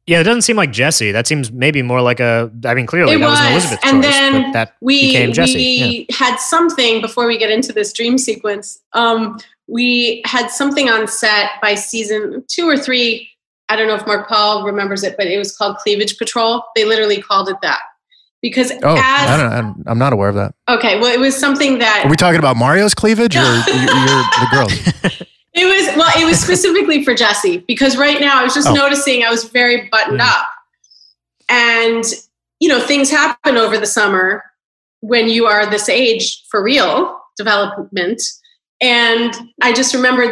[0.06, 1.12] yeah, it doesn't seem like Jessie.
[1.14, 2.52] That seems maybe more like a.
[2.66, 5.32] I mean, clearly It that was, an Elizabeth and choice, then but that we became
[5.34, 5.54] Jessie.
[5.56, 8.80] we had something before we get into this dream sequence.
[8.94, 13.30] Um, we had something on set by season two or three.
[13.70, 16.62] I don't know if Mark Paul remembers it, but it was called Cleavage Patrol.
[16.76, 17.80] They literally called it that
[18.42, 20.54] because Oh, I don't, I'm I'm not aware of that.
[20.68, 24.24] okay, well, it was something that Are we talking about Mario's cleavage or you're, you're
[24.42, 25.24] the girls?
[25.56, 28.74] It was well, it was specifically for Jessie because right now I was just Oh.
[28.74, 30.28] noticing I was very buttoned Mm.
[30.28, 30.48] up.
[31.50, 32.04] And
[32.60, 34.44] you know, things happen over the summer
[35.02, 38.22] when you are this age for real development.
[38.82, 40.24] And I just remember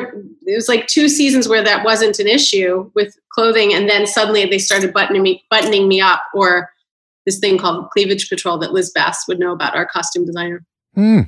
[0.46, 4.46] it was like two seasons where that wasn't an issue with clothing, and then suddenly
[4.46, 6.70] they started buttoning me buttoning me up, or
[7.26, 10.64] this thing called cleavage patrol that Liz Bass would know about, our costume designer.
[10.96, 11.22] Hmm.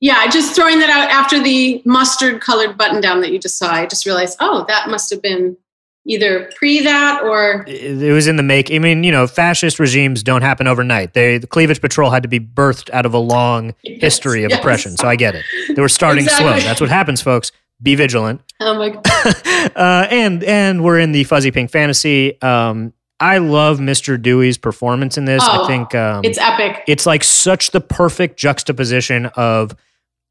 [0.00, 3.70] Yeah, just throwing that out after the mustard colored button down that you just saw.
[3.72, 5.56] I just realized, oh, that must have been
[6.08, 8.70] either pre that or It was in the make.
[8.70, 11.14] I mean, you know, fascist regimes don't happen overnight.
[11.14, 14.60] They the cleavage patrol had to be birthed out of a long history of Yes.
[14.60, 14.96] oppression.
[14.96, 15.44] So I get it.
[15.74, 16.58] They were starting slow.
[16.60, 17.50] That's what happens, folks.
[17.82, 18.40] Be vigilant.
[18.60, 19.72] oh my god.
[19.76, 22.40] uh, and and we're in the fuzzy pink fantasy.
[22.42, 24.20] Um, I love Mr.
[24.20, 25.42] Dewey's performance in this.
[25.42, 26.84] I Oh, think um, It's epic.
[26.86, 29.74] it's like such the perfect juxtaposition of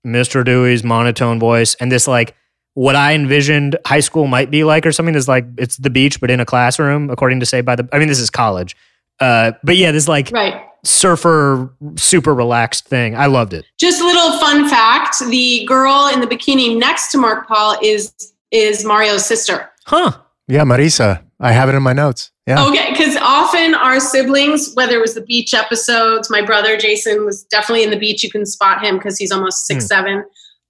[0.06, 0.45] Mr.
[0.45, 2.36] Dewey's monotone voice and this like
[2.76, 6.19] what I envisioned high school might be like or something that's like it's the beach
[6.22, 8.76] but in a classroom according to say by the I mean this is college.
[9.19, 10.61] Uh, but yeah, this like Right.
[10.84, 13.15] surfer super relaxed thing.
[13.15, 13.65] I loved it.
[13.80, 18.14] Just a little fun fact: the girl in the bikini next to Mark Paul is
[18.52, 19.69] is Mario's sister.
[19.86, 20.11] Huh.
[20.48, 21.23] Yeah, Marisa.
[21.40, 22.32] I have it in my notes.
[22.48, 22.68] Yeah.
[22.68, 27.44] Okay, because often our siblings, whether it was the beach episodes, my brother Jason was
[27.46, 28.24] definitely in the beach.
[28.24, 29.88] You can spot him because he's almost six Hmm.
[29.88, 30.26] seven.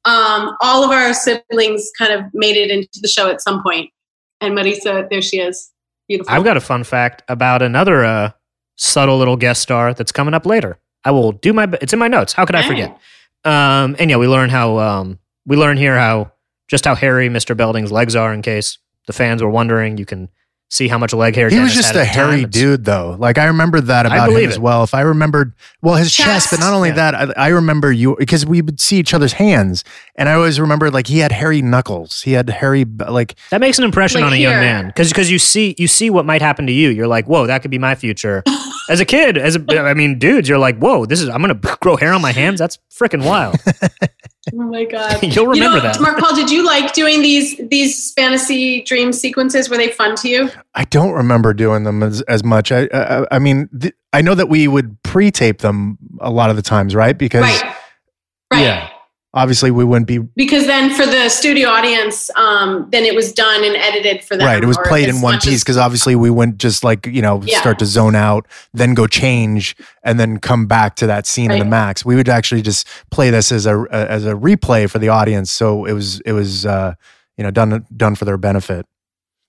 [0.05, 3.89] Um, all of our siblings kind of made it into the show at some point.
[4.39, 5.71] And Marisa, there she is,
[6.07, 6.33] beautiful.
[6.33, 8.31] I've got a fun fact about another uh,
[8.77, 10.77] subtle little guest star that's coming up later.
[11.03, 11.67] I will do my.
[11.81, 12.33] It's in my notes.
[12.33, 12.89] How could I forget?
[13.43, 16.31] Um, and yeah, we learn how um, we learn here how
[16.67, 17.55] just how hairy Mr.
[17.55, 18.33] Belding's legs are.
[18.33, 18.77] In case
[19.07, 19.97] the fans were wondering.
[19.97, 20.29] You can
[20.69, 22.29] see how much leg hair He was just had a at the time.
[22.31, 23.15] hairy dude, though.
[23.19, 24.83] Like I remember that about him believe as well.
[24.83, 26.95] If I remembered, well, his chest, but not only Yeah.
[27.11, 29.83] that, I, I remember you because we would see each other's hands,
[30.15, 32.21] and I always remembered like he had hairy knuckles.
[32.23, 35.29] He had hairy like That makes an impression Like on a young man because because
[35.31, 36.89] you see you see what might happen to you.
[36.89, 38.43] You're like, whoa, that could be my future.
[38.89, 41.55] as a kid, as a I mean, dudes, you're like, whoa, this is I'm gonna
[41.81, 42.59] grow hair on my hands.
[42.59, 43.55] That's freaking wild.
[44.53, 45.23] Oh my god.
[45.35, 45.99] You'll remember you know, that.
[45.99, 49.69] Mark Paul, did you like doing these these fantasy dream sequences?
[49.69, 50.49] Were they fun to you?
[50.73, 52.71] I don't remember doing them as, as much.
[52.71, 56.55] I I, I mean, th- I know that we would pre-tape them a lot of
[56.55, 57.17] the times, right?
[57.17, 57.75] Because Right.
[58.53, 58.61] Right.
[58.61, 58.89] yeah,
[59.35, 63.63] obviously we wouldn't be Because then for the studio audience, um, then it was done
[63.63, 64.47] and edited for them.
[64.47, 64.63] right.
[64.63, 67.59] It was played in one piece because obviously we wouldn't just like you know Yeah.
[67.59, 71.59] start to zone out, then go change, and then come back to that scene in
[71.59, 72.03] the max.
[72.05, 75.85] We would actually just play this as a as a replay for the audience, so
[75.85, 76.95] it was it was uh,
[77.37, 78.85] you know done done for their benefit,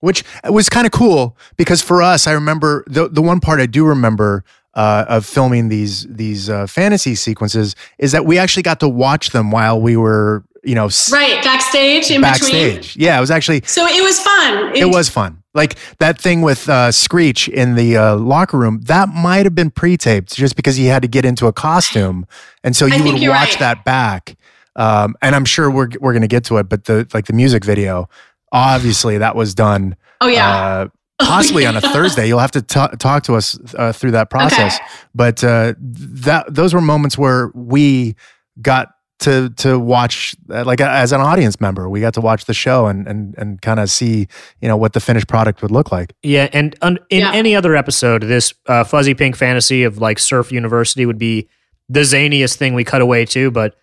[0.01, 3.67] which was kind of cool because for us, I remember the the one part I
[3.67, 4.45] do remember.
[4.77, 9.31] Uh, of filming these these uh, fantasy sequences is that we actually got to watch
[9.31, 12.21] them while we were you know right backstage in between.
[12.21, 12.95] backstage.
[12.95, 14.77] Yeah, it was actually So it was fun.
[14.77, 15.43] it was fun.
[15.55, 19.71] Like that thing with uh, Screech in the uh, locker room, that might have been
[19.71, 22.27] pre-taped just because he had to get into a costume,
[22.63, 23.59] and so you would watch right.
[23.61, 24.37] that back.
[24.75, 27.65] Um, and I'm sure we're we're gonna get to it, but the like the music
[27.65, 28.11] video,
[28.53, 30.87] obviously that was done Oh yeah.
[31.19, 32.27] Possibly on a Thursday.
[32.29, 34.79] You'll have to ta- talk to us uh, through that process.
[35.15, 38.17] But uh, that those were moments where we
[38.63, 38.89] got
[39.21, 42.87] to to watch, uh, like as an audience member, we got to watch the show
[42.87, 44.29] and and and kind of see
[44.61, 46.13] you know what the finished product would look like.
[46.23, 47.33] Yeah, and un- in Yeah.
[47.33, 51.49] any other episode, this uh, fuzzy pink fantasy of like Surf University would be
[51.89, 53.51] the zaniest thing we cut away to.
[53.51, 53.75] But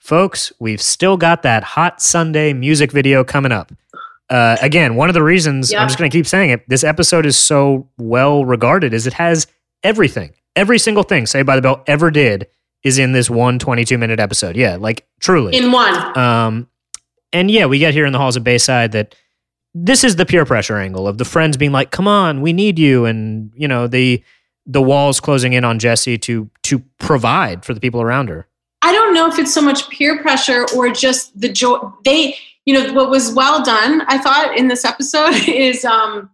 [0.00, 3.70] folks, we've still got that Hot Sunday music video coming up.
[4.30, 5.82] Uh, again, one of the reasons Yeah.
[5.82, 6.68] I'm just going to keep saying it.
[6.68, 9.46] This episode is so well regarded is it has
[9.82, 12.46] everything, every single thing Saved by the Bell ever did
[12.84, 14.56] is in this one 22 minute episode.
[14.56, 15.56] Yeah, like truly.
[15.56, 16.16] in one.
[16.18, 16.68] Um,
[17.32, 19.14] and yeah, we get here in the halls of Bayside that
[19.74, 22.78] this is the peer pressure angle of the friends being like, "Come on, we need
[22.78, 24.22] you," and you know the
[24.66, 28.48] the walls closing in on Jessie to to provide for the people around her.
[28.82, 31.78] I don't know if it's so much peer pressure or just the joy.
[32.04, 32.36] They,
[32.70, 36.30] you know, what was well done, I thought, in this episode is um,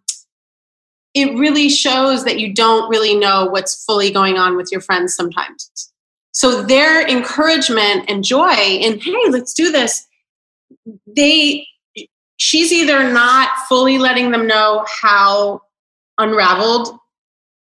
[1.15, 5.15] it really shows that you don't really know what's fully going on with your friends
[5.15, 5.71] sometimes.
[6.33, 10.07] So their encouragement and joy and hey, let's do this.
[11.07, 11.67] They,
[12.37, 15.63] she's either not fully letting them know how
[16.19, 16.99] unraveled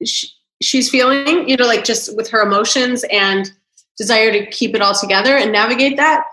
[0.06, 0.28] sh-
[0.62, 3.52] she's feeling, you know, like just with her emotions and
[3.98, 6.24] desire to keep it all together and navigate that.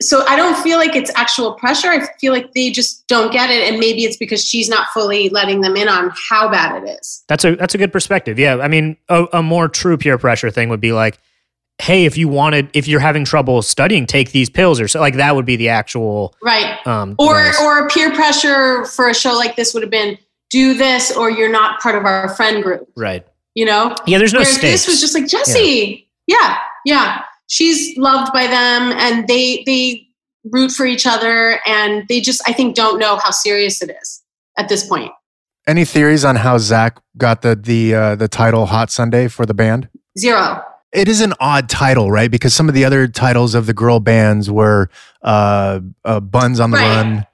[0.00, 1.88] So I don't feel like it's actual pressure.
[1.88, 5.28] I feel like they just don't get it, and maybe it's because she's not fully
[5.30, 7.24] letting them in on how bad it is.
[7.26, 8.38] That's a that's a good perspective.
[8.38, 11.18] Yeah, I mean, a, a more true peer pressure thing would be like,
[11.82, 15.00] "Hey, if you wanted, if you're having trouble studying, take these pills," or so.
[15.00, 16.34] Like that would be the actual.
[16.44, 16.78] Right.
[16.86, 17.60] Um, Or advice.
[17.60, 20.16] or peer pressure for a show like this would have been
[20.50, 22.88] do this or you're not part of our friend group.
[22.96, 23.26] right.
[23.54, 23.94] You know?
[24.06, 24.86] Yeah, there's no Whereas stakes.
[24.86, 26.08] this was just like Jessie.
[26.28, 26.56] Yeah.
[26.86, 30.06] yeah, She's loved by them, and they they
[30.44, 34.22] root for each other, and they just I think don't know how serious it is
[34.56, 35.10] at this point.
[35.66, 39.54] Any theories on how Zack got the the uh, the title Hot Sunday for the
[39.54, 39.88] band?
[40.18, 40.62] Zero.
[40.92, 42.30] It is an odd title, right?
[42.30, 44.88] Because some of the other titles of the girl bands were
[45.22, 46.96] uh, uh, Buns on the Right.
[46.96, 47.26] Run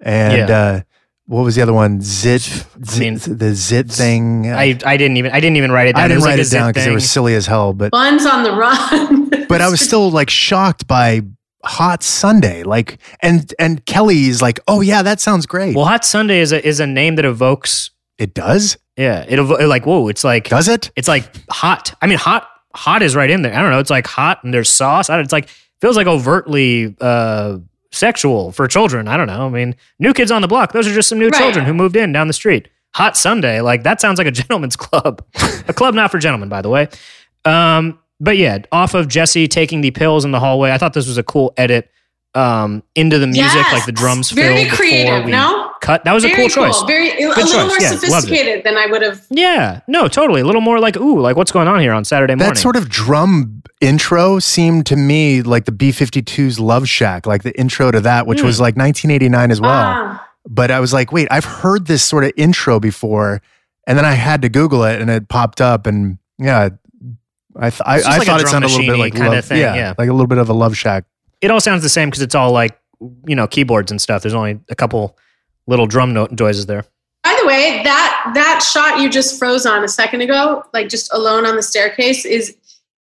[0.00, 0.82] and Yeah.
[1.28, 2.00] What was the other one?
[2.00, 4.50] Zit, zit mean, the Zit thing.
[4.50, 6.04] I, I didn't even I didn't even write it down.
[6.06, 7.74] I didn't was like write a it down because it was silly as hell.
[7.74, 9.28] But Buns on the run.
[9.48, 11.20] but I was still like shocked by
[11.64, 12.62] Hot Sunday.
[12.62, 15.76] Like and and Kelly's like, oh yeah, that sounds great.
[15.76, 17.90] Well, Hot Sunday is a is a name that evokes.
[18.16, 20.08] it does, Yeah, it evo- like whoa.
[20.08, 20.90] It's like does it?
[20.96, 21.94] it's like hot.
[22.00, 23.54] I mean, hot hot is right in there.
[23.54, 23.80] I don't know.
[23.80, 25.10] It's like hot and there's sauce.
[25.10, 25.50] I don't, it's like
[25.82, 27.58] feels like overtly uh,
[27.92, 29.08] sexual for children.
[29.08, 29.46] I don't know.
[29.46, 30.72] I mean, New Kids on the Block.
[30.72, 31.38] Those are just some new Right.
[31.38, 32.68] children who moved in down the street.
[32.94, 35.24] Hot Sunday, like that sounds like a gentleman's club,
[35.68, 36.88] a club not for gentlemen, by the way.
[37.44, 40.70] Um, but yeah, off of Jessie taking the pills in the hallway.
[40.72, 41.90] I thought this was a cool edit
[42.34, 43.72] um, into the music, Yes.
[43.72, 45.24] like the drums Very filled before creative.
[45.24, 46.04] we No, cut.
[46.04, 46.82] That was a very cool choice.
[46.86, 47.66] Very a Good little choice.
[47.68, 49.24] more Yeah, sophisticated than I would have.
[49.30, 50.40] Yeah, no, totally.
[50.42, 52.54] A little more like, ooh, like what's going on here on Saturday morning?
[52.54, 57.42] That sort of drum intro seemed to me like the B 52's Love Shack, like
[57.44, 58.46] the intro to that, which Hmm.
[58.46, 59.70] was like 1989 as well.
[59.72, 63.40] Ah, But I was like, wait, I've heard this sort of intro before.
[63.86, 65.86] And then I had to Google it and it popped up.
[65.86, 66.68] And yeah,
[67.56, 69.58] I, th- I, I like thought it sounded a little bit like kinda love, thing,
[69.60, 69.94] yeah, yeah.
[69.98, 71.04] like a little bit of a Love Shack.
[71.40, 72.78] It all sounds the same because it's all like
[73.26, 74.22] you know keyboards and stuff.
[74.22, 75.16] There's only a couple
[75.66, 76.84] little drum no- noises there.
[77.24, 81.12] By the way, that that shot you just froze on a second ago, like just
[81.12, 82.56] alone on the staircase, is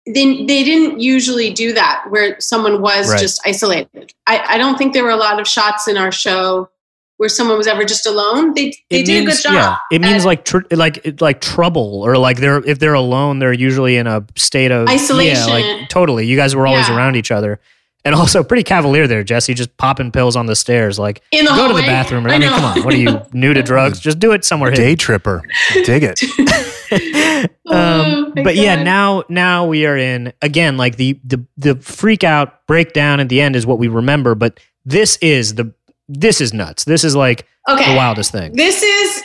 [0.07, 3.19] they, they didn't usually do that where someone was Right.
[3.21, 4.13] just isolated.
[4.29, 6.71] I, I don't think there were a lot of shots in our show
[7.17, 8.55] where someone was ever just alone.
[8.55, 9.53] They they It did a good job.
[9.55, 13.53] Yeah, it means like tr- like like trouble or like they're if they're alone, they're
[13.53, 15.49] usually in a state of Isolation.
[15.49, 16.27] Yeah, like totally.
[16.27, 16.97] You guys were always Yeah.
[16.97, 17.59] around each other,
[18.07, 19.53] and also pretty cavalier there, Jessie.
[19.53, 22.25] Just popping pills on the stairs, like in the go to the bathroom.
[22.27, 23.99] I, I mean, come on, what are you new to drugs?
[23.99, 24.85] Just do it somewhere hidden.
[24.85, 25.43] Day tripper.
[25.85, 26.21] Dig it.
[27.69, 31.75] Oh, um, my but yeah, now now we are in again like the the the
[31.75, 35.75] freak out breakdown at the end is what we remember, but this is the
[36.09, 36.85] this is nuts.
[36.85, 37.91] This is like okay.
[37.91, 38.53] the wildest thing.
[38.53, 39.23] This is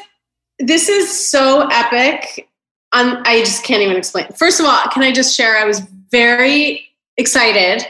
[0.58, 2.50] this is so epic.
[2.94, 4.26] Um, I just can't even explain.
[4.34, 5.56] First of all, can I just share?
[5.58, 7.86] I was very excited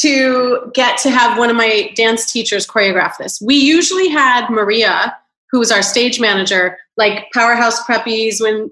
[0.00, 3.40] to get to have one of my dance teachers choreograph this.
[3.40, 5.16] We usually had Maria,
[5.50, 8.70] who was our stage manager, like Powerhouse Preppies when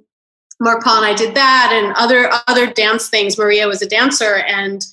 [0.61, 3.37] Mark Paul and I did that, and other other dance things.
[3.37, 4.85] Maria was a dancer and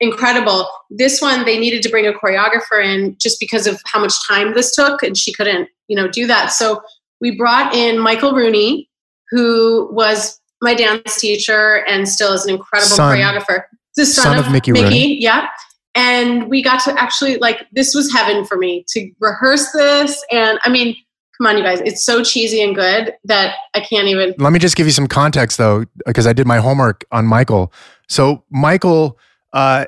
[0.00, 0.68] incredible.
[0.90, 4.54] This one they needed to bring a choreographer in just because of how much time
[4.54, 6.52] this took, and she couldn't, you know, do that.
[6.52, 6.82] So
[7.20, 8.90] we brought in Michael Rooney,
[9.30, 13.16] who was my dance teacher and still is an incredible Son.
[13.16, 13.64] choreographer.
[13.96, 15.22] The son, Son of, of Mickey Mickey, Rooney.
[15.22, 15.48] yeah.
[15.94, 20.24] And we got to actually like this was heaven for me to rehearse this.
[20.30, 20.96] And I mean,
[21.36, 24.34] come on, you guys, it's so cheesy and good that I can't even.
[24.38, 27.72] Let me just give you some context though, because I did my homework on Michael.
[28.08, 29.18] So Michael,
[29.52, 29.84] uh,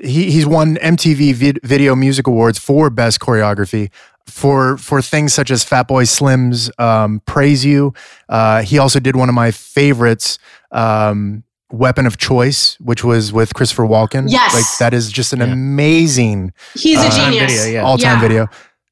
[0.00, 3.90] he he's won MTV Vid- Video Music Awards for best choreography
[4.26, 7.94] for for things such as Fatboy Slim's um, "Praise You."
[8.28, 10.38] Uh, he also did one of my favorites,
[10.72, 14.26] um, "Weapon of Choice," which was with Christopher Walken.
[14.28, 14.54] Yes.
[14.54, 15.46] like that is just an Yeah.
[15.46, 17.52] amazing He's a Uh, genius.
[17.52, 17.82] video, yeah.
[17.84, 18.20] all time Yeah.
[18.20, 18.48] video.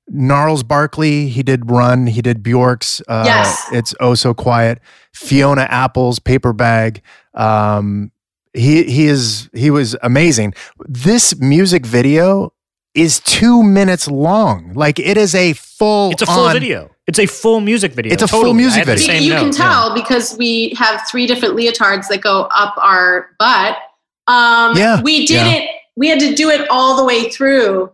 [0.08, 3.00] Gnarls Barkley, he did Run, he did Bjork's.
[3.08, 3.60] Uh, Yes.
[3.72, 4.78] It's Oh So Quiet.
[5.12, 7.02] Fiona Apple's Paper Bag.
[7.34, 8.12] Um,
[8.54, 10.54] he he is he was amazing.
[10.88, 12.52] This music video
[12.96, 14.72] is two minutes long.
[14.74, 16.10] Like it is a full.
[16.10, 16.90] It's a full on- video.
[17.06, 18.12] It's a full music video.
[18.12, 18.56] It's a full Totally.
[18.56, 19.06] music I had video.
[19.14, 19.58] same you note, can yeah.
[19.58, 23.76] tell because we have three different leotards that go up our butt.
[24.26, 25.52] Um, Yeah, we did yeah.
[25.52, 25.70] it.
[25.94, 27.92] We had to do it all the way through,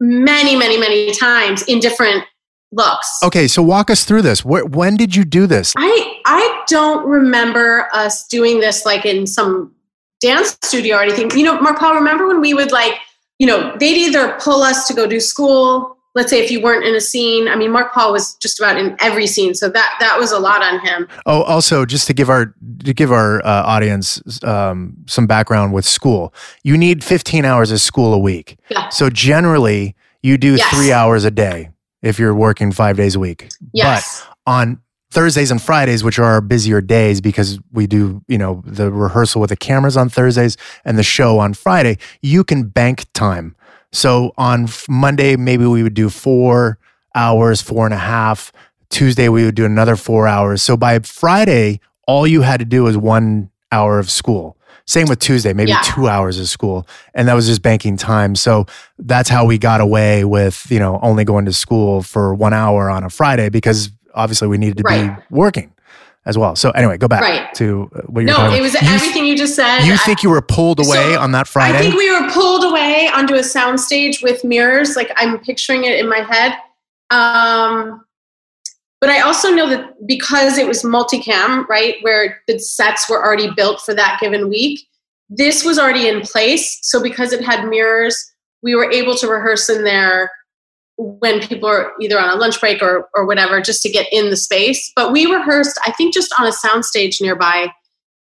[0.00, 2.24] many, many, many times in different
[2.72, 3.06] looks.
[3.22, 4.40] Okay, so walk us through this.
[4.40, 5.74] Wh- when did you do this?
[5.76, 9.74] I I don't remember us doing this like in some
[10.20, 11.30] dance studio or anything.
[11.38, 12.94] You know, Mark Paul, remember when we would like,
[13.38, 15.96] you know, they'd either pull us to go do school.
[16.14, 17.46] Let's say if you weren't in a scene.
[17.46, 20.38] I mean, Mark Paul was just about in every scene, so that that was a
[20.38, 21.06] lot on him.
[21.26, 22.54] Oh, also, just to give our
[22.84, 26.32] to give our uh, audience um, some background with school,
[26.64, 28.56] you need 15 hours of school a week.
[28.70, 28.88] Yeah.
[28.88, 30.74] So generally, you do Yes.
[30.74, 31.68] three hours a day
[32.02, 33.48] if you're working five days a week.
[33.74, 34.24] Yes.
[34.46, 34.80] But on
[35.16, 39.40] Thursdays and Fridays, which are our busier days because we do, you know, the rehearsal
[39.40, 43.56] with the cameras on Thursdays and the show on Friday, you can bank time.
[43.92, 46.78] So on Monday, maybe we would do four
[47.14, 48.52] hours, four and a half.
[48.90, 50.60] Tuesday, we would do another four hours.
[50.60, 54.58] So by Friday, all you had to do was one hour of school.
[54.84, 55.80] Same with Tuesday, maybe Yeah.
[55.82, 56.86] two hours of school.
[57.14, 58.36] And that was just banking time.
[58.36, 58.66] So
[58.98, 62.90] that's how we got away with, you know, only going to school for one hour
[62.90, 65.16] on a Friday because obviously we needed to Right.
[65.16, 65.72] be working
[66.24, 66.56] as well.
[66.56, 67.54] So anyway, go back Right.
[67.54, 68.74] to uh, what you're No, it was.
[68.74, 69.80] You- everything you just said.
[69.84, 71.78] You I- think you were pulled So, away on that Friday?
[71.78, 74.96] I think we were pulled away onto a soundstage with mirrors.
[74.96, 76.54] Like I'm picturing it in my head.
[77.10, 78.04] Um,
[79.00, 83.50] but I also know that because it was multicam, right, where the sets were already
[83.54, 84.80] built for that given week,
[85.28, 86.78] this was already in place.
[86.82, 88.32] So because it had mirrors,
[88.62, 90.30] we were able to rehearse in there
[90.98, 94.30] when people are either on a lunch break or or whatever, just to get in
[94.30, 94.92] the space.
[94.96, 97.72] But we rehearsed, I think, just on a soundstage nearby.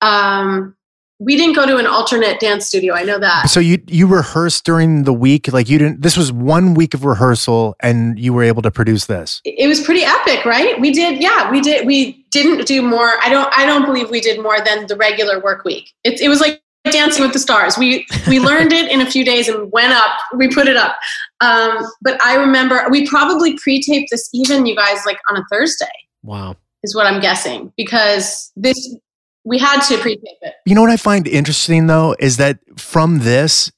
[0.00, 0.74] Um,
[1.20, 2.94] we didn't go to an alternate dance studio.
[2.94, 3.50] I know that.
[3.50, 6.02] so you you rehearsed during the week, like you didn't.
[6.02, 9.40] This was one week of rehearsal, and you were able to produce this.
[9.44, 13.28] it was pretty epic right we did yeah we did we didn't do more i
[13.28, 16.40] don't i don't believe we did more than the regular work week it, it was
[16.40, 19.92] like dancing with the stars we we learned it in a few days and went
[19.92, 20.96] up we put it up
[21.40, 25.86] um, but i remember we probably pre-taped this even you guys like on a thursday
[26.22, 26.56] Wow.
[26.82, 28.96] is what i'm guessing because this
[29.44, 33.20] we had to pre-tape it You know what I find interesting though is that from
[33.20, 33.72] this,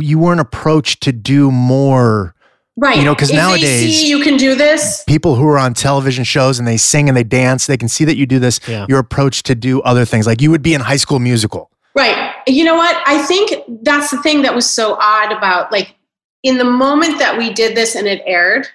[0.00, 2.34] you weren't approached to do more.
[2.76, 5.58] right You know, 'cause If they nowadays- see you can do this People who are
[5.58, 8.40] on television shows and they sing and they dance, they can see that you do
[8.40, 8.58] this.
[8.66, 8.84] Yeah.
[8.88, 11.70] You're approached to do other things, like you would be in High School Musical.
[11.96, 12.34] Right.
[12.46, 13.02] You know what?
[13.06, 15.94] I think that's the thing that was so odd about like
[16.42, 18.68] in the moment that we did this and it aired,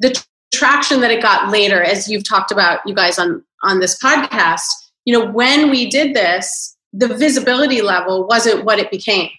[0.00, 0.22] the
[0.52, 4.66] traction that it got later, as you've talked about, you guys on on this podcast,
[5.06, 9.30] you know, when we did this, the visibility level wasn't what it became.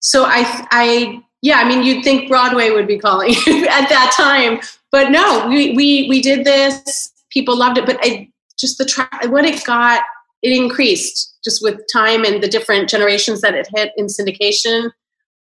[0.00, 4.60] So I, I, yeah, I mean, you'd think Broadway would be calling at that time,
[4.92, 7.12] but no, we we we did this.
[7.30, 10.02] People loved it, but I just the tra- what it got,
[10.42, 14.90] it increased just with time and the different generations that it hit in syndication.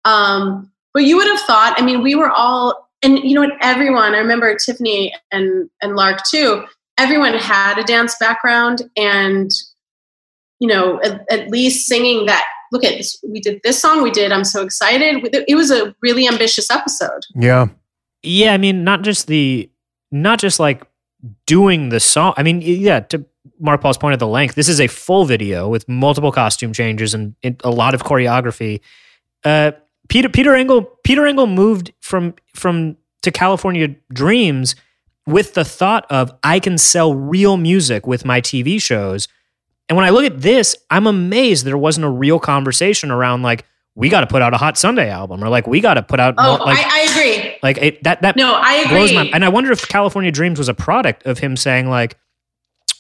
[0.05, 3.57] Um, but you would have thought, I mean, we were all, and you know what,
[3.61, 6.65] everyone, I remember Tiffani and, and Lark too,
[6.97, 9.49] everyone had a dance background and,
[10.59, 14.11] you know, at, at least singing that, look at this, we did this song, we
[14.11, 15.27] did, I'm so excited.
[15.47, 17.21] It was a really ambitious episode.
[17.35, 17.67] Yeah.
[18.21, 18.53] Yeah.
[18.53, 19.69] I mean, not just the,
[20.11, 20.85] not just like
[21.47, 22.33] doing the song.
[22.37, 23.25] I mean, yeah, to
[23.63, 27.13] Mark Paul's point of the length, this is a full video with multiple costume changes
[27.13, 28.81] and a lot of choreography.
[29.43, 29.71] Uh,
[30.09, 34.75] Peter Peter Engel Peter Engel moved from from to California Dreams
[35.25, 39.29] with the thought of I can sell real music with my TV shows.
[39.87, 43.65] And when I look at this, I'm amazed there wasn't a real conversation around like
[43.95, 46.19] we got to put out a Hot Sunday album or like we got to put
[46.19, 46.35] out.
[46.37, 47.57] Oh, more, like, I, I, agree.
[47.61, 48.97] Like it, that that no, I agree.
[48.97, 52.17] Blows my, and I wonder if California Dreams was a product of him saying like,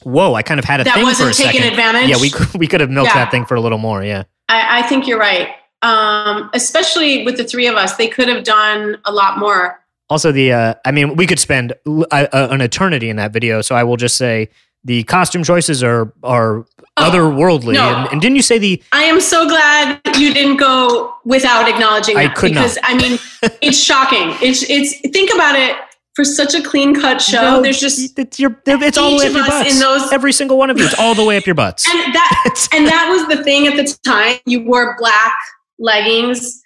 [0.05, 1.71] "Whoa, I kind of had a that thing wasn't for a taking second.
[1.79, 2.09] advantage.
[2.09, 3.25] Yeah, we we could have milked Yeah.
[3.25, 4.03] that thing for a little more.
[4.03, 5.49] Yeah, I, I think you're right.
[5.81, 9.79] Um, especially with the three of us, they could have done a lot more.
[10.09, 13.61] Also, the uh, I mean, we could spend uh, an eternity in that video.
[13.61, 14.49] So I will just say
[14.85, 16.65] the costume choices are are
[16.95, 17.73] Oh, otherworldly.
[17.73, 17.89] no.
[17.95, 18.81] And, and didn't you say the?
[18.91, 22.61] I am so glad you didn't go without acknowledging I that could not.
[22.61, 23.17] because I mean
[23.61, 24.29] it's shocking.
[24.47, 25.75] It's it's think about it
[26.15, 27.41] for such a clean cut show.
[27.41, 29.73] No, there's just it's your it's all the way up your butts.
[29.73, 31.89] in those- Every single one of you, it's all the way up your butts.
[31.89, 34.37] and that and that was the thing at the time.
[34.45, 35.33] You wore black
[35.79, 36.61] leggings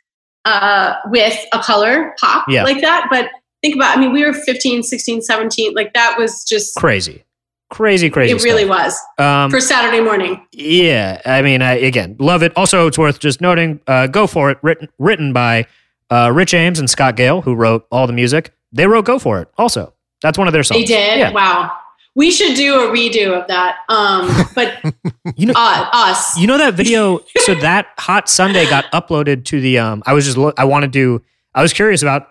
[0.45, 2.64] uh, with a color pop Yeah.
[2.64, 3.07] like that.
[3.10, 3.30] But
[3.61, 5.74] think about I mean we were 15, 16, 17.
[5.74, 7.24] Like that was just crazy,
[7.69, 8.36] crazy, crazy.
[8.36, 10.45] it really was Um, for Saturday morning.
[10.52, 12.52] Yeah, I mean, I, again, love it.
[12.56, 13.80] Also, it's worth just noting.
[13.88, 15.65] Uh, Go for it, written written by
[16.10, 18.53] uh, Rich Eames and Scott Gale, who wrote all the music.
[18.72, 19.49] They wrote Go for it.
[19.57, 20.81] Also, that's one of their songs.
[20.81, 21.19] They did.
[21.19, 21.31] Yeah.
[21.31, 21.72] Wow.
[22.15, 23.77] We should do a redo of that.
[23.89, 24.80] Um, but
[25.35, 26.35] You know, uh, us.
[26.38, 27.19] you know that video.
[27.38, 29.77] so that Hot Sunday got uploaded to the.
[29.80, 30.38] Um, I was just.
[30.38, 31.19] Lo- I wanted to.
[31.19, 31.23] Do
[31.53, 32.27] I was curious about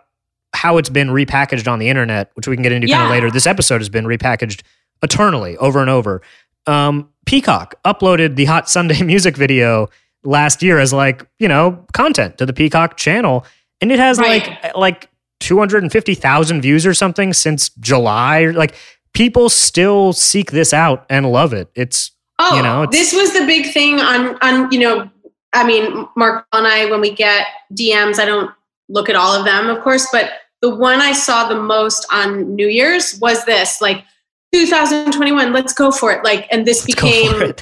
[0.55, 3.31] how it's been repackaged on the internet, which we can get into kind of later.
[3.31, 4.63] This episode has been repackaged
[5.03, 6.23] eternally, over and over.
[6.67, 9.89] Um, Peacock uploaded the Hot Sunday music video
[10.25, 13.45] last year as like you know content to the Peacock channel,
[13.81, 14.49] and it has Right.
[14.75, 15.09] like like
[15.47, 18.47] two hundred and fifty thousand views or something since July.
[18.47, 18.75] Like
[19.15, 21.71] people still seek this out and love it.
[21.77, 25.09] It's Oh, you know, this was the big thing on on you know.
[25.53, 28.51] I mean, Mark and I, when we get DMs, I don't
[28.89, 32.55] look at all of them, of course, but the one I saw the most on
[32.55, 34.05] New Year's was this, like
[34.53, 35.55] 2021.
[35.55, 36.23] Let's go for it.
[36.25, 37.55] Like, and this let's became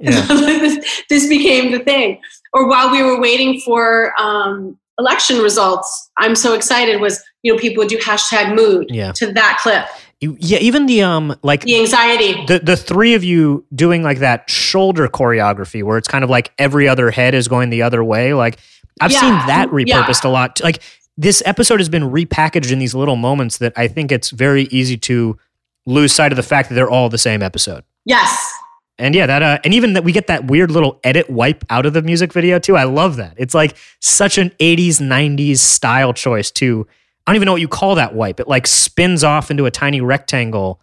[0.00, 2.20] this, this became the thing.
[2.52, 7.00] Or while we were waiting for um, election results, I'm so excited.
[7.00, 9.10] Was you know people would do hashtag mood Yeah.
[9.12, 9.86] to that clip,
[10.20, 12.44] yeah, even the um like the anxiety.
[12.46, 16.52] the the three of you doing like that shoulder choreography where it's kind of like
[16.58, 18.34] every other head is going the other way.
[18.34, 18.58] Like
[19.00, 19.20] I've Yeah.
[19.20, 20.02] seen that Yeah.
[20.04, 20.60] repurposed a lot.
[20.62, 20.80] Like
[21.16, 24.96] this episode has been repackaged in these little moments that I think it's very easy
[24.98, 25.38] to
[25.86, 27.82] lose sight of the fact that they're all the same episode.
[28.04, 28.52] Yes,
[29.00, 31.86] And yeah, that uh, and even that we get that weird little edit wipe out
[31.86, 32.76] of the music video too.
[32.76, 33.34] I love that.
[33.38, 36.86] It's like such an 80s 90s style choice too.
[37.26, 38.40] I don't even know what you call that wipe.
[38.40, 40.80] It like spins off into a tiny rectangle.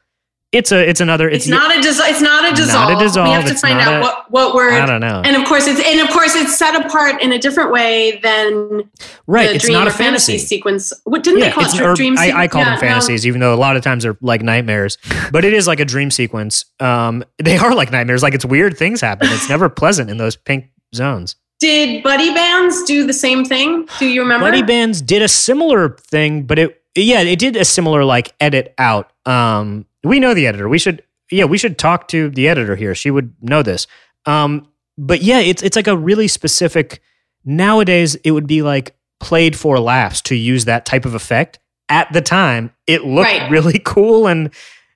[0.54, 3.00] It's a it's another it's, it's, not a dis- It's not a Not a dissolve.
[3.00, 4.72] dissolve, We have to it's find out a- what what word.
[4.74, 5.22] I don't know.
[5.26, 8.90] And of course, it's and of course it's set apart in a different way than
[9.28, 10.38] right, the it's dream not or a fantasy.
[10.38, 10.94] sequence.
[11.04, 11.82] What didn't they call it?
[11.82, 12.40] or dream I, sequence?
[12.40, 12.80] I call Yeah, them no.
[12.80, 14.98] fantasies, even though a lot of times they're like nightmares.
[15.34, 16.64] But it is like a dream sequence.
[16.80, 18.24] Um, they are like nightmares.
[18.24, 19.28] Like it's weird things happen.
[19.32, 21.36] It's never pleasant in those pink zones.
[21.60, 23.86] Did Buddy Bands do the same thing?
[24.00, 24.46] Do you remember?
[24.46, 28.74] Buddy Bands did a similar thing, but it yeah, it did a similar like edit
[28.78, 29.12] out.
[29.26, 30.68] Um, we know the editor.
[30.70, 32.96] We should yeah, we should talk to the editor here.
[32.96, 33.86] She would know this.
[34.26, 34.68] Um,
[34.98, 37.02] but yeah, it's it's like a really specific.
[37.46, 41.60] Nowadays, it would be like played for laughs to use that type of effect.
[41.90, 43.50] At the time, it looked Right.
[43.50, 44.52] really cool and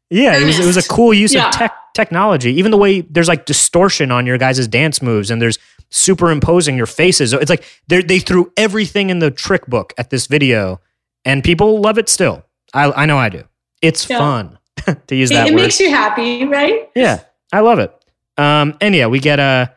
[0.10, 1.48] yeah, it was it was a cool use Yeah.
[1.48, 2.52] of tech technology.
[2.56, 5.58] Even the way there's like distortion on your guys' dance moves and there's
[5.90, 7.32] superimposing your faces.
[7.34, 10.82] It's like they they threw everything in the trick book at this video,
[11.26, 12.44] and people love it still.
[12.74, 13.44] I I know I do.
[13.82, 14.18] It's Yeah.
[14.18, 14.58] fun
[15.08, 15.62] to use It, that it word.
[15.62, 16.90] makes you happy, right?
[16.96, 17.22] yeah,
[17.54, 17.94] I love it.
[18.38, 19.68] Um, and yeah, we get uh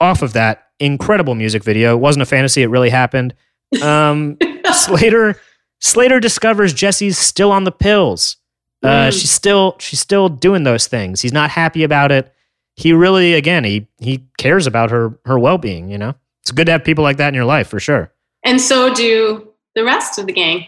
[0.00, 1.94] off of that incredible music video.
[1.94, 3.34] It wasn't a fantasy; it really happened.
[3.82, 4.36] Um,
[4.72, 5.40] Slater
[5.80, 8.36] Slater discovers Jessie's still on the pills.
[8.82, 9.12] Uh, Mm.
[9.12, 11.20] she's still she's still doing those things.
[11.20, 12.32] He's not happy about it.
[12.76, 15.90] He really, again, he he cares about her her well being.
[15.90, 18.12] You know, it's good to have people like that in your life for sure.
[18.44, 20.66] And so do the rest of the gang.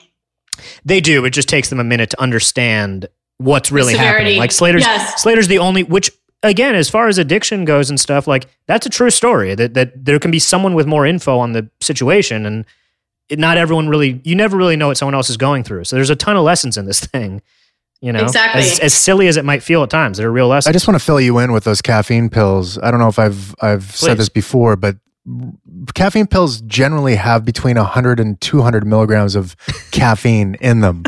[0.85, 1.24] They do.
[1.24, 3.06] It just takes them a minute to understand
[3.39, 4.16] what's really severity.
[4.19, 4.39] happening.
[4.39, 5.23] Like Slater's Yes.
[5.23, 6.10] Slater's the only which
[6.43, 9.55] again, as far as addiction goes and stuff, like that's a true story.
[9.55, 12.65] That that there can be someone with more info on the situation and
[13.28, 15.85] it, not everyone really you never really know what someone else is going through.
[15.85, 17.43] So there's a ton of lessons in this thing.
[18.01, 18.62] You know, Exactly.
[18.62, 20.69] as, as silly as it might feel at times, there are real lessons.
[20.70, 22.78] I just want to fill you in with those caffeine pills.
[22.78, 24.97] I don't know if I've I've said this before, but
[25.94, 29.56] caffeine pills generally have between 100 and 200 milligrams of
[29.90, 31.02] caffeine in them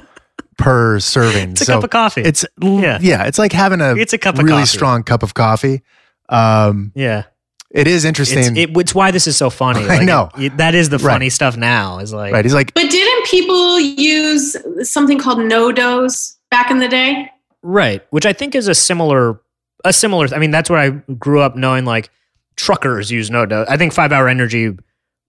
[0.60, 1.52] per serving.
[1.52, 2.22] it's a cup of coffee.
[2.22, 2.98] It's Yeah.
[3.00, 3.24] yeah.
[3.24, 4.66] it's like having a It's a cup of really coffee.
[4.66, 5.82] strong cup of coffee.
[6.28, 7.24] Um, yeah,
[7.72, 9.84] it is it's, interesting, it, it's why this is so funny.
[9.88, 10.28] I know.
[10.38, 11.12] it- that is the Right.
[11.14, 11.98] funny stuff now.
[11.98, 12.44] Is like right?
[12.44, 14.56] He's like, But didn't people use
[14.88, 17.30] something called NoDoz back in the day?
[17.62, 19.40] Right, which I think is a similar
[19.84, 22.10] a similar I mean that's where I grew up knowing like
[22.56, 23.66] truckers use NoDoz.
[23.68, 24.76] I think 5 hour energy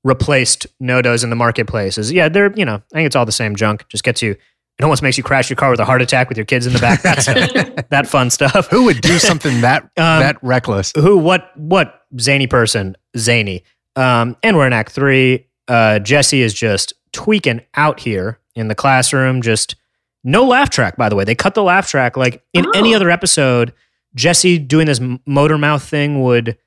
[0.03, 1.97] replaced NoDoz in the marketplace.
[1.97, 3.87] Is yeah, they're, you know, I think it's all the same junk.
[3.87, 4.35] Just gets you
[4.81, 6.73] it almost makes you crash your car with a heart attack with your kids in
[6.73, 7.01] the back.
[7.01, 7.25] That's
[7.89, 8.67] that fun stuff.
[8.69, 10.91] who would do something that Um, that reckless?
[10.95, 13.63] Who what what zany person, zany.
[13.95, 15.45] Um and we're in act 3.
[15.67, 19.75] Uh Jessie is just tweaking out here in the classroom just
[20.23, 21.23] no laugh track, by the way.
[21.23, 22.15] They cut the laugh track.
[22.17, 22.71] Like in Oh.
[22.75, 23.73] any other episode,
[24.15, 26.57] Jessie doing this motor mouth thing would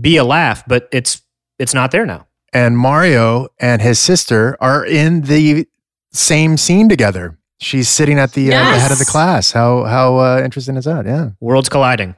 [0.00, 1.22] be a laugh, but it's
[1.58, 2.26] it's not there now.
[2.52, 5.66] And Mario and his sister are in the
[6.12, 7.36] same scene together.
[7.60, 9.52] She's sitting at the, uh, the head of the class.
[9.52, 11.06] How how uh, interesting is that?
[11.06, 11.30] Yeah.
[11.40, 12.14] Worlds colliding.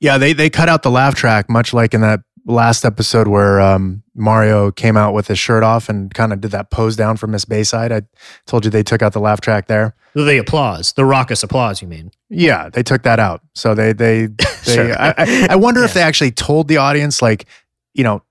[0.00, 3.60] Yeah, they they cut out the laugh track, much like in that last episode where
[3.60, 7.16] um, Mario came out with his shirt off and kind of did that pose down
[7.16, 7.92] for Miss Bayside.
[7.92, 8.02] I
[8.46, 9.94] told you they took out the laugh track there.
[10.14, 11.82] The applause, the raucous applause.
[11.82, 12.10] You mean?
[12.30, 13.42] Yeah, they took that out.
[13.54, 14.26] So they they
[14.64, 14.74] they.
[14.74, 14.92] Sure.
[14.98, 17.44] I, I, I wonder if they actually told the audience like,
[17.92, 18.22] you know,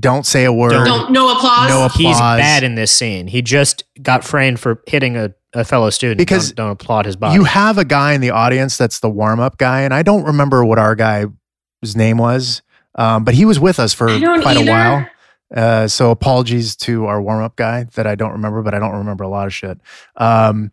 [0.00, 0.70] don't say a word.
[0.70, 1.68] Don't- Don't no applause.
[1.68, 3.26] No He's bad in this scene.
[3.28, 6.18] He just got framed for hitting a, a fellow student.
[6.18, 7.34] Because don't, don't applaud his body.
[7.34, 10.24] You have a guy in the audience that's the warm up guy, and I don't
[10.24, 11.28] remember what our guy's
[11.94, 12.62] name was,
[12.94, 14.60] um, but he was with us for quite either.
[14.60, 15.06] a while.
[15.54, 18.96] Uh, so apologies to our warm up guy that I don't remember, but I don't
[18.96, 19.78] remember a lot of shit.
[20.16, 20.72] Um,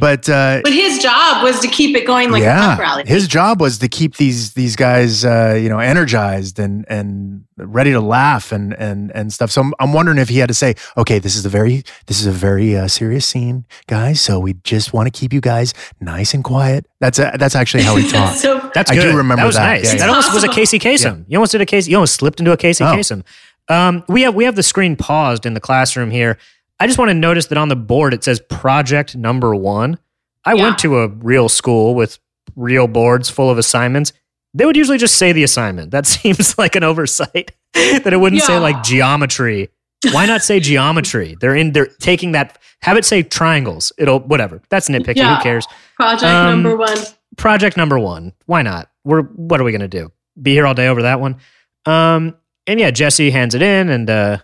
[0.00, 3.04] but uh, But his job was to keep it going like a pep rally.
[3.06, 7.90] his job was to keep these these guys, uh, you know, energized and and ready
[7.92, 9.50] to laugh and and and stuff.
[9.50, 12.20] So I'm, I'm wondering if he had to say, okay, this is a very this
[12.20, 14.20] is a very uh, serious scene, guys.
[14.20, 16.86] So we just want to keep you guys nice and quiet.
[17.00, 18.38] That's a, that's actually how he talked.
[18.38, 19.46] so That's I do remember that.
[19.46, 19.66] Was that.
[19.66, 19.92] nice.
[19.92, 21.24] Yeah, that almost was a Casey Kasem.
[21.28, 21.90] You almost did a Casey.
[21.90, 22.88] You almost slipped into a Casey Oh.
[22.88, 23.24] Kasem.
[23.70, 26.38] Um, we have we have the screen paused in the classroom here.
[26.80, 29.98] I just want to notice that on the board it says project number one.
[30.44, 30.62] I Yeah.
[30.62, 32.18] went to a real school with
[32.56, 34.12] real boards full of assignments.
[34.54, 35.90] They would usually just say the assignment.
[35.90, 37.52] That seems like an oversight.
[37.74, 39.68] that it wouldn't say like geometry.
[40.12, 41.36] Why not say geometry?
[41.40, 41.72] They're in.
[41.72, 42.58] They're taking that.
[42.82, 43.92] Have it say triangles.
[43.98, 44.62] It'll whatever.
[44.70, 45.16] That's nitpicky.
[45.16, 45.36] Yeah.
[45.36, 45.66] Who cares?
[45.96, 46.96] project Um, number one.
[47.36, 48.32] project number one.
[48.46, 48.88] Why not?
[49.04, 50.12] We're what are we gonna do?
[50.40, 51.36] Be here all day over that one?
[51.84, 52.36] Um,
[52.68, 54.38] and yeah, Jessie hands it in, and uh,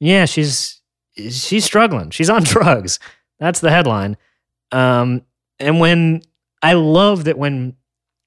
[0.00, 0.73] yeah, she's
[1.16, 2.10] she's struggling.
[2.10, 2.98] She's on drugs.
[3.38, 4.16] That's the headline.
[4.72, 5.22] Um,
[5.58, 6.22] and when
[6.62, 7.76] I love that when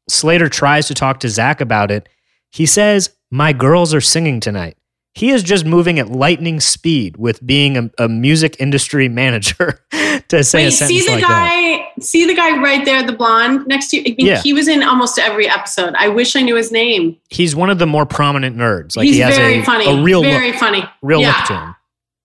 [0.09, 2.07] Slater tries to talk to Zack about it,
[2.51, 4.77] he says, "My girls are singing tonight."
[5.15, 9.79] He is just moving at lightning speed with being a, a music industry manager
[10.27, 11.89] to say a sentence see the like that.
[11.97, 12.01] guy?
[12.03, 14.03] See the guy right there, the blonde next to you.
[14.05, 14.41] I mean, Yeah.
[14.43, 15.95] he was in almost every episode.
[15.97, 17.17] I wish I knew his name.
[17.31, 18.95] he's one of the more prominent nerds.
[18.95, 19.87] Like He's he has very a, funny.
[19.87, 20.83] a real very look, funny.
[21.01, 21.29] real yeah.
[21.35, 21.75] look to him.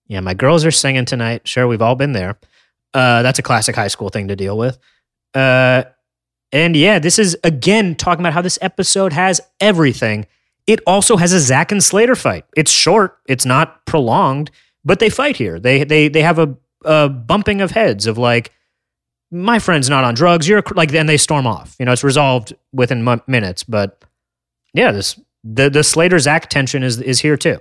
[0.07, 1.47] Yeah, my girls are singing tonight.
[1.47, 2.37] Sure, we've all been there.
[2.93, 4.77] Uh, that's a classic high school thing to deal with.
[5.33, 5.83] Uh,
[6.51, 10.27] and yeah, this is again talking about how this episode has everything.
[10.67, 12.45] It also has a Zack and Slater fight.
[12.55, 13.17] It's short.
[13.27, 14.51] It's not prolonged,
[14.85, 15.59] but they fight here.
[15.59, 16.55] They they they have a,
[16.85, 18.51] a bumping of heads of like,
[19.31, 20.47] my friend's not on drugs.
[20.47, 21.75] You're a cr-" like, then they storm off.
[21.79, 23.63] You know, it's resolved within mo- minutes.
[23.63, 24.03] But
[24.73, 27.57] yeah, this the the Slater Zack tension is is here too.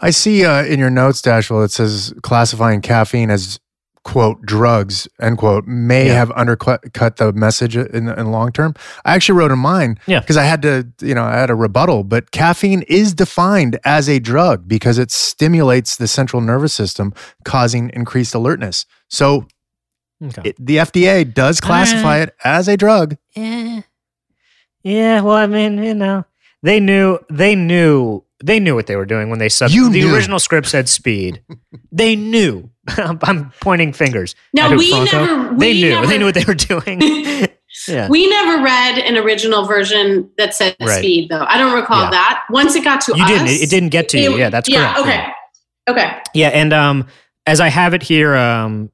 [0.00, 3.58] I see uh, in your notes, Dashiell, it says classifying caffeine as
[4.02, 6.14] quote drugs end quote may Yeah.
[6.14, 6.82] have undercut
[7.18, 8.74] the message in in long term.
[9.04, 10.20] I actually wrote in mine Yeah.
[10.20, 14.08] because I had to you know I had a rebuttal, but caffeine is defined as
[14.08, 17.12] a drug because it stimulates the central nervous system,
[17.44, 18.86] causing increased alertness.
[19.08, 19.46] So
[20.22, 20.42] Okay.
[20.50, 23.16] it, the FDA does classify it as a drug.
[23.36, 23.82] Yeah.
[24.82, 26.24] Yeah, well, I mean, you know,
[26.62, 30.00] they knew they knew they knew what they were doing when they sub You the
[30.02, 30.14] knew.
[30.14, 31.42] original script said speed.
[31.92, 34.34] they knew I'm, I'm pointing fingers.
[34.52, 35.90] Now we Franco- never They knew.
[35.90, 37.00] never, They knew what they were doing.
[37.88, 38.08] yeah.
[38.08, 40.98] We never read an original version that said Right.
[40.98, 41.44] speed, though.
[41.46, 42.10] I don't recall Yeah.
[42.10, 42.44] that.
[42.50, 43.46] Once it got to You us, didn't.
[43.48, 44.36] It, it didn't get to you.
[44.36, 44.94] Yeah, that's yeah.
[44.94, 45.00] correct.
[45.08, 45.26] Okay.
[45.88, 46.18] Okay.
[46.34, 47.06] Yeah, and um,
[47.46, 48.90] as I have it here, um,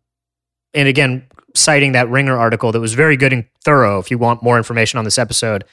[0.73, 3.99] and again, citing that Ringer article that was very good and thorough.
[3.99, 5.65] If you want more information on this episode,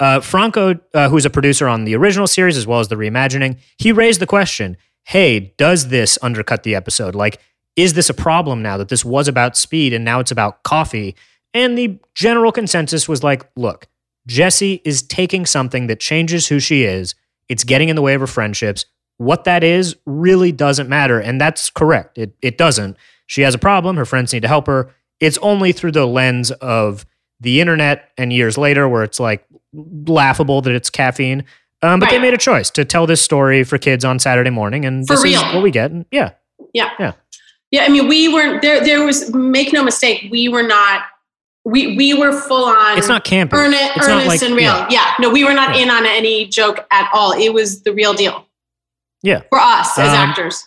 [0.00, 3.58] uh, Franco, uh, who's a producer on the original series as well as the reimagining,
[3.78, 7.14] he raised the question: Hey, does this undercut the episode?
[7.14, 7.40] Like,
[7.76, 11.16] is this a problem now that this was about speed and now it's about coffee?
[11.54, 13.86] And the general consensus was like, look,
[14.26, 17.14] Jessie is taking something that changes who she is.
[17.48, 18.84] It's getting in the way of her friendships.
[19.16, 21.18] What that is really doesn't matter.
[21.18, 22.18] And that's correct.
[22.18, 22.96] It, it doesn't.
[23.26, 23.96] She has a problem.
[23.96, 24.94] Her friends need to help her.
[25.18, 27.04] It's only through the lens of
[27.40, 31.44] the internet and years later where it's like laughable that it's caffeine.
[31.82, 34.84] Um, but they made a choice to tell this story for kids on Saturday morning.
[34.84, 35.40] And For this real.
[35.40, 35.90] is what we get.
[35.90, 36.32] And yeah.
[36.74, 37.12] Yeah, yeah,
[37.70, 37.84] yeah.
[37.84, 38.84] I mean, we weren't there.
[38.84, 41.02] There was make no mistake, we were not.
[41.64, 42.96] We we were full on.
[42.98, 43.52] It's not campy.
[43.54, 44.64] earnest, it's earnest like- and real.
[44.66, 44.88] yeah.
[44.90, 45.14] Yeah.
[45.20, 45.82] no, we were not Yeah.
[45.84, 47.32] in on any joke at all.
[47.32, 48.46] It was the real deal.
[49.22, 49.40] Yeah.
[49.50, 50.66] for us as Um, actors.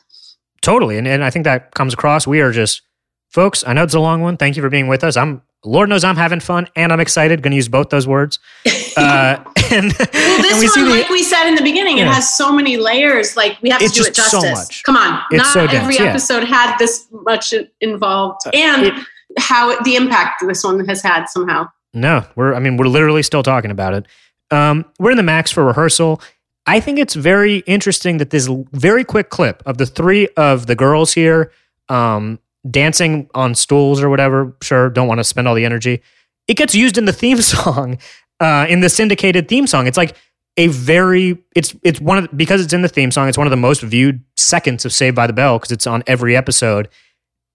[0.62, 0.98] Totally.
[0.98, 2.26] And, and I think that comes across.
[2.28, 2.82] We are just,
[3.30, 4.38] folks, I know it's a long one.
[4.38, 5.18] Thank you for being with us.
[5.18, 7.42] I'm, Lord knows I'm having fun and I'm excited.
[7.42, 8.40] Going to use both those words.
[8.96, 11.98] Uh, and, well, and this we see one, the, like we said in the beginning,
[11.98, 13.36] it has so many layers.
[13.36, 14.68] Like we have It's to do it just so justice.
[14.70, 14.84] much.
[14.84, 16.04] Come on, It's not so dense, every yeah.
[16.04, 18.94] Uh, episode had this much involved, and it-
[19.40, 21.68] how the impact this one has had somehow.
[21.92, 22.54] No, we're.
[22.54, 24.06] I mean, we're literally still talking about it.
[24.52, 26.22] Um, we're in the max for rehearsal.
[26.68, 30.76] I think it's very interesting that this very quick clip of the three of the
[30.76, 31.52] girls here
[31.90, 32.38] um,
[32.70, 34.56] dancing on stools or whatever.
[34.62, 36.02] Sure, don't want to spend all the energy.
[36.48, 37.98] It gets used in the theme song,
[38.40, 39.88] uh, in the syndicated theme song.
[39.88, 40.16] It's like
[40.58, 41.38] a very.
[41.56, 43.28] It's it's one of the, because it's in the theme song.
[43.28, 46.04] It's one of the most viewed seconds of Saved by the Bell because it's on
[46.08, 46.90] every episode.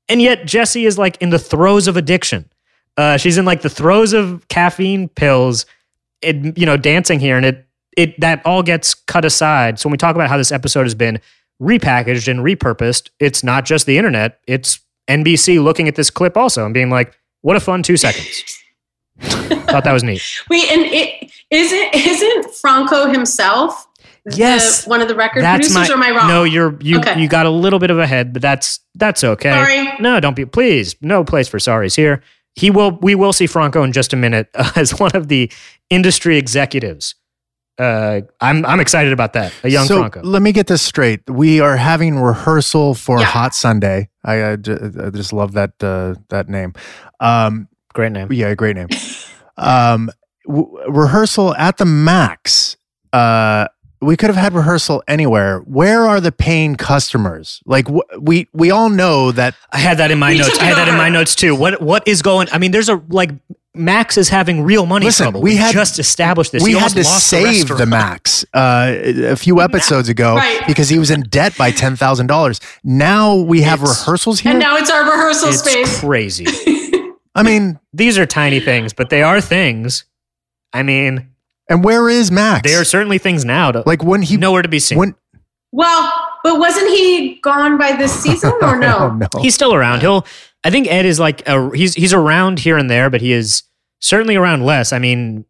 [0.09, 2.51] And yet Jessie is like in the throes of addiction.
[2.97, 5.67] Uh, she's in like the throes of caffeine pills,
[6.21, 9.79] it, you know, dancing here, and it it that all gets cut aside.
[9.79, 11.21] So when we talk about how this episode has been
[11.63, 16.65] repackaged and repurposed, it's not just the internet; it's NBC looking at this clip also
[16.65, 18.45] and being like, "What a fun two seconds."
[19.21, 20.23] Thought that was neat.
[20.49, 23.87] Wait, and it isn't isn't Franco himself?
[24.25, 25.89] the- Yes, one of the record That's producers.
[25.89, 25.95] my.
[25.95, 26.29] or am I wrong?
[26.29, 27.19] No, you're you Okay.
[27.21, 29.51] you got a little bit of a head, but that's that's okay.
[29.51, 29.89] Sorry.
[30.01, 30.45] No, don't be.
[30.45, 32.23] Please, no place for sorries here.
[32.55, 32.93] He will.
[33.03, 35.51] We will see Franco in just a minute uh, as one of the
[35.91, 37.15] industry executives.
[37.79, 39.53] Uh, I'm I'm excited about that.
[39.63, 40.21] A young so Franco.
[40.23, 41.21] let me get this straight.
[41.31, 43.27] We are having rehearsal for Yeah.
[43.27, 44.09] Hot Sundae.
[44.29, 46.73] I, uh, j- I just love that uh, that name.
[47.21, 48.29] Um, Great name.
[48.33, 48.89] yeah, great name.
[49.57, 50.11] um,
[50.47, 52.77] w- rehearsal at the Max.
[53.13, 53.67] Uh,
[54.01, 55.59] we could have had rehearsal anywhere.
[55.61, 57.61] Where are the paying customers?
[57.67, 60.59] Like w- we we all know that I had that in my notes.
[60.61, 61.55] I had that in my notes too.
[61.57, 62.47] What what is going?
[62.53, 63.31] I mean, there's a like
[63.79, 65.41] Max is having real money Listen, trouble.
[65.43, 66.63] we had- just established this.
[66.63, 67.91] we He had to lost save the, restaurant.
[67.91, 68.95] Max uh,
[69.33, 70.63] a few episodes ago Right.
[70.67, 72.61] because he was in debt by ten thousand dollars.
[72.85, 74.51] Now we have It's- rehearsals here.
[74.51, 76.01] and now it's our rehearsal It's space.
[76.01, 76.47] crazy.
[77.35, 80.05] I mean, These are tiny things, but they are things.
[80.73, 81.29] I mean,
[81.69, 82.69] and where is Max?
[82.69, 83.71] they are certainly things now.
[83.73, 84.99] To, like when he nowhere to be seen.
[84.99, 85.15] when
[85.73, 89.11] Well, but wasn't he gone by this season or no?
[89.15, 89.29] no.
[89.41, 90.01] He's still around.
[90.01, 90.27] He'll.
[90.65, 93.63] I think Ed is like a, he's he's around here and there, but he is
[94.01, 94.93] certainly around less.
[94.93, 95.45] I mean,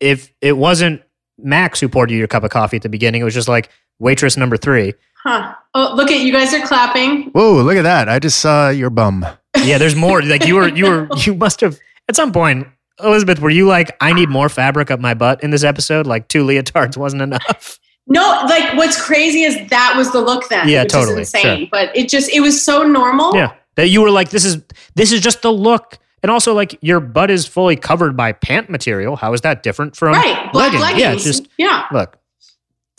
[0.00, 1.02] if it wasn't
[1.38, 3.70] Max who poured you your cup of coffee at the beginning, it was just like
[3.98, 4.94] waitress number three.
[5.22, 5.54] Huh.
[5.74, 7.30] Oh, look at you guys are clapping.
[7.30, 8.08] Whoa, look at that!
[8.08, 9.26] I just saw your bum.
[9.62, 10.22] Yeah, there's more.
[10.22, 11.78] Like you were you were you must have
[12.08, 12.66] at some point.
[13.02, 16.06] Elizabeth, were you like, I need more fabric up my butt in this episode?
[16.06, 17.78] Like two leotards wasn't enough.
[18.06, 20.68] No, like what's crazy is that was the look then.
[20.68, 23.34] Yeah, which totally, Is insane, but it just it was so normal.
[23.36, 24.62] Yeah, that you were like, this is
[24.96, 28.68] this is just the look, and also like your butt is fully covered by pant
[28.70, 29.16] material.
[29.16, 30.52] How is that different from Right.
[30.52, 30.82] Black leggings?
[30.82, 31.00] leggings.
[31.00, 31.86] Yeah, just yeah.
[31.92, 32.16] look.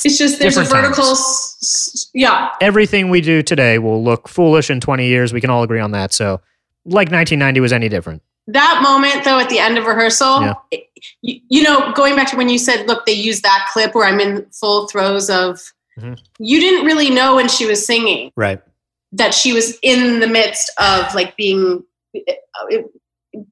[0.03, 1.11] It's just there's a vertical.
[1.11, 2.49] s- yeah.
[2.59, 5.31] everything we do today will look foolish in 20 years.
[5.31, 6.11] We can all agree on that.
[6.13, 6.41] So,
[6.85, 8.23] like 1990 was any different.
[8.47, 10.53] That moment though at the end of rehearsal, Yeah.
[10.71, 10.87] it-
[11.21, 14.07] you, you know, going back to when you said, "Look, they used that clip where
[14.07, 15.59] I'm in full throes of."
[15.99, 16.17] Mhm.
[16.39, 18.59] You didn't really know when she was singing Right.
[19.11, 21.83] that she was in the midst of like being,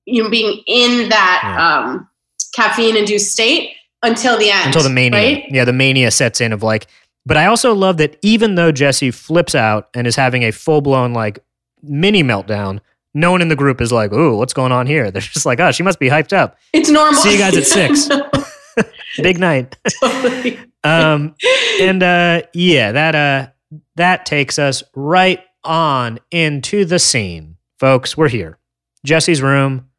[0.05, 1.79] you know, being in that Yeah.
[1.91, 2.09] um,
[2.55, 3.71] caffeine induced state
[4.03, 4.67] until the end.
[4.67, 5.19] Until the mania.
[5.19, 5.45] right?
[5.49, 6.87] Yeah, the mania sets in of like,
[7.25, 10.81] but I also love that even though Jessie flips out and is having a full
[10.81, 11.39] blown like
[11.83, 12.79] mini meltdown,
[13.13, 15.11] no one in the group is like, ooh, what's going on here?
[15.11, 16.57] They're just like, oh, she must be hyped up.
[16.73, 17.19] It's normal.
[17.21, 18.07] See you guys at six.
[19.21, 19.75] Big night.
[20.01, 20.59] Totally.
[20.83, 21.35] Um,
[21.81, 27.57] and uh, yeah, that uh, that takes us right on into the scene.
[27.79, 28.57] Folks, we're here.
[29.05, 29.89] Jessie's room,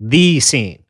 [0.00, 0.84] the scene.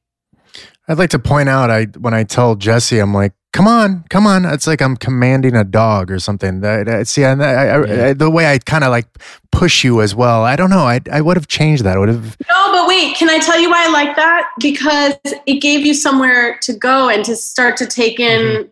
[0.89, 4.27] I'd like to point out, I when I tell Jessie, I'm like, "Come on, come
[4.27, 6.61] on!" It's like I'm commanding a dog or something.
[6.61, 8.13] That, that- see, I, I, I, Yeah.
[8.15, 9.07] the way I kind of like
[9.53, 10.45] push you as well.
[10.45, 10.87] I don't know.
[10.87, 11.97] I I would have changed that.
[11.97, 12.37] I would have.
[12.49, 14.49] No, but wait, can I tell you why I like that?
[14.61, 15.15] Because
[15.47, 18.69] it gave you somewhere to go and to start to take in Mm-hmm.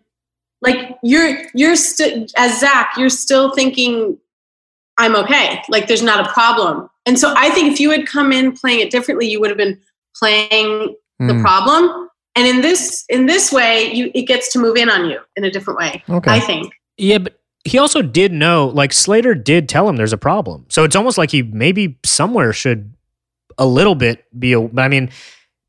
[0.63, 4.17] like you're you're still as Zack, you're still thinking
[4.99, 5.63] I'm okay.
[5.69, 6.89] Like there's not a problem.
[7.05, 9.59] And so I think if you had come in playing it differently, you would have
[9.59, 9.81] been
[10.17, 12.09] playing the Hmm, problem.
[12.35, 15.45] And in this in this way, you it gets to move in on you in
[15.45, 16.03] a different way.
[16.09, 16.31] Okay.
[16.31, 16.73] I think.
[16.99, 20.67] Yeah, but he also did know, like Slater did tell him there's a problem.
[20.69, 22.95] So it's almost like he maybe somewhere should
[23.59, 24.53] a little bit be.
[24.53, 25.11] A, but I mean,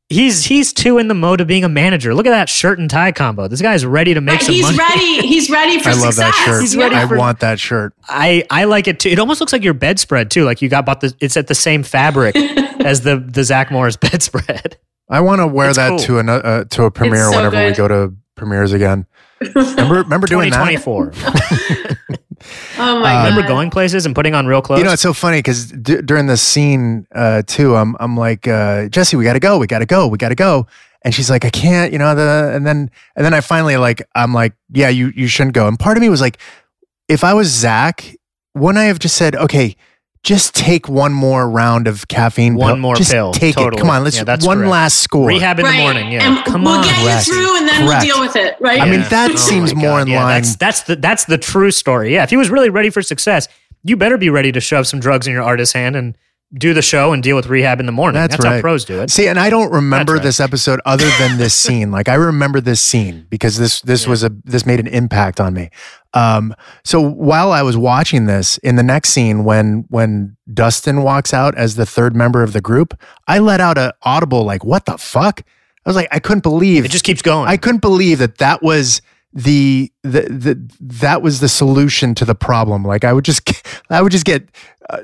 [0.08, 2.14] he's he's too in the mode of being a manager.
[2.14, 3.48] Look at that shirt and tie combo.
[3.48, 4.78] This guy's ready to make But some he's money.
[4.78, 5.26] ready.
[5.26, 6.34] He's ready for I love success.
[6.36, 6.60] that shirt.
[6.62, 7.94] He's ready I for- want that shirt.
[8.08, 9.08] I I like it too.
[9.10, 10.44] It almost looks like your bedspread too.
[10.44, 11.14] Like you got bought the.
[11.20, 12.36] It's at the same fabric
[12.84, 14.78] as the the Zack Morris bedspread.
[15.10, 15.98] I want to wear It's that cool.
[16.00, 19.06] to a uh, to a premiere so whenever we go to premieres again.
[19.54, 20.68] Remember, remember doing that?
[20.68, 21.12] 2024.
[22.78, 23.24] Oh my Uh, god.
[23.28, 24.78] Remember going places and putting on real clothes?
[24.78, 28.46] You know, it's so funny because d- during the scene uh, too, I'm I'm like
[28.48, 30.66] uh, Jessie, we got to go, we got to go, we got to go,
[31.02, 34.02] and she's like, I can't, you know, the and then and then I finally like
[34.14, 36.38] I'm like, yeah, you you shouldn't go, and part of me was like,
[37.08, 38.16] if I was Zack,
[38.54, 39.76] wouldn't I have just said, okay.
[40.24, 42.54] Just take one more round of caffeine.
[42.56, 42.76] One pill.
[42.78, 43.76] more just pill, Take it.
[43.78, 44.70] Come on, let's Yeah, that's one correct.
[44.70, 45.28] last score.
[45.28, 46.10] Rehab in the morning.
[46.12, 46.84] Yeah, And come we'll on.
[46.84, 47.26] get Correct.
[47.28, 48.04] you through and then Correct.
[48.06, 48.80] we'll deal with it, right?
[48.80, 49.08] I mean, Yeah.
[49.08, 50.42] that Oh seems more in yeah, line.
[50.42, 52.12] That's, that's the that's the true story.
[52.12, 53.48] Yeah, if he was really ready for success,
[53.84, 56.18] you better be ready to shove some drugs in your artist's hand and
[56.54, 58.14] do the show and deal with rehab in the morning.
[58.20, 59.10] That's That's, how pros do it.
[59.10, 60.22] See, and I don't remember right.
[60.22, 61.90] this episode other than this scene.
[61.90, 64.10] Like I remember this scene because this this Yeah.
[64.10, 65.68] was a this made an impact on me.
[66.14, 66.54] Um,
[66.84, 71.54] so while I was watching this, in the next scene, when when Dustin walks out
[71.56, 74.96] as the third member of the group, I let out a audible like, "What the
[74.96, 75.42] fuck?"
[75.84, 77.48] I was like, I couldn't believe It just keeps going.
[77.48, 79.00] I couldn't believe that that was
[79.34, 82.84] the the the that was the solution to the problem.
[82.84, 83.42] Like I would just
[83.90, 84.48] I would just get
[84.90, 84.98] uh,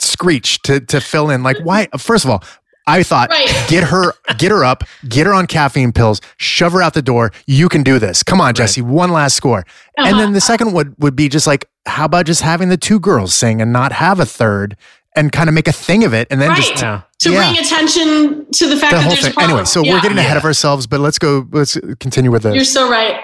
[0.00, 1.42] screech to to fill in.
[1.42, 1.88] Like why?
[1.98, 2.42] First of all,
[2.86, 3.48] I thought Right.
[3.68, 7.32] get her get her up, get her on caffeine pills, shove her out the door.
[7.46, 8.22] You can do this.
[8.22, 8.82] Come on, Jessie.
[8.82, 9.64] One last score.
[9.96, 10.18] And Uh-huh.
[10.18, 13.34] then the second would would be just like, how about just having the two girls
[13.34, 14.76] sing and not have a third,
[15.16, 16.56] and kind of make a thing of it, and then Right.
[16.62, 17.00] just Yeah.
[17.20, 17.50] to Yeah.
[17.52, 19.50] bring attention to the fact the that whole there's a problem.
[19.50, 19.92] Anyway, so Yeah.
[19.94, 20.38] we're getting ahead Yeah.
[20.38, 21.46] of ourselves, but let's go.
[21.50, 22.54] Let's continue with this.
[22.54, 23.16] You're so right.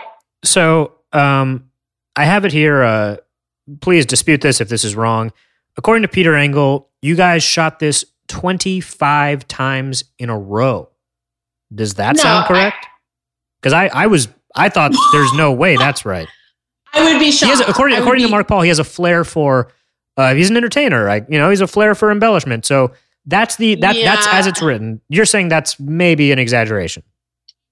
[0.45, 1.65] So um,
[2.17, 2.83] I have it here.
[2.83, 3.17] Uh,
[3.81, 5.31] please dispute this if this is wrong.
[5.77, 10.89] According to Peter Engel, you guys shot this 25 times in a row.
[11.75, 12.87] Does that No, sound correct?
[13.61, 16.29] Because I, I was I thought there's no way that's right.
[16.93, 17.51] I would be shocked.
[17.59, 19.73] has, according I according to Mark Paul, he has a flair for.
[20.19, 21.25] Uh, he's an entertainer, right?
[21.31, 22.67] You know, he's a flair for embellishment.
[22.67, 22.93] So
[23.25, 25.01] that's the that that's as it's written.
[25.09, 27.03] You're saying that's maybe an exaggeration.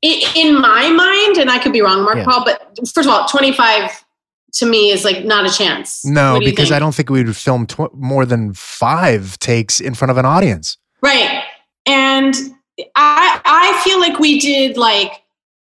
[0.02, 2.24] In my mind, and I could be wrong, Mark Yeah.
[2.24, 4.02] Paul, but first of all, 25
[4.54, 6.04] to me is like not a chance.
[6.04, 6.76] No, What do you because think?
[6.76, 10.24] I don't think we would film tw- more than five takes in front of an
[10.24, 10.76] audience.
[11.02, 11.42] Right.
[11.86, 12.34] And
[12.96, 15.22] I I feel like we did like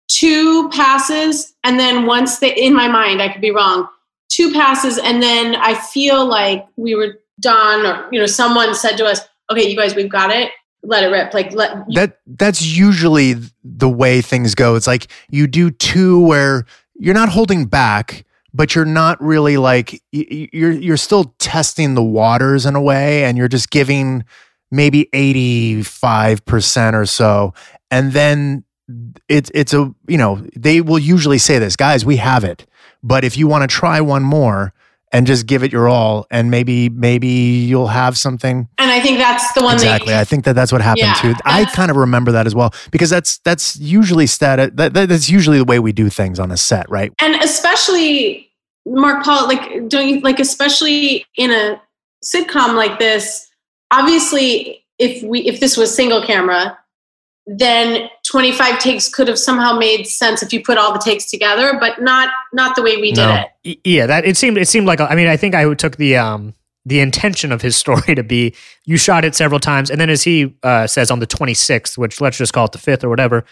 [0.08, 3.88] two passes and then once they in my mind, I could be wrong,
[4.30, 8.98] two passes and then I feel like we were done or you know, someone said
[8.98, 9.22] to us,
[9.52, 10.52] Okay, you guys, we've got it.
[10.84, 11.34] Let it rip.
[11.34, 14.76] Like let That that's usually the way things go.
[14.76, 16.66] It's like you do two where
[16.98, 18.24] you're not holding back,
[18.56, 23.38] but you're not really like you're you're still testing the waters in a way, and
[23.38, 24.24] you're just giving
[24.72, 27.54] maybe eighty five percent or so,
[27.92, 28.64] and then
[29.28, 32.66] it's it's a you know they will usually say this, guys, we have it,
[33.04, 34.74] but if you want to try one more
[35.16, 39.18] and just give it your all, and maybe maybe you'll have something and I think
[39.18, 40.12] that's the one exactly.
[40.12, 41.34] that I think that that's what happened Yeah, too.
[41.46, 44.76] I kind of remember that as well because that's that's usually stat.
[44.76, 47.14] That, that, that's usually the way we do things on a set, right?
[47.20, 48.52] and especially
[48.86, 51.82] Mark Paul, like don't you like especially in a
[52.24, 53.50] sitcom like this,
[53.92, 56.78] obviously if we if this was single camera,
[57.48, 61.78] then 25 takes could have somehow made sense if you put all the takes together,
[61.80, 63.46] but not not the way we did No.
[63.64, 63.80] it.
[63.84, 66.18] Yeah, that it seemed it seemed like a, I mean I think I took the
[66.18, 66.54] um
[66.88, 68.54] the intention of his story to be
[68.86, 72.20] you shot it several times and then as he uh, says on the 26th which
[72.22, 73.44] let's just call it the 5th or whatever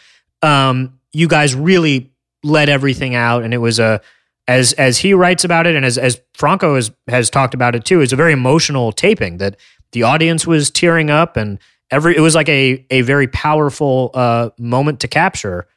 [0.42, 2.12] um you guys really
[2.44, 4.02] let everything out and it was a
[4.48, 7.86] as as he writes about it and as as Franco has has talked about it
[7.86, 9.56] too it's a very emotional taping that
[9.94, 11.60] the audience was tearing up and
[11.94, 15.68] every it was like a a very powerful uh moment to capture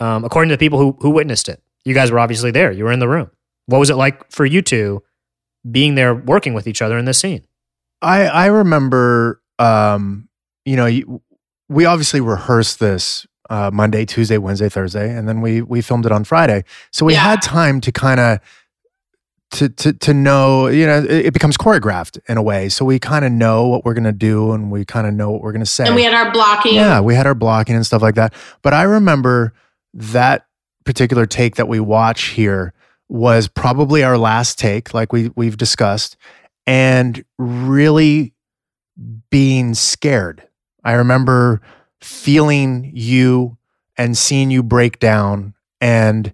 [0.00, 2.84] um according to the people who who witnessed it you guys were obviously there you
[2.84, 3.30] were in the room
[3.66, 5.02] what was it like for you two
[5.70, 7.42] being there working with each other in this scene?
[8.00, 10.28] I I remember, um,
[10.64, 11.20] you know, you,
[11.68, 16.12] we obviously rehearsed this uh, Monday, Tuesday, Wednesday, Thursday, and then we we filmed it
[16.12, 16.62] on Friday.
[16.92, 17.20] So we Yeah.
[17.30, 18.38] had time to kind of
[19.52, 22.68] to to to know, you know, it, it becomes choreographed in a way.
[22.68, 25.42] So we kind of know what we're gonna do, and we kind of know what
[25.42, 25.86] we're gonna say.
[25.86, 26.74] And we had our blocking.
[26.74, 28.34] Yeah, we had our blocking and stuff like that.
[28.62, 29.54] But I remember
[29.94, 30.46] that
[30.84, 32.72] particular take that we watch here
[33.08, 36.16] was probably our last take, like we we've discussed,
[36.66, 38.34] and really
[39.30, 40.46] being scared.
[40.84, 41.60] I remember
[42.00, 43.56] feeling you
[43.96, 46.32] and seeing you break down and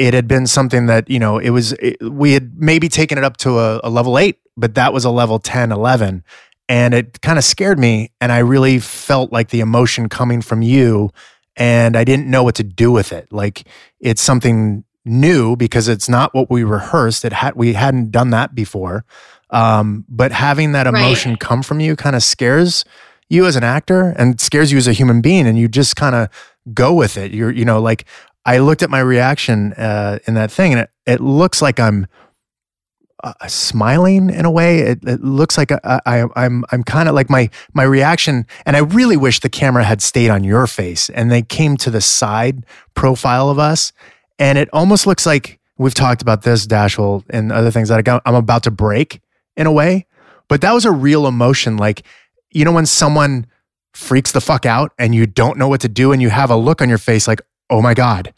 [0.00, 3.24] it had been something that you know it was it, we had maybe taken it
[3.24, 6.24] up to a, a level 8 but that was a level 10 11
[6.68, 10.62] and it kind of scared me and i really felt like the emotion coming from
[10.62, 11.10] you
[11.56, 13.26] and i didn't know what to do with it.
[13.30, 13.64] Like
[14.00, 17.24] it's something new because it's not what we rehearsed.
[17.24, 19.04] It had we hadn't done that before.
[19.50, 20.94] Um, but having that Right.
[21.04, 22.84] emotion come from you kind of scares
[23.28, 26.14] you as an actor and scares you as a human being and you just kind
[26.14, 26.28] of
[26.72, 27.32] go with it.
[27.32, 28.04] You're you know like
[28.44, 32.06] i looked at my reaction uh, in that thing and it, it looks like i'm
[33.22, 34.78] uh, smiling in a way.
[34.78, 38.76] It, it looks like I, I, i'm i'm kind of like my my reaction and
[38.76, 42.00] i really wish the camera had stayed on your face and they came to the
[42.00, 42.64] side
[42.94, 43.92] profile of us
[44.38, 48.02] and it almost looks like we've talked about this Dashiell and other things that I
[48.02, 49.20] got, i'm about to break
[49.56, 50.06] in a way
[50.48, 52.04] but that was a real emotion like
[52.50, 53.46] you know when someone
[53.92, 56.56] freaks the fuck out and you don't know what to do and you have a
[56.56, 58.34] look on your face like oh my god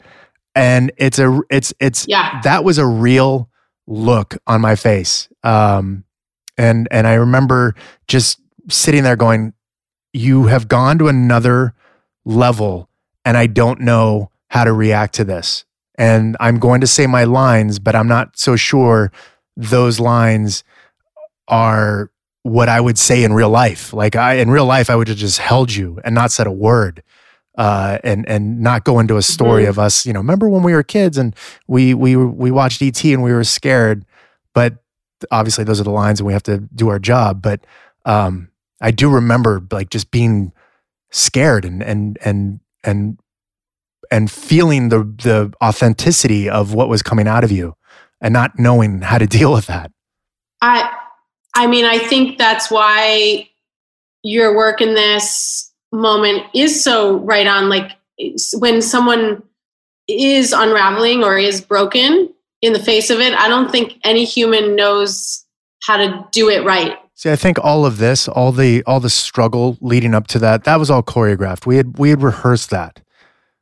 [0.55, 2.39] and it's a it's it's Yeah.
[2.43, 3.49] that was a real
[3.87, 6.03] look on my face um
[6.57, 7.75] and and i remember
[8.07, 8.39] just
[8.69, 9.53] sitting there going
[10.13, 11.73] you have gone to another
[12.23, 12.89] level
[13.25, 15.65] and i don't know how to react to this
[15.95, 19.11] and i'm going to say my lines but i'm not so sure
[19.57, 20.63] those lines
[21.47, 22.09] are
[22.43, 23.93] what I would say in real life.
[23.93, 26.51] Like I in real life, I would have just held you and not said a
[26.51, 27.03] word,
[27.57, 29.69] uh, and and not go into a story Mhm.
[29.69, 30.05] of us.
[30.05, 31.35] You know, remember when we were kids and
[31.67, 34.05] we we we watched ET and we were scared,
[34.53, 34.75] but
[35.31, 37.41] obviously those are the lines and we have to do our job.
[37.41, 37.65] But
[38.05, 38.49] um,
[38.81, 40.51] I do remember like just being
[41.11, 43.19] scared and and and and
[44.11, 47.75] and feeling the the authenticity of what was coming out of you
[48.19, 49.91] and not knowing how to deal with that.
[50.61, 50.89] I
[51.55, 53.49] I mean, I think that's why
[54.23, 57.69] your work in this moment is so right on.
[57.69, 57.91] Like
[58.55, 59.41] when someone
[60.07, 64.75] is unraveling or is broken in the face of it, I don't think any human
[64.75, 65.45] knows
[65.83, 66.97] how to do it right.
[67.15, 70.63] See, I think all of this, all the all the struggle leading up to that,
[70.65, 71.65] that was all choreographed.
[71.65, 72.99] We had we had rehearsed that.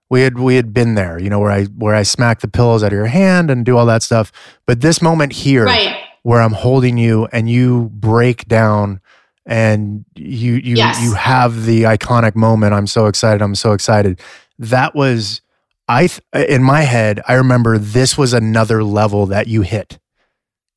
[0.09, 2.83] We had we had been there, you know, where I where I smack the pillows
[2.83, 4.31] out of your hand and do all that stuff.
[4.65, 5.95] But this moment here, Right.
[6.23, 8.99] where I'm holding you and you break down
[9.45, 11.01] and you you Yes.
[11.03, 12.73] you have the iconic moment.
[12.73, 13.41] I'm so excited.
[13.41, 14.19] I'm so excited.
[14.59, 15.41] That was
[15.87, 17.21] I th- in my head.
[17.27, 19.99] I remember this was another level that you hit.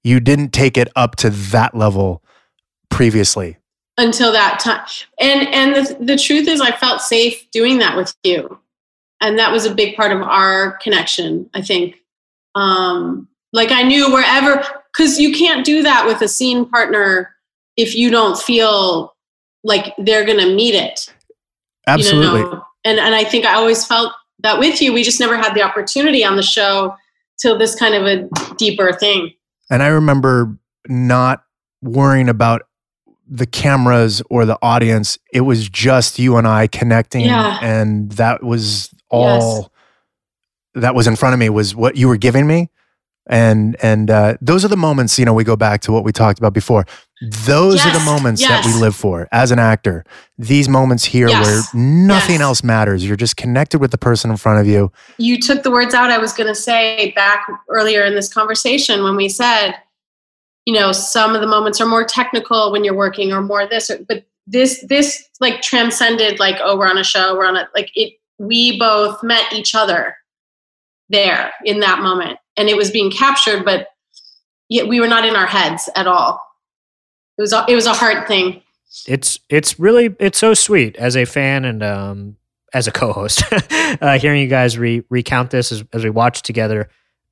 [0.02, 2.22] You didn't take it up to that level
[2.90, 3.56] previously.
[3.98, 4.84] until that time
[5.20, 8.58] and and the, the truth is i felt safe doing that with you
[9.20, 11.96] and that was a big part of our connection i think
[12.56, 14.62] um like i knew wherever
[14.92, 17.33] because you can't do that with a scene partner
[17.76, 19.14] if you don't feel
[19.64, 21.06] like they're gonna meet it
[21.86, 22.42] you Absolutely.
[22.42, 22.62] know?
[22.84, 25.62] and and i think i always felt that with you we just never had the
[25.62, 26.94] opportunity on the show
[27.38, 29.30] till this kind of a deeper thing
[29.70, 30.56] And I remember
[30.88, 31.44] not
[31.82, 32.62] worrying about
[33.26, 35.18] the cameras or the audience.
[35.32, 37.24] It was just you and I connecting.
[37.24, 37.58] Yeah.
[37.62, 39.72] And that was all
[40.74, 42.70] that was in front of me was what you were giving me.
[43.26, 46.12] And and uh, those are the moments, you know, we go back to what we
[46.12, 46.84] talked about before.
[47.22, 50.04] Those are the Yes, moments that we live for as an actor.
[50.36, 52.42] These moments here Yes, where nothing yes.
[52.42, 53.06] else matters.
[53.06, 54.92] You're just connected with the person in front of you.
[55.16, 59.02] you took the words out I was going to say back earlier in this conversation
[59.02, 59.74] when we said,
[60.66, 63.88] you know, some of the moments are more technical when you're working or more this,
[63.88, 67.68] or, but this, this like transcended like, oh, we're on a show, we're on a,
[67.74, 70.16] like it, we both met each other
[71.08, 73.88] there in that moment and it was being captured, but
[74.68, 76.40] yet we were not in our heads at all.
[77.38, 78.62] It was, a, it was a heart thing.
[79.08, 82.36] it's it's really it's so sweet as a fan and um
[82.72, 83.42] as a co-host
[84.00, 86.88] uh, hearing you guys re- recount this as, as we watch together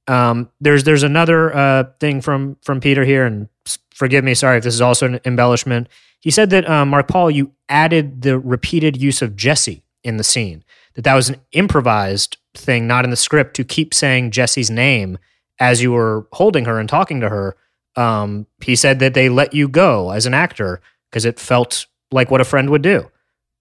[0.09, 3.49] um there's there's another uh thing from from peter here and
[3.95, 5.87] forgive me sorry if this is also an embellishment
[6.19, 10.25] he said that um, mark paul you added the repeated use of jessie in the
[10.25, 14.71] scene that that was an improvised thing not in the script to keep saying jessie's
[14.71, 15.19] name
[15.59, 17.57] as you were holding her and talking to her
[17.97, 22.31] um, he said that they let you go as an actor because it felt like
[22.31, 23.11] what a friend would do.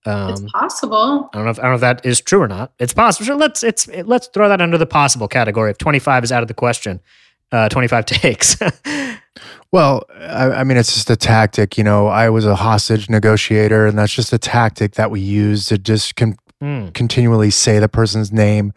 [0.05, 1.29] it's Um, possible.
[1.33, 2.71] I don't know if I don't know if that is true or not.
[2.79, 3.25] It's possible.
[3.25, 5.69] Sure, let's it's it, let's throw that under the possible category.
[5.71, 7.01] If twenty five is out of the question,
[7.51, 8.55] uh, twenty five takes.
[9.73, 11.77] Well, I, I mean, it's just a tactic.
[11.77, 15.65] You know, I was a hostage negotiator, and that's just a tactic that we use
[15.65, 16.89] to just con- Hmm.
[16.89, 18.73] continually say the person's name.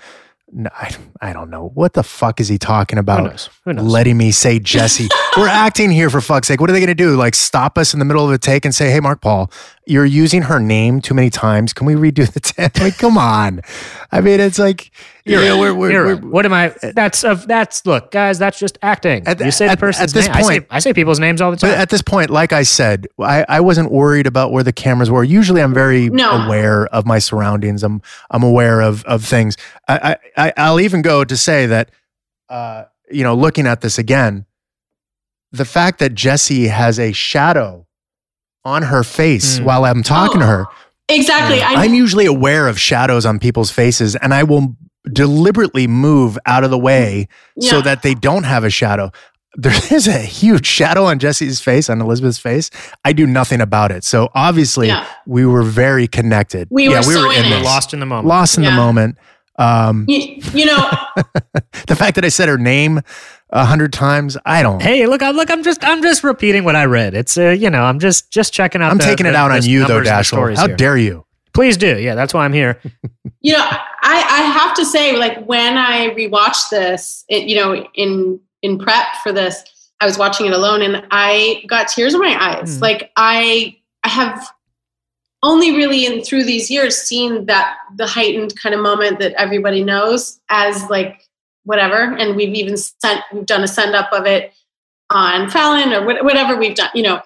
[0.56, 1.68] No, I, I don't know.
[1.74, 3.24] What the fuck is he talking Who about?
[3.24, 3.50] knows?
[3.64, 3.84] Who knows?
[3.84, 5.08] Letting me say Jessie.
[5.36, 6.60] We're acting here for fuck's sake.
[6.60, 7.16] What are they going to do?
[7.16, 9.50] Like stop us in the middle of a take and say, "Hey, Mark Paul,
[9.86, 11.72] you're using her name too many times.
[11.72, 12.78] Can we redo the take?
[12.80, 13.60] Like, come on.
[14.10, 14.90] I mean, it's like
[15.24, 16.74] You're you know, we're, we're, You're we're- What am I?
[16.94, 18.38] That's of that's look, guys.
[18.38, 19.26] That's just acting.
[19.26, 20.36] At the- you say the at- person's at this name.
[20.36, 21.70] I say, point- I say people's names all the time.
[21.70, 25.10] But at this point, like I said, I, I wasn't worried about where the cameras
[25.10, 25.22] were.
[25.24, 26.30] Usually, I'm very No.
[26.46, 27.82] aware of my surroundings.
[27.82, 28.00] I'm
[28.30, 29.56] I'm aware of of things.
[29.88, 31.90] I, I I- I'll even go to say that,
[32.48, 34.46] uh, you know, looking at this again,
[35.52, 37.83] the fact that Jessie has a shadow
[38.64, 39.64] on her face Hmm.
[39.64, 40.66] while I'm talking to her.
[41.08, 41.60] Exactly.
[41.62, 44.76] I, I'm usually aware of shadows on people's faces, and I will
[45.12, 47.28] deliberately move out of the way
[47.60, 49.10] so that they don't have a shadow.
[49.56, 52.70] There is a huge shadow on Jessie's face, on Elizabeth's face.
[53.04, 54.02] I do nothing about it.
[54.02, 55.06] So obviously, Yeah.
[55.26, 56.68] we were very connected.
[56.70, 57.62] We were so in it.
[57.62, 58.26] Lost in the moment.
[58.28, 59.18] Lost in the moment.
[59.56, 60.90] Um, you, you know,
[61.86, 63.00] the fact that I said her name
[63.50, 64.82] a hundred times, I don't.
[64.82, 65.22] Hey, look!
[65.22, 65.50] I'm look.
[65.50, 65.84] I'm just.
[65.84, 67.14] I'm just repeating what I read.
[67.14, 67.38] It's.
[67.38, 67.82] Uh, you know.
[67.82, 68.30] I'm just.
[68.30, 68.90] Just checking out.
[68.90, 70.76] I'm the- taking it the- out on you, though, numbers and stories How here.
[70.76, 71.24] dare you?
[71.52, 72.00] Please do.
[72.00, 72.80] Yeah, that's why I'm here.
[73.40, 77.86] you know, I, I have to say, like when I rewatched this, it, you know,
[77.94, 79.62] in in prep for this,
[80.00, 82.76] I was watching it alone, and I got tears in my eyes.
[82.78, 82.82] Hmm.
[82.82, 84.48] Like I, I have
[85.44, 89.84] only really in through these years seen that the heightened kind of moment that everybody
[89.84, 91.28] knows as like
[91.64, 94.52] whatever, and we've even sent we've done a send up of it
[95.10, 97.22] on Fallon or what- whatever we've done, you know.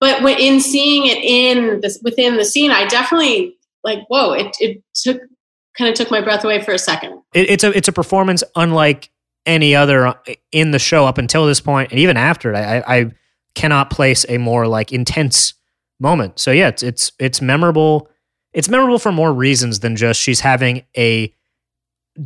[0.00, 4.32] But in seeing it in this within the scene, I definitely like whoa!
[4.32, 5.20] It it took
[5.76, 7.20] kind of took my breath away for a second.
[7.34, 7.76] It, it's a.
[7.76, 9.10] It's a performance unlike
[9.44, 10.14] any other uh,
[10.52, 12.56] in the show up until this point, and even after it.
[12.56, 13.10] I, I
[13.54, 15.52] cannot place a more like intense
[16.00, 16.38] moment.
[16.38, 18.08] So yeah, it's it's it's memorable.
[18.52, 21.32] It's memorable for more reasons than just she's having a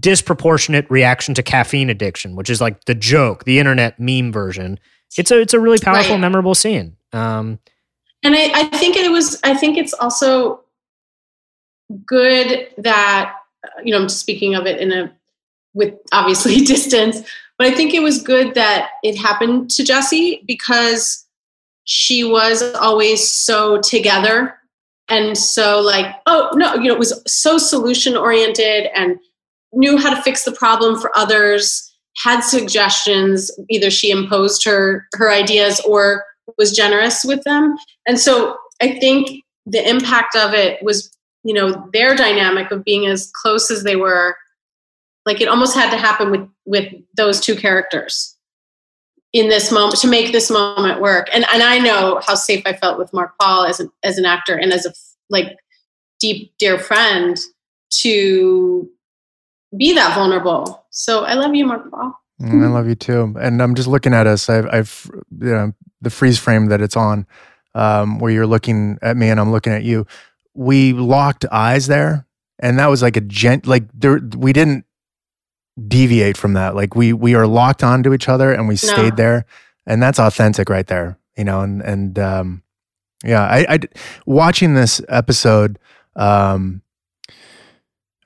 [0.01, 4.79] disproportionate reaction to caffeine addiction, which is like the joke, the internet meme version.
[5.19, 6.21] It's a it's a really powerful, Right.
[6.21, 6.97] memorable scene.
[7.13, 7.59] Um,
[8.23, 9.39] And I, I think it was.
[9.45, 10.61] I think it's also
[12.07, 13.35] good that
[13.85, 14.01] you know.
[14.01, 15.13] I'm speaking of it in a
[15.75, 17.21] with obviously distance,
[17.59, 21.24] but I think it was good that it happened to Jessie because
[21.85, 24.55] she was always so together
[25.09, 29.19] and so like oh no you know it was so solution oriented and
[29.73, 31.91] knew how to fix the problem for others
[32.23, 36.25] had suggestions either she imposed her her ideas or
[36.59, 37.77] was generous with them.
[38.07, 41.11] And so i think the impact of it was
[41.43, 44.37] you know their dynamic of being as close as they were
[45.27, 48.34] like it almost had to happen with with those two characters
[49.35, 52.73] in this moment to make this moment work and and i know how safe i
[52.73, 54.93] felt with mark paul as an as an actor and as a
[55.29, 55.57] like
[56.21, 57.37] deep dear friend
[57.91, 58.89] to
[59.77, 63.35] be that vulnerable so i love you mark paul Mm, I love you too.
[63.41, 64.49] And I'm just looking at us.
[64.49, 67.27] I've, I've you know, the freeze frame that it's on,
[67.75, 70.07] um, where you're looking at me and I'm looking at you.
[70.55, 72.27] We locked eyes there,
[72.59, 73.67] and that was like a gent.
[73.67, 74.85] Like there, we didn't
[75.89, 76.75] deviate from that.
[76.75, 79.47] Like we we are locked onto each other and we stayed there,
[79.87, 81.19] and that's authentic right there.
[81.37, 82.63] You know, and and um,
[83.25, 83.79] yeah, I, I
[84.27, 85.79] watching this episode.
[86.17, 86.83] Um,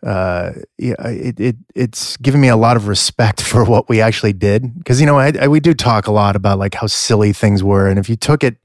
[0.06, 4.32] uh yeah it, it it's given me a lot of respect for what we actually
[4.32, 7.32] did because you know I, I we do talk a lot about like how silly
[7.32, 8.58] things were and if you took it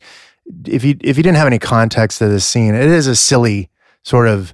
[0.67, 3.71] if you if you didn't have any context to this scene it is a silly
[4.03, 4.53] sort of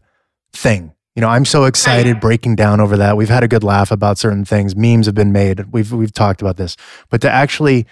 [0.53, 2.21] thing you know i'm so excited Right.
[2.21, 5.33] breaking down over that we've had a good laugh about certain things memes have been
[5.33, 6.77] made we've we've talked about this
[7.09, 7.85] but to actually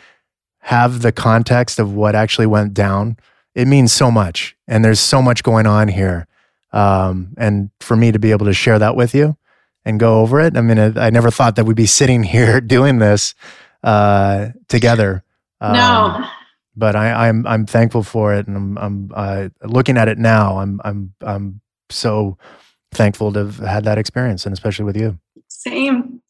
[0.59, 3.17] have the context of what actually went down
[3.53, 6.25] it means so much and there's so much going on here
[6.71, 9.35] um, and for me to be able to share that with you
[9.83, 10.55] and go over it.
[10.55, 13.35] I mean, I, I never thought that we'd be sitting here doing this
[13.83, 15.23] uh, together.
[15.59, 16.29] Um, no
[16.77, 20.59] but I, I'm I'm thankful for it, and I'm I'm uh, looking at it now.
[20.59, 22.37] I'm I'm I'm so
[22.91, 25.17] thankful to have had that experience, and especially with you.
[25.47, 26.21] same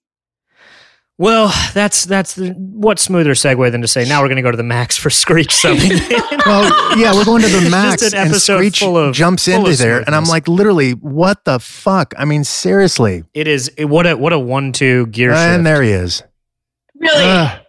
[1.20, 4.52] well, that's that's the, what smoother segue than to say now we're going to go
[4.52, 5.92] to the max for Screech something.
[6.46, 9.72] Well, yeah, we're going to the max, an and Screech full of- jumps full into
[9.72, 12.14] of there, and I'm like, literally, what the fuck?
[12.18, 13.24] I mean, seriously.
[13.34, 15.40] it is it, what a what a one two gear shift.
[15.42, 16.24] And there he is.
[16.98, 17.60] really Ugh.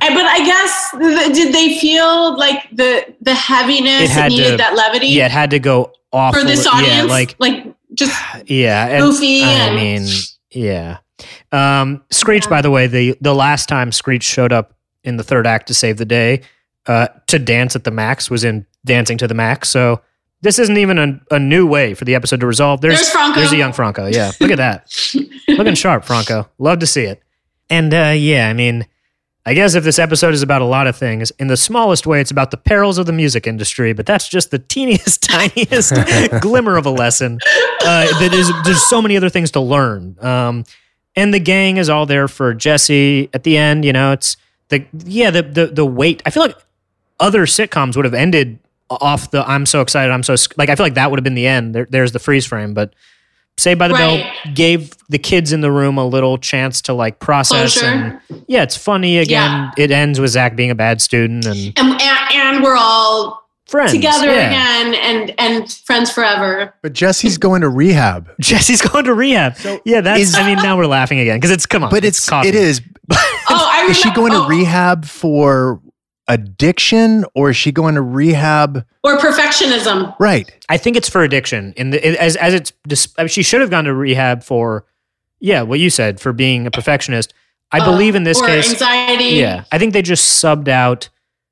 [0.00, 4.52] And- but I guess th- did they feel like the the It heaviness had needed
[4.52, 6.94] to- that levity Yeah, it had to go off for this audience?
[6.96, 8.12] Yeah, like like just
[8.46, 10.08] yeah, and, goofy I and mean,
[10.50, 10.98] yeah.
[11.52, 12.50] Um, Screech, Yeah.
[12.50, 15.74] by the way, the the last time Screech showed up in the third act to
[15.74, 16.42] save the day,
[16.86, 19.68] uh, to dance at the max was in Dancing to the Max.
[19.68, 20.00] So
[20.42, 22.80] this isn't even a, a new way for the episode to resolve.
[22.80, 23.40] There's There's Franco.
[23.40, 24.06] there's a young Franco.
[24.06, 24.90] Yeah, look at that,
[25.48, 26.48] looking sharp, Franco.
[26.58, 27.22] Love to see it.
[27.70, 28.86] And uh, yeah, I mean,
[29.46, 32.20] I guess if this episode is about a lot of things, in the smallest way,
[32.20, 33.92] it's about the perils of the music industry.
[33.92, 35.92] But that's just the teeniest, tiniest
[36.40, 37.40] glimmer of a lesson.
[37.82, 40.16] Uh, that is, there's so many other things to learn.
[40.20, 40.64] Um,
[41.14, 43.84] and the gang is all there for Jessie at the end.
[43.84, 44.36] You know, it's
[44.68, 46.22] the yeah the the the weight.
[46.26, 46.56] I feel like
[47.20, 48.58] other sitcoms would have ended
[48.90, 51.34] off the "I'm so excited, I'm so like." I feel like that would have been
[51.34, 51.74] the end.
[51.74, 52.94] There, there's the freeze frame, but.
[53.56, 54.24] Saved by the Right.
[54.44, 57.86] Bell gave the kids in the room a little chance to like process Closure.
[57.86, 59.70] and yeah, it's funny again.
[59.78, 62.02] It ends with Zack being a bad student and and, and,
[62.32, 64.48] and we're all friends together yeah.
[64.48, 66.74] again and and friends forever.
[66.82, 68.28] But Jessie's going to rehab.
[68.40, 69.56] Jessie's going to rehab.
[69.56, 70.20] So yeah, that's.
[70.20, 71.90] is- I mean, now we're laughing again because it's come on.
[71.90, 72.48] But it's, coffee.
[72.48, 72.80] it is.
[73.12, 73.16] Oh,
[73.50, 75.80] I Is she remember- going to oh, rehab for
[76.28, 78.84] addiction or is she going to rehab?
[79.02, 80.14] or perfectionism.
[80.18, 80.50] Right.
[80.68, 81.74] I think it's for addiction.
[81.76, 82.72] In the it- as as it's
[83.18, 84.84] I mean, she should have gone to rehab for
[85.40, 87.34] yeah, what you said for being a perfectionist.
[87.72, 88.70] I Uh, believe in this or case.
[88.70, 89.36] anxiety.
[89.36, 91.08] Yeah, I think they just subbed out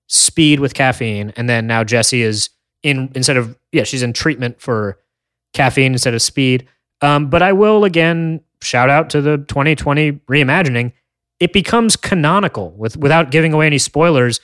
[0.08, 2.50] speed with caffeine, and then now jessie is
[2.82, 4.98] in instead of yeah, she's in treatment for
[5.52, 6.66] caffeine instead of speed.
[7.02, 10.92] Um, but I will again shout out to the 2020 reimagining.
[11.40, 14.40] It becomes canonical with without giving away any spoilers.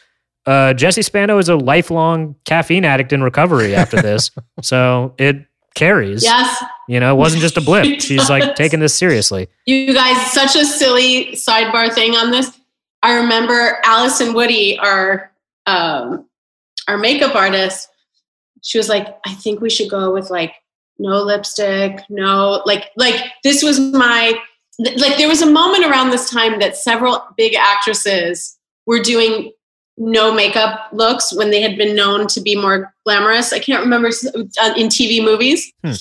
[0.49, 4.31] Uh, Jessie Spano is a lifelong caffeine addict in recovery after this,
[4.63, 5.45] so it
[5.75, 6.25] carries.
[6.25, 6.65] Yes.
[6.89, 7.85] You know, it wasn't just a blip.
[7.85, 9.49] It She's like taking this seriously.
[9.67, 12.59] You guys, such a silly sidebar thing on this.
[13.03, 15.31] I remember Alice and Woody, our
[15.67, 16.27] um,
[16.89, 17.91] our makeup artist.
[18.63, 20.55] She was like, "I think we should go with like
[20.99, 24.33] no lipstick, no like like this was my
[24.79, 28.57] like there was a moment around this time that several big actresses
[28.87, 29.53] were doing
[29.99, 33.53] no makeup looks when they had been known to be more glamorous.
[33.53, 35.71] I can't remember uh, in TV movies.
[35.85, 35.93] Hmm.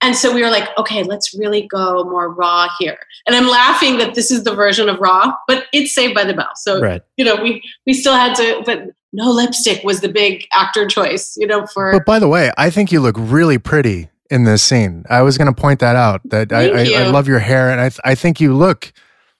[0.00, 2.98] And so we were like, okay, let's really go more raw here.
[3.26, 6.34] And I'm laughing that this is the version of raw, but it's Saved by the
[6.34, 6.50] Bell.
[6.56, 7.00] So Right.
[7.16, 8.82] you know, we we still had to, but
[9.14, 11.34] no lipstick was the big actor choice.
[11.38, 14.62] You know, for But by the way, I think you look really pretty in this
[14.62, 15.04] scene.
[15.08, 16.20] I was going to point that out.
[16.24, 18.92] That I, I, I love your hair, and I, th- I think you look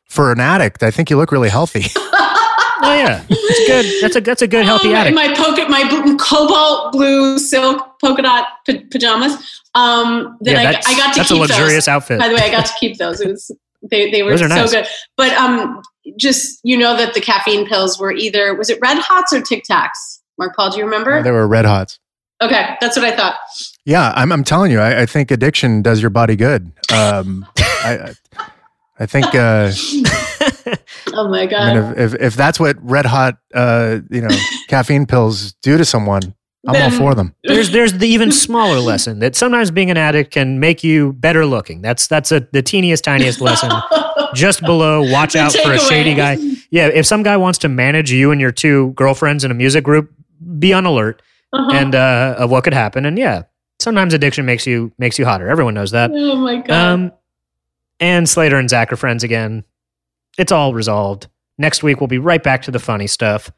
[0.08, 0.82] for an addict.
[0.82, 1.86] I think you look really healthy.
[2.82, 4.02] Oh yeah, it's good.
[4.02, 5.14] That's a that's a good healthy Oh, my, addict.
[5.16, 9.32] my polka, my blue, cobalt blue silk polka dot pa- pajamas.
[9.74, 11.88] Um, that yeah, I, I got to that's a keep luxurious those.
[11.88, 12.18] outfit.
[12.18, 13.20] By the way, I got to keep those.
[13.20, 13.50] It was
[13.90, 14.72] they they were so nice.
[14.72, 14.86] good.
[15.16, 15.82] But um,
[16.18, 19.64] just you know that the caffeine pills were either was it Red Hots or Tic
[19.70, 20.20] Tacs?
[20.38, 21.22] Mark Paul, do you remember?
[21.22, 21.98] they were red hots.
[22.42, 23.36] Okay, that's what I thought.
[23.84, 26.72] Yeah, I'm, I'm telling you, I, I think addiction does your body good.
[26.92, 28.44] Um, I, I-
[28.96, 29.72] I think, uh,
[31.12, 31.74] Oh my I god.
[31.74, 34.34] mean, if, if, if that's what red hot, uh, you know,
[34.68, 36.34] caffeine pills do to someone,
[36.66, 37.34] I'm all for them.
[37.44, 41.44] there's there's the even smaller lesson that sometimes being an addict can make you better
[41.44, 41.82] looking.
[41.82, 43.70] That's that's a the teeniest tiniest lesson.
[44.34, 46.38] Just below, watch out for a shady guy.
[46.70, 49.84] Yeah, if some guy wants to manage you and your two girlfriends in a music
[49.84, 50.10] group,
[50.58, 51.20] be on alert
[51.52, 51.70] Uh-huh.
[51.72, 53.04] and uh, of what could happen.
[53.04, 53.42] And yeah,
[53.78, 55.48] sometimes addiction makes you makes you hotter.
[55.48, 56.10] Everyone knows that.
[56.14, 56.70] oh my god.
[56.70, 57.12] Um,
[58.00, 59.64] and Slater and Zack are friends again.
[60.38, 61.28] It's all resolved.
[61.58, 63.50] Next week we'll be right back to the funny stuff.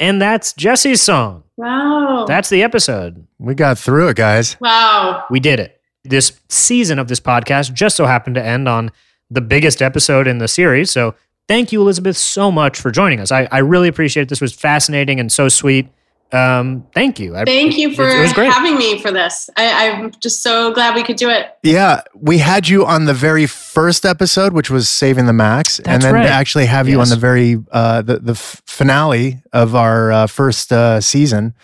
[0.00, 1.44] And that's Jesse's song.
[1.56, 2.24] wow.
[2.26, 3.26] That's the episode.
[3.38, 4.56] We got through it, guys.
[4.60, 5.24] wow.
[5.30, 5.80] We did it.
[6.04, 8.90] This season of this podcast just so happened to end on
[9.30, 10.90] the biggest episode in the series.
[10.90, 11.14] So
[11.48, 13.30] thank you, Elizabeth, so much for joining us.
[13.32, 14.28] I, I really appreciate it.
[14.28, 15.88] This was fascinating and so sweet.
[16.30, 17.34] Um, thank you.
[17.34, 18.52] I- Thank you for it was great.
[18.52, 19.48] having me for this.
[19.56, 21.46] I, I'm just so glad we could do it.
[21.62, 26.02] Yeah, we had you on the very first episode, which was saving the max, and
[26.02, 26.22] then right.
[26.24, 30.26] to actually have you on the very uh, the the f- finale of our uh,
[30.26, 31.54] first uh, season,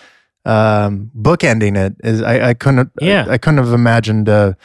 [0.47, 3.27] um, bookending it is I, I couldn't Yeah.
[3.29, 4.57] I, I couldn't have imagined a,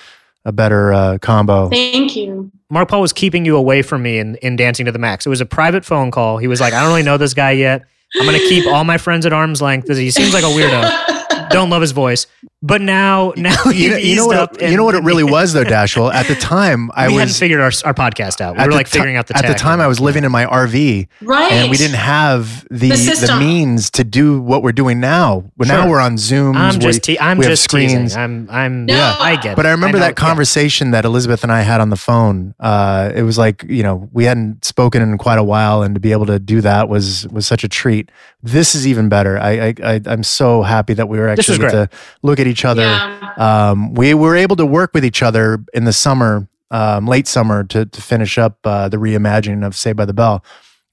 [0.45, 1.69] a better uh, combo.
[1.69, 2.51] Thank you.
[2.69, 5.26] Mark Paul was keeping you away from me in, in Dancing to the Max.
[5.26, 6.38] It was a private phone call.
[6.38, 7.84] He was like, I don't really know this guy yet.
[8.15, 9.88] I'm going to keep all my friends at arm's length.
[9.95, 11.49] He seems like a weirdo.
[11.49, 12.27] Don't love his voice.
[12.61, 14.61] But now, now you know, you know what?
[14.61, 16.14] It, you know what it really was though, Dashiell.
[16.14, 18.57] At the time, I we was hadn't figured our, our podcast out.
[18.57, 20.31] We were like ti- figuring out the at the time and- I was living in
[20.31, 21.52] my RV, Right.
[21.53, 25.45] and we didn't have the The the, means to do what we're doing now.
[25.56, 25.77] But Sure.
[25.77, 26.57] now we're on Zoom.
[26.57, 27.91] I'm we- just, te- I'm we have just screens.
[27.94, 28.19] teasing.
[28.19, 28.94] I'm, I'm, No.
[28.94, 29.56] yeah, I get it.
[29.56, 32.56] But I remember know- that conversation that Elizabeth and I had on the phone.
[32.60, 36.02] Uh, it was like you know we hadn't spoken in quite a while, and to
[36.02, 38.11] be able to do that was was such a treat.
[38.44, 39.38] This is even better.
[39.38, 41.90] I, I, I I'm so happy that we were actually able to
[42.22, 42.81] look at each other.
[42.81, 43.34] Yeah.
[43.38, 47.63] Um, we were able to work with each other in the summer, um, late summer,
[47.65, 50.43] to to finish up uh, the reimagining of Saved by the Bell.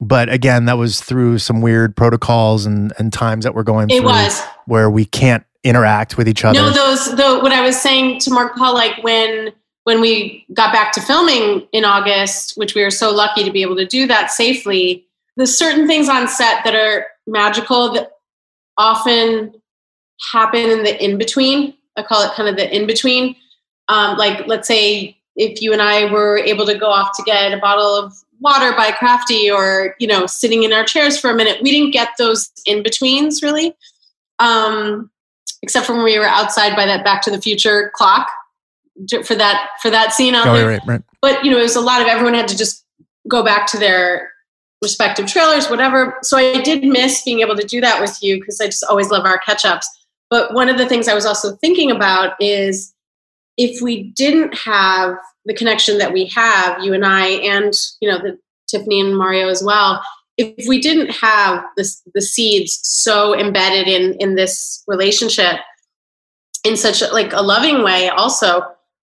[0.00, 3.98] But again, that was through some weird protocols and and times that we're going It
[4.00, 4.42] through was.
[4.66, 6.60] where we can't interact with each other.
[6.60, 9.52] No, those though what I was saying to Mark Paul, like when
[9.84, 13.62] when we got back to filming in August, which we were so lucky to be
[13.62, 15.06] able to do that safely,
[15.36, 18.10] there's certain things on set that are magical that
[18.78, 19.52] often
[20.32, 21.74] happen in the in between.
[21.96, 23.36] I call it kind of the in between.
[23.88, 27.52] Um, like let's say if you and I were able to go off to get
[27.52, 31.34] a bottle of water by Crafty or you know sitting in our chairs for a
[31.34, 33.74] minute, we didn't get those in betweens really.
[34.38, 35.10] Um,
[35.62, 38.28] except for when we were outside by that Back to the Future clock
[39.24, 40.68] for that for that scene out Oh, there.
[40.68, 41.02] right, right.
[41.20, 42.84] But you know, it was a lot of everyone had to just
[43.28, 44.30] go back to their
[44.82, 46.16] respective trailers, whatever.
[46.22, 49.10] So I did miss being able to do that with you because I just always
[49.10, 49.88] love our catch ups.
[50.30, 52.92] But one of the things I was also thinking about is
[53.56, 58.18] if we didn't have the connection that we have, you and I, and you know,
[58.18, 58.38] the
[58.72, 60.02] Tiffani and Mario as well,
[60.36, 65.60] if we didn't have this, the seeds so embedded in in this relationship
[66.64, 68.62] in such a, like a loving way, also,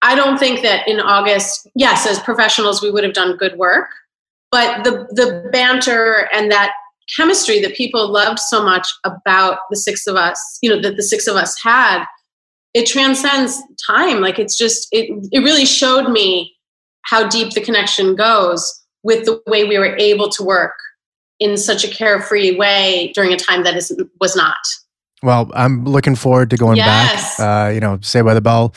[0.03, 3.89] I don't think that in August, yes, as professionals, we would have done good work,
[4.53, 6.73] but the the banter and that
[7.15, 11.03] chemistry that people loved so much about the six of us, you know, that the
[11.03, 12.05] six of us had,
[12.75, 14.21] it transcends time.
[14.21, 16.55] Like it's just it it really showed me
[17.03, 20.75] how deep the connection goes with the way we were able to work
[21.39, 24.57] in such a carefree way during a time that is was not.
[25.23, 27.39] Well, I'm looking forward to going Yes.
[27.39, 27.69] back.
[27.69, 28.75] Uh, you know, Saved by the Bell,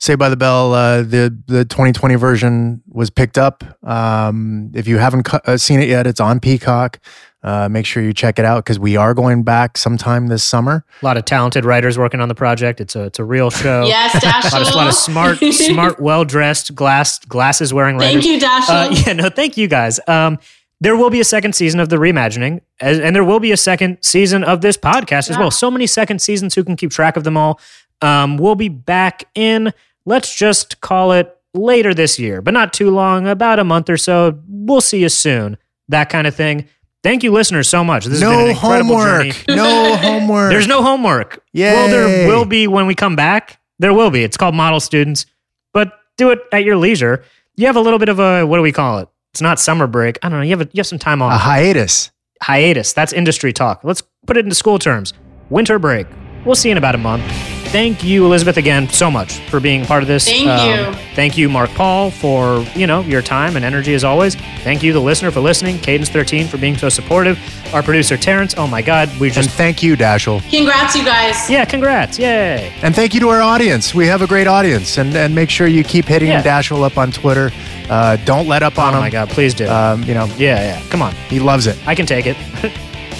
[0.00, 0.72] Saved by the Bell.
[0.72, 3.62] Uh, the the 2020 version was picked up.
[3.86, 6.98] Um, if you haven't cu- uh, seen it yet, it's on Peacock.
[7.42, 10.84] Uh, make sure you check it out because we are going back sometime this summer.
[11.00, 12.80] a lot of talented writers working on the project.
[12.80, 13.84] It's a, it's a real show.
[13.86, 18.24] Yes, A lot, of, a lot of smart, smart, well dressed, glass glasses wearing writers.
[18.24, 18.90] Thank you, Dashiell.
[18.90, 19.98] Uh, yeah, no, thank you guys.
[20.06, 20.38] Um,
[20.80, 23.56] there will be a second season of the reimagining, as, and there will be a
[23.56, 25.50] second season of this podcast as well.
[25.50, 27.60] So many second seasons, who can keep track of them all?
[28.02, 29.72] Um, we'll be back in,
[30.06, 33.96] let's just call it later this year, but not too long, about a month or
[33.96, 34.40] so.
[34.48, 35.56] We'll see you soon.
[35.88, 36.68] That kind of thing.
[37.02, 38.04] Thank you, listeners, so much.
[38.04, 39.34] This has been an no incredible homework.
[39.34, 39.56] journey.
[39.56, 40.50] No homework.
[40.50, 41.42] There's no homework.
[41.52, 41.74] Yeah.
[41.74, 43.58] Well, there will be when we come back.
[43.80, 44.22] There will be.
[44.22, 45.26] It's called Model Students,
[45.72, 47.24] but do it at your leisure.
[47.56, 49.08] You have a little bit of a what do we call it?
[49.32, 50.18] It's not summer break.
[50.22, 50.44] I don't know.
[50.44, 51.32] You have a, you have some time off.
[51.32, 52.10] a hiatus.
[52.42, 52.92] Hiatus.
[52.92, 53.82] That's industry talk.
[53.82, 55.12] Let's put it into school terms.
[55.50, 56.06] Winter break.
[56.44, 57.24] We'll see you in about a month.
[57.72, 60.28] Thank you, Elizabeth, again so much for being part of this.
[60.28, 60.62] Um, Thank
[60.96, 61.02] you.
[61.14, 64.34] Thank you, Mark Paul, for you know your time and energy as always.
[64.62, 65.78] Thank you, the listener, for listening.
[65.78, 67.38] Cadence 13 for being so supportive.
[67.72, 68.54] Our producer Terrence.
[68.58, 70.42] Oh my God, we just And just thank you, Dashiell.
[70.50, 71.48] Congrats, you guys.
[71.48, 72.70] yeah, congrats, yay.
[72.82, 73.94] And thank you to our audience.
[73.94, 74.98] We have a great audience.
[74.98, 76.42] And, and make sure you keep hitting Yeah.
[76.42, 77.50] Dashiell up on Twitter.
[77.88, 78.96] Uh, don't let up on Oh him.
[78.96, 79.66] Oh my God, please do.
[79.66, 80.82] Um, you know, yeah, yeah.
[80.90, 81.78] Come on, he loves it.
[81.86, 82.36] I can take it.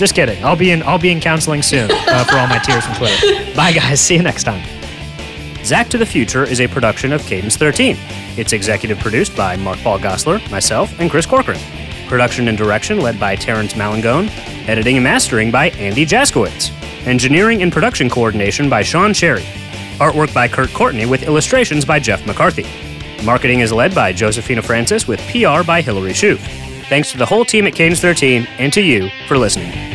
[0.03, 0.45] Just kidding.
[0.45, 0.83] I'll be in.
[0.83, 3.55] I'll be in counseling soon uh, for all my tears from Twitter.
[3.55, 4.01] Bye, guys.
[4.01, 4.61] See you next time.
[5.65, 7.97] Zack to the Future is a production of Cadence 13.
[8.37, 11.61] It's executive produced by Mark Paul Gosselaar, myself, and Chris Corcoran.
[12.09, 14.29] Production and direction led by Terrence Malangone.
[14.67, 16.73] Editing and mastering by Andy Jaskowitz.
[17.07, 19.45] Engineering and production coordination by Sean Cherry.
[19.99, 22.67] Artwork by Kurt Courtney with illustrations by Jeff McCarthy.
[23.25, 26.39] Marketing is led by Josephina Francis with PR by Hillary Shue.
[26.89, 29.92] Thanks to the whole team at Cadence 13 and to you for listening.